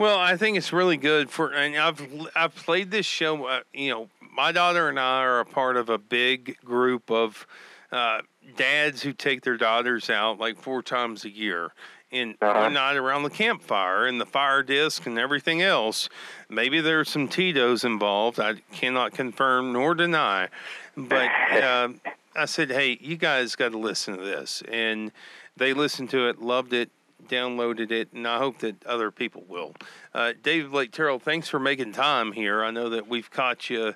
Well, 0.00 0.18
I 0.18 0.38
think 0.38 0.56
it's 0.56 0.72
really 0.72 0.96
good 0.96 1.28
for, 1.28 1.52
and 1.52 1.76
I've 1.76 2.00
I've 2.34 2.54
played 2.54 2.90
this 2.90 3.04
show. 3.04 3.44
Uh, 3.44 3.60
you 3.74 3.90
know, 3.90 4.08
my 4.34 4.50
daughter 4.50 4.88
and 4.88 4.98
I 4.98 5.20
are 5.20 5.40
a 5.40 5.44
part 5.44 5.76
of 5.76 5.90
a 5.90 5.98
big 5.98 6.56
group 6.64 7.10
of 7.10 7.46
uh, 7.92 8.22
dads 8.56 9.02
who 9.02 9.12
take 9.12 9.42
their 9.42 9.58
daughters 9.58 10.08
out 10.08 10.38
like 10.38 10.56
four 10.56 10.82
times 10.82 11.26
a 11.26 11.28
year. 11.28 11.72
And 12.10 12.34
Uh-huh. 12.40 12.60
one 12.60 12.72
night 12.72 12.96
around 12.96 13.24
the 13.24 13.30
campfire 13.30 14.06
and 14.06 14.18
the 14.18 14.24
fire 14.24 14.62
disc 14.62 15.04
and 15.04 15.18
everything 15.18 15.60
else. 15.60 16.08
Maybe 16.48 16.80
there's 16.80 17.10
some 17.10 17.28
Tito's 17.28 17.84
involved. 17.84 18.40
I 18.40 18.54
cannot 18.72 19.12
confirm 19.12 19.74
nor 19.74 19.94
deny. 19.94 20.48
But 20.96 21.28
uh, 21.62 21.88
I 22.34 22.46
said, 22.46 22.70
hey, 22.70 22.96
you 23.02 23.18
guys 23.18 23.54
got 23.54 23.72
to 23.72 23.78
listen 23.78 24.16
to 24.16 24.24
this. 24.24 24.62
And 24.66 25.12
they 25.58 25.74
listened 25.74 26.08
to 26.10 26.26
it, 26.30 26.40
loved 26.40 26.72
it, 26.72 26.90
downloaded 27.28 27.90
it, 27.90 28.12
and 28.12 28.26
I 28.26 28.38
hope 28.38 28.58
that 28.58 28.84
other 28.86 29.10
people 29.10 29.44
will. 29.48 29.74
Uh, 30.14 30.32
David 30.42 30.70
Blake 30.70 30.92
Terrell, 30.92 31.18
thanks 31.18 31.48
for 31.48 31.58
making 31.58 31.92
time 31.92 32.32
here. 32.32 32.62
I 32.64 32.70
know 32.70 32.88
that 32.88 33.08
we've 33.08 33.30
caught 33.30 33.70
you. 33.70 33.94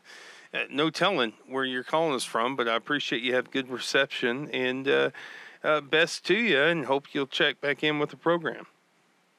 Uh, 0.53 0.59
no 0.70 0.89
telling 0.89 1.33
where 1.49 1.64
you're 1.64 1.83
calling 1.83 2.14
us 2.14 2.25
from, 2.25 2.55
but 2.55 2.68
I 2.68 2.77
appreciate 2.77 3.22
you 3.22 3.35
have 3.35 3.51
good 3.51 3.68
reception 3.68 4.49
and 4.51 4.87
uh, 4.87 5.11
uh, 5.64 5.81
best 5.81 6.25
to 6.27 6.35
you, 6.35 6.61
and 6.61 6.85
hope 6.85 7.07
you'll 7.12 7.27
check 7.27 7.61
back 7.61 7.83
in 7.83 7.99
with 7.99 8.11
the 8.11 8.16
program. 8.16 8.66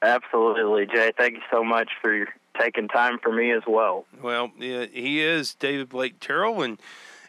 absolutely, 0.02 0.86
Jay. 0.86 1.12
Thank 1.16 1.36
you 1.36 1.42
so 1.50 1.64
much 1.64 1.90
for 2.02 2.14
your, 2.14 2.28
taking 2.58 2.88
time 2.88 3.18
for 3.22 3.32
me 3.32 3.50
as 3.52 3.62
well. 3.66 4.04
Well, 4.22 4.50
yeah, 4.58 4.86
he 4.92 5.20
is 5.20 5.54
David 5.54 5.88
Blake 5.88 6.20
Terrell, 6.20 6.62
and 6.62 6.78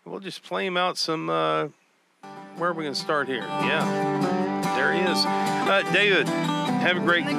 we'll 0.06 0.20
just 0.20 0.44
play 0.44 0.66
him 0.66 0.78
out 0.78 0.98
some. 0.98 1.30
Uh, 1.30 1.68
where 2.58 2.72
are 2.72 2.74
we 2.74 2.84
going 2.84 2.96
to 2.96 3.00
start 3.00 3.28
here? 3.28 3.44
Yeah, 3.44 4.47
Uh, 5.26 5.82
David, 5.94 6.28
have 6.28 6.98
a 6.98 7.00
great. 7.00 7.26
Or 7.26 7.30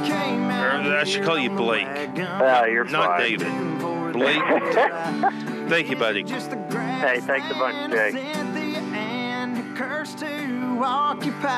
I 0.99 1.05
should 1.05 1.25
call 1.25 1.39
you 1.39 1.51
Blake, 1.51 1.87
Uh, 1.87 2.67
you're 2.71 2.85
not 2.85 3.19
fine. 3.19 3.39
David. 3.39 4.13
Blake. 4.13 4.43
Thank 5.69 5.91
you, 5.91 5.97
buddy. 5.97 6.23
Hey, 6.23 7.21
thanks 7.21 7.51
a 7.51 7.55
bunch, 7.55 7.93
Jay. 7.93 8.13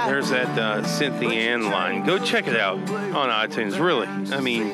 There's 0.08 0.30
that 0.30 0.58
uh, 0.58 0.82
Cynthia 0.84 1.30
Ann 1.30 1.66
line. 1.70 2.04
Go 2.04 2.18
check 2.18 2.46
it 2.48 2.58
out 2.58 2.78
on 2.78 3.28
iTunes. 3.48 3.78
Really, 3.78 4.06
I 4.34 4.40
mean, 4.40 4.70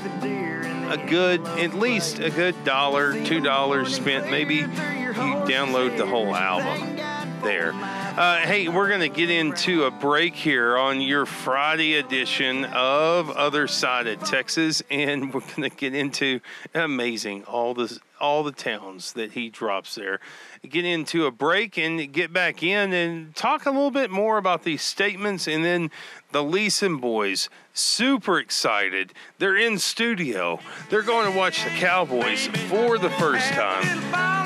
a 0.90 0.96
good, 1.08 1.46
at 1.46 1.74
least 1.74 2.18
a 2.18 2.30
good 2.30 2.64
dollar, 2.64 3.12
two 3.24 3.40
dollars 3.40 3.94
spent. 3.94 4.30
Maybe 4.30 4.56
you 4.56 4.68
download 4.68 5.96
the 5.98 6.06
whole 6.06 6.34
album 6.34 6.96
there. 7.42 7.72
Uh, 8.16 8.38
hey, 8.38 8.66
we're 8.66 8.88
going 8.88 9.00
to 9.00 9.10
get 9.10 9.28
into 9.28 9.84
a 9.84 9.90
break 9.90 10.34
here 10.34 10.78
on 10.78 11.02
your 11.02 11.26
Friday 11.26 11.96
edition 11.96 12.64
of 12.64 13.28
Other 13.28 13.66
Side 13.66 14.06
of 14.06 14.20
Texas, 14.24 14.82
and 14.90 15.34
we're 15.34 15.40
going 15.40 15.68
to 15.68 15.76
get 15.76 15.94
into 15.94 16.40
amazing 16.74 17.44
all 17.44 17.74
the 17.74 18.00
all 18.18 18.42
the 18.42 18.52
towns 18.52 19.12
that 19.12 19.32
he 19.32 19.50
drops 19.50 19.96
there. 19.96 20.18
Get 20.66 20.86
into 20.86 21.26
a 21.26 21.30
break 21.30 21.76
and 21.76 22.10
get 22.10 22.32
back 22.32 22.62
in 22.62 22.94
and 22.94 23.36
talk 23.36 23.66
a 23.66 23.70
little 23.70 23.90
bit 23.90 24.10
more 24.10 24.38
about 24.38 24.62
these 24.62 24.80
statements, 24.80 25.46
and 25.46 25.62
then 25.62 25.90
the 26.32 26.42
Leeson 26.42 26.96
boys. 26.96 27.50
Super 27.74 28.38
excited. 28.38 29.12
They're 29.36 29.58
in 29.58 29.78
studio. 29.78 30.58
They're 30.88 31.02
going 31.02 31.30
to 31.30 31.36
watch 31.36 31.62
the 31.64 31.70
Cowboys 31.70 32.46
for 32.70 32.96
the 32.96 33.10
first 33.10 33.50
time. 33.50 34.45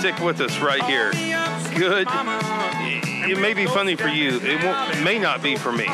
Stick 0.00 0.18
with 0.20 0.40
us 0.40 0.58
right 0.60 0.82
here. 0.84 1.10
Good. 1.78 2.08
It 3.30 3.38
may 3.38 3.52
be 3.52 3.66
funny 3.66 3.96
for 3.96 4.08
you. 4.08 4.40
It, 4.40 4.64
won't, 4.64 5.04
may 5.04 5.18
not 5.18 5.42
be 5.42 5.56
for 5.56 5.72
me. 5.72 5.84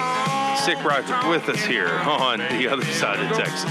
Stick 0.62 0.84
right 0.84 1.28
with 1.28 1.48
us 1.48 1.64
here 1.64 1.88
on 1.88 2.38
the 2.38 2.68
other 2.68 2.84
side 2.84 3.18
of 3.18 3.36
Texas. 3.36 3.68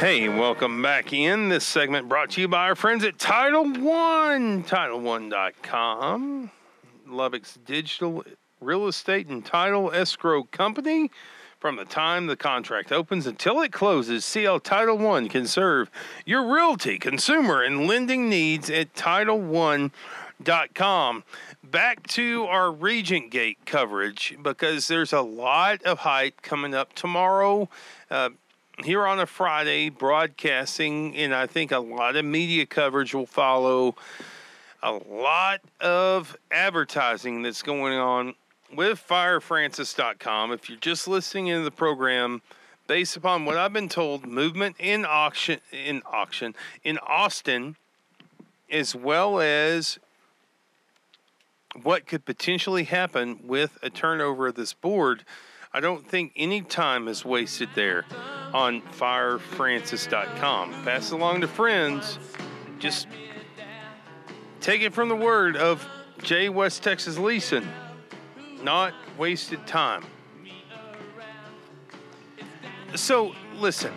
Hey, 0.00 0.30
welcome 0.30 0.80
back 0.80 1.12
in. 1.12 1.50
This 1.50 1.66
segment 1.66 2.08
brought 2.08 2.30
to 2.30 2.40
you 2.40 2.48
by 2.48 2.64
our 2.64 2.74
friends 2.74 3.04
at 3.04 3.18
Title 3.18 3.64
One, 3.64 4.64
TitleOne.com, 4.64 6.50
Lubbock's 7.06 7.58
digital 7.66 8.24
real 8.60 8.86
estate 8.86 9.26
and 9.28 9.44
title 9.44 9.92
escrow 9.92 10.44
company. 10.44 11.10
From 11.58 11.76
the 11.76 11.84
time 11.84 12.26
the 12.26 12.36
contract 12.36 12.90
opens 12.90 13.26
until 13.26 13.60
it 13.60 13.70
closes, 13.70 14.24
CL 14.24 14.60
Title 14.60 14.96
One 14.96 15.28
can 15.28 15.46
serve 15.46 15.90
your 16.24 16.50
realty, 16.50 16.98
consumer, 16.98 17.62
and 17.62 17.86
lending 17.86 18.30
needs 18.30 18.70
at 18.70 18.94
TitleOne.com. 18.94 21.24
Back 21.62 22.06
to 22.08 22.44
our 22.44 22.72
Regent 22.72 23.30
Gate 23.30 23.58
coverage 23.66 24.38
because 24.42 24.88
there's 24.88 25.12
a 25.12 25.20
lot 25.20 25.82
of 25.82 25.98
hype 25.98 26.40
coming 26.40 26.74
up 26.74 26.94
tomorrow. 26.94 27.68
Uh, 28.10 28.30
here 28.82 29.06
on 29.06 29.20
a 29.20 29.26
Friday, 29.26 29.90
broadcasting, 29.90 31.14
and 31.16 31.34
I 31.34 31.46
think 31.46 31.72
a 31.72 31.78
lot 31.78 32.16
of 32.16 32.24
media 32.24 32.64
coverage 32.64 33.14
will 33.14 33.26
follow. 33.26 33.94
A 34.82 34.92
lot 34.92 35.60
of 35.80 36.36
advertising 36.50 37.42
that's 37.42 37.62
going 37.62 37.98
on 37.98 38.34
with 38.74 39.04
firefrancis.com. 39.06 40.52
If 40.52 40.68
you're 40.68 40.78
just 40.78 41.08
listening 41.08 41.48
into 41.48 41.64
the 41.64 41.70
program, 41.70 42.42
based 42.86 43.16
upon 43.16 43.44
what 43.44 43.56
I've 43.56 43.72
been 43.72 43.88
told, 43.88 44.26
movement 44.26 44.76
in 44.78 45.04
auction 45.04 45.60
in 45.72 46.02
auction 46.06 46.54
in 46.82 46.98
Austin, 46.98 47.76
as 48.70 48.94
well 48.94 49.40
as 49.40 49.98
what 51.82 52.06
could 52.06 52.24
potentially 52.24 52.84
happen 52.84 53.38
with 53.44 53.78
a 53.82 53.90
turnover 53.90 54.48
of 54.48 54.56
this 54.56 54.72
board. 54.72 55.24
I 55.72 55.78
don't 55.78 56.04
think 56.04 56.32
any 56.34 56.62
time 56.62 57.06
is 57.06 57.24
wasted 57.24 57.68
there 57.76 58.04
on 58.52 58.82
firefrancis.com. 58.82 60.72
Pass 60.82 61.12
along 61.12 61.42
to 61.42 61.48
friends. 61.48 62.18
Just 62.80 63.06
take 64.60 64.82
it 64.82 64.92
from 64.92 65.08
the 65.08 65.16
word 65.16 65.56
of 65.56 65.88
J. 66.22 66.48
West 66.48 66.82
Texas 66.82 67.18
Leeson. 67.18 67.68
Not 68.62 68.94
wasted 69.18 69.66
time. 69.66 70.04
So, 72.94 73.34
listen, 73.56 73.92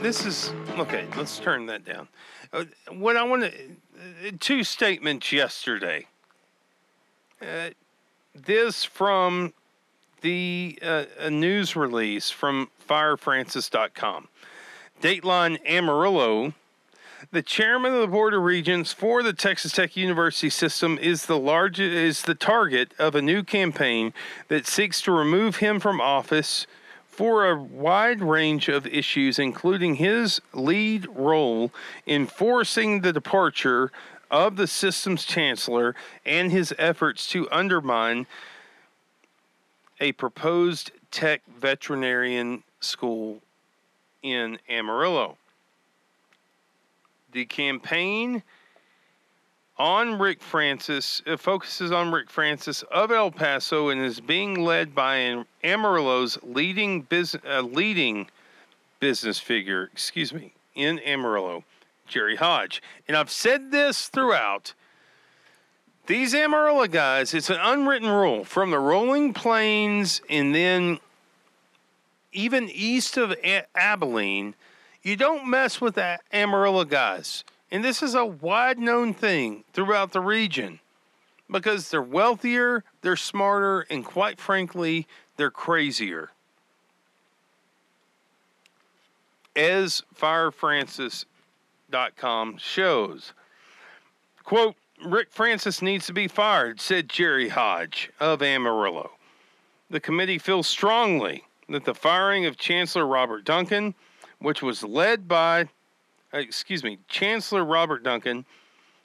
this 0.00 0.24
is 0.24 0.52
okay. 0.78 1.06
Let's 1.16 1.38
turn 1.38 1.66
that 1.66 1.84
down. 1.84 2.08
Uh, 2.52 2.64
what 2.90 3.16
I 3.16 3.22
want 3.22 3.42
to 3.44 3.52
two 4.38 4.64
statements 4.64 5.32
yesterday. 5.32 6.06
Uh, 7.40 7.70
this 8.34 8.84
from 8.84 9.52
the 10.20 10.78
uh, 10.82 11.04
a 11.18 11.30
news 11.30 11.76
release 11.76 12.30
from 12.30 12.70
firefrancis.com. 12.88 14.28
Dateline 15.00 15.58
Amarillo, 15.66 16.54
the 17.30 17.42
chairman 17.42 17.94
of 17.94 18.00
the 18.00 18.06
Board 18.06 18.34
of 18.34 18.42
Regents 18.42 18.92
for 18.92 19.22
the 19.22 19.32
Texas 19.32 19.72
Tech 19.72 19.96
University 19.96 20.50
system, 20.50 20.98
is 20.98 21.26
the 21.26 21.38
largest 21.38 21.92
is 21.92 22.22
the 22.22 22.34
target 22.34 22.92
of 22.98 23.14
a 23.14 23.22
new 23.22 23.42
campaign 23.42 24.12
that 24.48 24.66
seeks 24.66 25.00
to 25.02 25.12
remove 25.12 25.56
him 25.56 25.78
from 25.78 26.00
office 26.00 26.66
for 27.06 27.48
a 27.48 27.60
wide 27.60 28.22
range 28.22 28.68
of 28.68 28.86
issues, 28.86 29.38
including 29.38 29.96
his 29.96 30.40
lead 30.52 31.06
role 31.14 31.70
in 32.06 32.26
forcing 32.26 33.02
the 33.02 33.12
departure 33.12 33.92
of 34.30 34.56
the 34.56 34.66
system's 34.66 35.24
chancellor 35.24 35.94
and 36.24 36.50
his 36.50 36.74
efforts 36.78 37.28
to 37.28 37.48
undermine 37.50 38.26
a 40.00 40.10
proposed 40.12 40.90
tech 41.10 41.42
veterinarian 41.46 42.62
school 42.80 43.40
in 44.22 44.58
Amarillo. 44.68 45.36
The 47.32 47.44
campaign 47.46 48.42
on 49.78 50.18
Rick 50.18 50.42
Francis 50.42 51.22
it 51.26 51.40
focuses 51.40 51.90
on 51.90 52.12
Rick 52.12 52.30
Francis 52.30 52.82
of 52.90 53.10
El 53.10 53.30
Paso 53.30 53.88
and 53.88 54.00
is 54.00 54.20
being 54.20 54.62
led 54.62 54.94
by 54.94 55.44
Amarillo's 55.64 56.38
leading 56.42 57.02
business 57.02 57.42
uh, 57.48 57.62
leading 57.62 58.28
business 59.00 59.38
figure, 59.38 59.90
excuse 59.92 60.32
me, 60.32 60.52
in 60.74 60.98
Amarillo, 61.00 61.64
Jerry 62.06 62.36
Hodge. 62.36 62.80
And 63.08 63.16
I've 63.16 63.30
said 63.30 63.72
this 63.72 64.08
throughout. 64.08 64.74
These 66.06 66.34
Amarillo 66.34 66.86
guys, 66.86 67.32
it's 67.32 67.50
an 67.50 67.58
unwritten 67.60 68.08
rule 68.08 68.44
from 68.44 68.70
the 68.70 68.78
rolling 68.78 69.32
plains 69.32 70.20
and 70.28 70.54
then 70.54 70.98
even 72.32 72.68
east 72.70 73.16
of 73.16 73.34
Abilene, 73.74 74.54
you 75.02 75.16
don't 75.16 75.48
mess 75.48 75.80
with 75.80 75.94
the 75.96 76.20
Amarillo 76.32 76.84
guys. 76.84 77.42
And 77.70 77.84
this 77.84 78.02
is 78.02 78.14
a 78.14 78.24
wide 78.24 78.78
known 78.78 79.12
thing 79.14 79.64
throughout 79.72 80.12
the 80.12 80.20
region 80.20 80.80
because 81.50 81.90
they're 81.90 82.02
wealthier, 82.02 82.84
they're 83.02 83.16
smarter, 83.16 83.86
and 83.90 84.04
quite 84.04 84.40
frankly, 84.40 85.06
they're 85.36 85.50
crazier. 85.50 86.30
As 89.54 90.02
firefrancis.com 90.18 92.56
shows, 92.58 93.34
quote, 94.44 94.76
Rick 95.04 95.28
Francis 95.30 95.82
needs 95.82 96.06
to 96.06 96.12
be 96.12 96.28
fired, 96.28 96.80
said 96.80 97.08
Jerry 97.08 97.48
Hodge 97.48 98.10
of 98.20 98.42
Amarillo. 98.42 99.12
The 99.90 100.00
committee 100.00 100.38
feels 100.38 100.66
strongly 100.66 101.44
that 101.68 101.84
the 101.84 101.94
firing 101.94 102.46
of 102.46 102.56
Chancellor 102.56 103.06
Robert 103.06 103.44
Duncan, 103.44 103.94
which 104.42 104.62
was 104.62 104.82
led 104.82 105.26
by 105.28 105.68
uh, 106.34 106.38
excuse 106.38 106.82
me, 106.82 106.98
Chancellor 107.08 107.64
Robert 107.64 108.02
Duncan, 108.02 108.44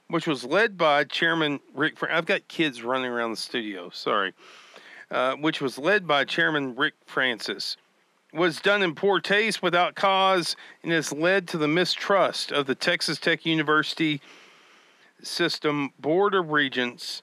which 0.09 0.27
was 0.27 0.43
led 0.43 0.77
by 0.77 1.03
Chairman 1.03 1.59
Rick. 1.73 2.01
I've 2.09 2.25
got 2.25 2.47
kids 2.47 2.83
running 2.83 3.11
around 3.11 3.31
the 3.31 3.37
studio. 3.37 3.89
Sorry. 3.89 4.33
Uh, 5.09 5.35
which 5.35 5.61
was 5.61 5.77
led 5.77 6.05
by 6.05 6.25
Chairman 6.25 6.75
Rick 6.75 6.93
Francis, 7.05 7.77
was 8.33 8.59
done 8.59 8.83
in 8.83 8.93
poor 8.93 9.21
taste, 9.21 9.63
without 9.63 9.95
cause, 9.95 10.57
and 10.83 10.91
has 10.91 11.13
led 11.13 11.47
to 11.47 11.57
the 11.57 11.67
mistrust 11.67 12.51
of 12.51 12.65
the 12.65 12.75
Texas 12.75 13.17
Tech 13.17 13.45
University 13.45 14.19
System 15.23 15.91
Board 15.97 16.35
of 16.35 16.51
Regents, 16.51 17.21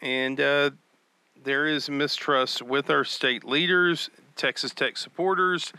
and 0.00 0.40
uh, 0.40 0.70
there 1.42 1.66
is 1.66 1.90
mistrust 1.90 2.62
with 2.62 2.88
our 2.88 3.02
state 3.02 3.42
leaders, 3.42 4.08
Texas 4.36 4.72
Tech 4.72 4.96
supporters, 4.96 5.72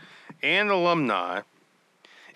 and 0.44 0.70
alumni 0.70 1.40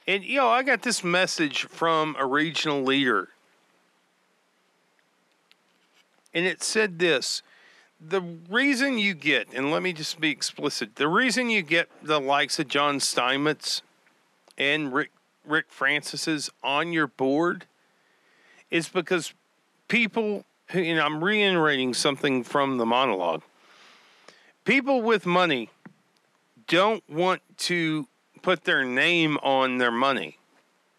and, 0.08 0.24
you 0.24 0.36
know, 0.38 0.48
I 0.48 0.62
got 0.62 0.80
this 0.80 1.04
message 1.04 1.66
from 1.66 2.16
a 2.18 2.24
regional 2.24 2.82
leader. 2.82 3.28
And 6.32 6.46
it 6.46 6.62
said 6.62 6.98
this 6.98 7.42
the 8.00 8.22
reason 8.48 8.96
you 8.96 9.12
get, 9.12 9.48
and 9.52 9.70
let 9.70 9.82
me 9.82 9.92
just 9.92 10.18
be 10.18 10.30
explicit, 10.30 10.96
the 10.96 11.08
reason 11.08 11.50
you 11.50 11.60
get 11.60 11.90
the 12.02 12.20
likes 12.20 12.58
of 12.58 12.68
John 12.68 13.00
Steinmetz 13.00 13.82
and 14.56 14.94
Rick, 14.94 15.10
Rick 15.44 15.66
Francis's 15.68 16.48
on 16.62 16.92
your 16.92 17.08
board 17.08 17.66
is 18.70 18.88
because 18.88 19.34
people, 19.88 20.44
and 20.70 20.98
I'm 21.00 21.22
reiterating 21.22 21.92
something 21.92 22.44
from 22.44 22.78
the 22.78 22.86
monologue, 22.86 23.42
people 24.64 25.02
with 25.02 25.26
money 25.26 25.68
don't 26.68 27.02
want 27.08 27.42
to 27.56 28.06
put 28.42 28.64
their 28.64 28.84
name 28.84 29.36
on 29.42 29.78
their 29.78 29.90
money. 29.90 30.38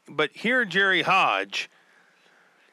But 0.08 0.32
here, 0.34 0.66
Jerry 0.66 1.04
Hodge 1.04 1.70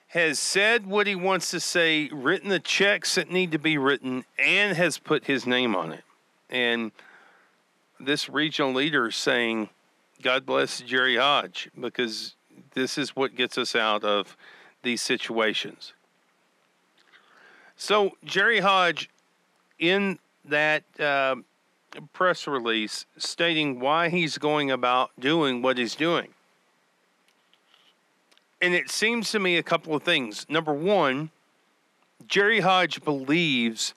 has 0.08 0.38
said 0.38 0.86
what 0.86 1.06
he 1.06 1.14
wants 1.14 1.50
to 1.50 1.60
say, 1.60 2.08
written 2.12 2.48
the 2.48 2.58
checks 2.58 3.14
that 3.16 3.30
need 3.30 3.52
to 3.52 3.58
be 3.58 3.76
written, 3.76 4.24
and 4.38 4.76
has 4.76 4.98
put 4.98 5.26
his 5.26 5.46
name 5.46 5.76
on 5.76 5.92
it. 5.92 6.04
And 6.48 6.92
this 8.00 8.28
regional 8.28 8.72
leader 8.72 9.08
is 9.08 9.16
saying, 9.16 9.68
God 10.22 10.46
bless 10.46 10.80
Jerry 10.80 11.16
Hodge, 11.16 11.68
because 11.78 12.34
this 12.72 12.96
is 12.96 13.14
what 13.14 13.36
gets 13.36 13.58
us 13.58 13.76
out 13.76 14.04
of 14.04 14.36
these 14.82 15.02
situations. 15.02 15.92
So, 17.76 18.12
Jerry 18.24 18.60
Hodge, 18.60 19.10
in 19.78 20.18
that 20.46 20.84
uh, 20.98 21.36
press 22.12 22.46
release 22.46 23.06
stating 23.16 23.80
why 23.80 24.08
he's 24.08 24.38
going 24.38 24.70
about 24.70 25.10
doing 25.18 25.62
what 25.62 25.78
he's 25.78 25.94
doing. 25.94 26.28
And 28.60 28.74
it 28.74 28.90
seems 28.90 29.30
to 29.32 29.38
me 29.38 29.56
a 29.56 29.62
couple 29.62 29.94
of 29.94 30.02
things. 30.02 30.46
Number 30.48 30.72
one, 30.72 31.30
Jerry 32.26 32.60
Hodge 32.60 33.04
believes 33.04 33.94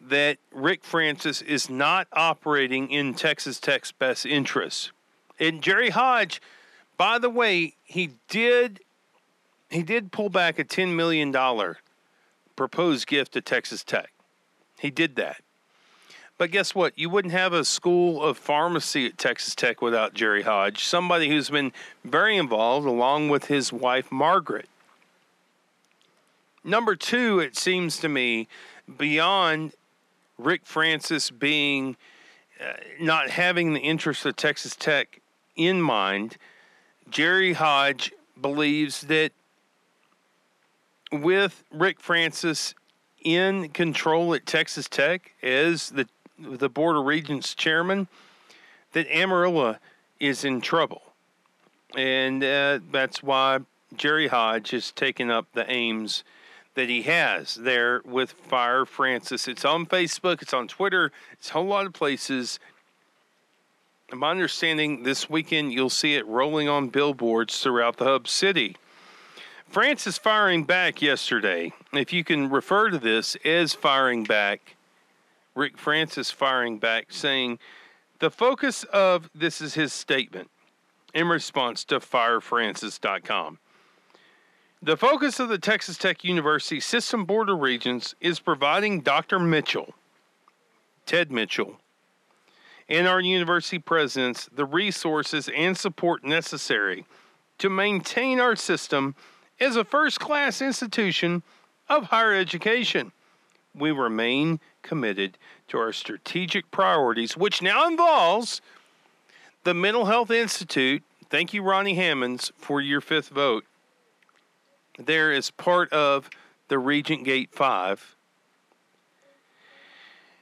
that 0.00 0.38
Rick 0.52 0.84
Francis 0.84 1.42
is 1.42 1.68
not 1.68 2.06
operating 2.12 2.90
in 2.90 3.14
Texas 3.14 3.58
Tech's 3.58 3.90
best 3.90 4.24
interests. 4.24 4.92
And 5.40 5.62
Jerry 5.62 5.90
Hodge, 5.90 6.40
by 6.96 7.18
the 7.18 7.30
way, 7.30 7.74
he 7.84 8.10
did 8.28 8.80
he 9.70 9.82
did 9.82 10.12
pull 10.12 10.30
back 10.30 10.58
a 10.58 10.64
$10 10.64 10.94
million 10.94 11.34
proposed 12.56 13.06
gift 13.06 13.32
to 13.32 13.42
Texas 13.42 13.84
Tech. 13.84 14.10
He 14.78 14.90
did 14.90 15.16
that. 15.16 15.42
But 16.38 16.52
guess 16.52 16.72
what? 16.72 16.96
You 16.96 17.10
wouldn't 17.10 17.32
have 17.32 17.52
a 17.52 17.64
school 17.64 18.22
of 18.22 18.38
pharmacy 18.38 19.06
at 19.06 19.18
Texas 19.18 19.56
Tech 19.56 19.82
without 19.82 20.14
Jerry 20.14 20.42
Hodge, 20.42 20.84
somebody 20.84 21.28
who's 21.28 21.50
been 21.50 21.72
very 22.04 22.36
involved 22.36 22.86
along 22.86 23.28
with 23.28 23.46
his 23.46 23.72
wife, 23.72 24.12
Margaret. 24.12 24.68
Number 26.62 26.94
two, 26.94 27.40
it 27.40 27.56
seems 27.56 27.98
to 27.98 28.08
me, 28.08 28.46
beyond 28.98 29.72
Rick 30.38 30.64
Francis 30.64 31.30
being 31.30 31.96
uh, 32.60 32.74
not 33.00 33.30
having 33.30 33.72
the 33.72 33.80
interest 33.80 34.24
of 34.24 34.36
Texas 34.36 34.76
Tech 34.76 35.20
in 35.56 35.82
mind, 35.82 36.36
Jerry 37.10 37.54
Hodge 37.54 38.12
believes 38.40 39.02
that 39.02 39.32
with 41.10 41.64
Rick 41.72 42.00
Francis 42.00 42.74
in 43.24 43.70
control 43.70 44.34
at 44.34 44.46
Texas 44.46 44.88
Tech 44.88 45.32
as 45.42 45.90
the 45.90 46.06
the 46.38 46.68
Board 46.68 46.96
of 46.96 47.04
Regents 47.04 47.54
chairman, 47.54 48.08
that 48.92 49.06
Amarillo 49.14 49.76
is 50.20 50.44
in 50.44 50.60
trouble. 50.60 51.02
And 51.96 52.42
uh, 52.44 52.80
that's 52.90 53.22
why 53.22 53.60
Jerry 53.96 54.28
Hodge 54.28 54.70
has 54.70 54.92
taken 54.92 55.30
up 55.30 55.46
the 55.52 55.70
aims 55.70 56.24
that 56.74 56.88
he 56.88 57.02
has 57.02 57.56
there 57.56 58.02
with 58.04 58.32
Fire 58.32 58.84
Francis. 58.84 59.48
It's 59.48 59.64
on 59.64 59.86
Facebook, 59.86 60.42
it's 60.42 60.54
on 60.54 60.68
Twitter, 60.68 61.10
it's 61.32 61.50
a 61.50 61.54
whole 61.54 61.64
lot 61.64 61.86
of 61.86 61.92
places. 61.92 62.60
my 64.12 64.30
understanding, 64.30 65.02
this 65.02 65.28
weekend 65.28 65.72
you'll 65.72 65.90
see 65.90 66.14
it 66.14 66.26
rolling 66.26 66.68
on 66.68 66.88
billboards 66.88 67.60
throughout 67.60 67.96
the 67.96 68.04
hub 68.04 68.28
city. 68.28 68.76
Francis 69.68 70.16
firing 70.16 70.64
back 70.64 71.02
yesterday. 71.02 71.72
If 71.92 72.12
you 72.12 72.24
can 72.24 72.48
refer 72.48 72.90
to 72.90 72.98
this 72.98 73.36
as 73.44 73.74
firing 73.74 74.24
back, 74.24 74.76
Rick 75.58 75.76
Francis 75.76 76.30
firing 76.30 76.78
back, 76.78 77.06
saying, 77.10 77.58
The 78.20 78.30
focus 78.30 78.84
of 78.84 79.28
this 79.34 79.60
is 79.60 79.74
his 79.74 79.92
statement 79.92 80.50
in 81.12 81.28
response 81.28 81.84
to 81.86 81.98
firefrancis.com. 81.98 83.58
The 84.80 84.96
focus 84.96 85.40
of 85.40 85.48
the 85.48 85.58
Texas 85.58 85.98
Tech 85.98 86.22
University 86.22 86.78
System 86.78 87.24
Board 87.24 87.50
of 87.50 87.58
Regents 87.58 88.14
is 88.20 88.38
providing 88.38 89.00
Dr. 89.00 89.40
Mitchell, 89.40 89.94
Tedd 91.04 91.30
Mitchell, 91.30 91.80
and 92.88 93.08
our 93.08 93.20
university 93.20 93.80
presidents 93.80 94.48
the 94.52 94.64
resources 94.64 95.50
and 95.56 95.76
support 95.76 96.22
necessary 96.22 97.04
to 97.58 97.68
maintain 97.68 98.38
our 98.38 98.54
system 98.54 99.16
as 99.58 99.74
a 99.74 99.84
first 99.84 100.20
class 100.20 100.62
institution 100.62 101.42
of 101.88 102.04
higher 102.04 102.32
education. 102.32 103.10
We 103.74 103.90
remain 103.90 104.60
committed 104.88 105.36
to 105.68 105.78
our 105.78 105.92
strategic 105.92 106.70
priorities, 106.70 107.36
which 107.36 107.60
now 107.60 107.86
involves 107.86 108.62
the 109.64 109.74
Mental 109.74 110.06
Health 110.06 110.30
Institute. 110.30 111.02
Thank 111.28 111.52
you, 111.52 111.62
Ronnie 111.62 111.94
Hammonds, 111.94 112.50
for 112.56 112.80
your 112.80 113.02
fifth 113.02 113.28
vote. 113.28 113.64
There 114.98 115.30
is 115.30 115.50
part 115.50 115.92
of 115.92 116.30
the 116.68 116.78
Regent 116.78 117.24
Gate 117.24 117.50
5. 117.52 118.16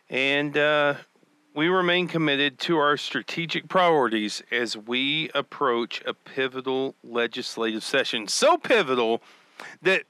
And 0.08 0.56
uh, 0.56 0.94
we 1.54 1.68
remain 1.68 2.06
committed 2.06 2.60
to 2.60 2.78
our 2.78 2.96
strategic 2.96 3.66
priorities 3.68 4.44
as 4.52 4.76
we 4.76 5.30
approach 5.34 6.02
a 6.06 6.14
pivotal 6.14 6.94
legislative 7.02 7.82
session. 7.82 8.28
So 8.28 8.56
pivotal 8.56 9.22
that 9.82 10.04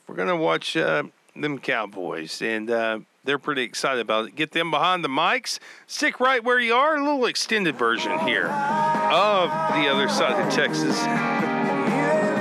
We're 0.05 0.15
going 0.15 0.27
to 0.27 0.35
watch 0.35 0.75
uh, 0.75 1.03
them 1.33 1.59
Cowboys, 1.59 2.41
and 2.41 2.69
uh, 2.69 2.99
they're 3.23 3.39
pretty 3.39 3.63
excited 3.63 4.01
about 4.01 4.27
it. 4.27 4.35
Get 4.35 4.51
them 4.51 4.69
behind 4.69 5.03
the 5.03 5.07
mics. 5.07 5.59
Stick 5.87 6.19
right 6.19 6.43
where 6.43 6.59
you 6.59 6.73
are. 6.73 6.97
A 6.97 7.03
little 7.03 7.25
extended 7.25 7.77
version 7.77 8.19
here 8.19 8.47
of 8.47 9.49
the 9.75 9.87
other 9.87 10.09
side 10.09 10.45
of 10.45 10.53
Texas. 10.53 10.99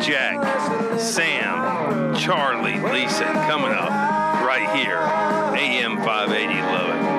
Jack, 0.05 0.99
Sam, 0.99 2.17
Charlie, 2.17 2.81
Lisa 2.81 3.25
coming 3.25 3.71
up 3.71 4.14
right 4.55 4.77
here. 4.77 4.99
AM 4.99 5.97
580 5.97 6.63
Love 6.63 7.11
it. 7.11 7.14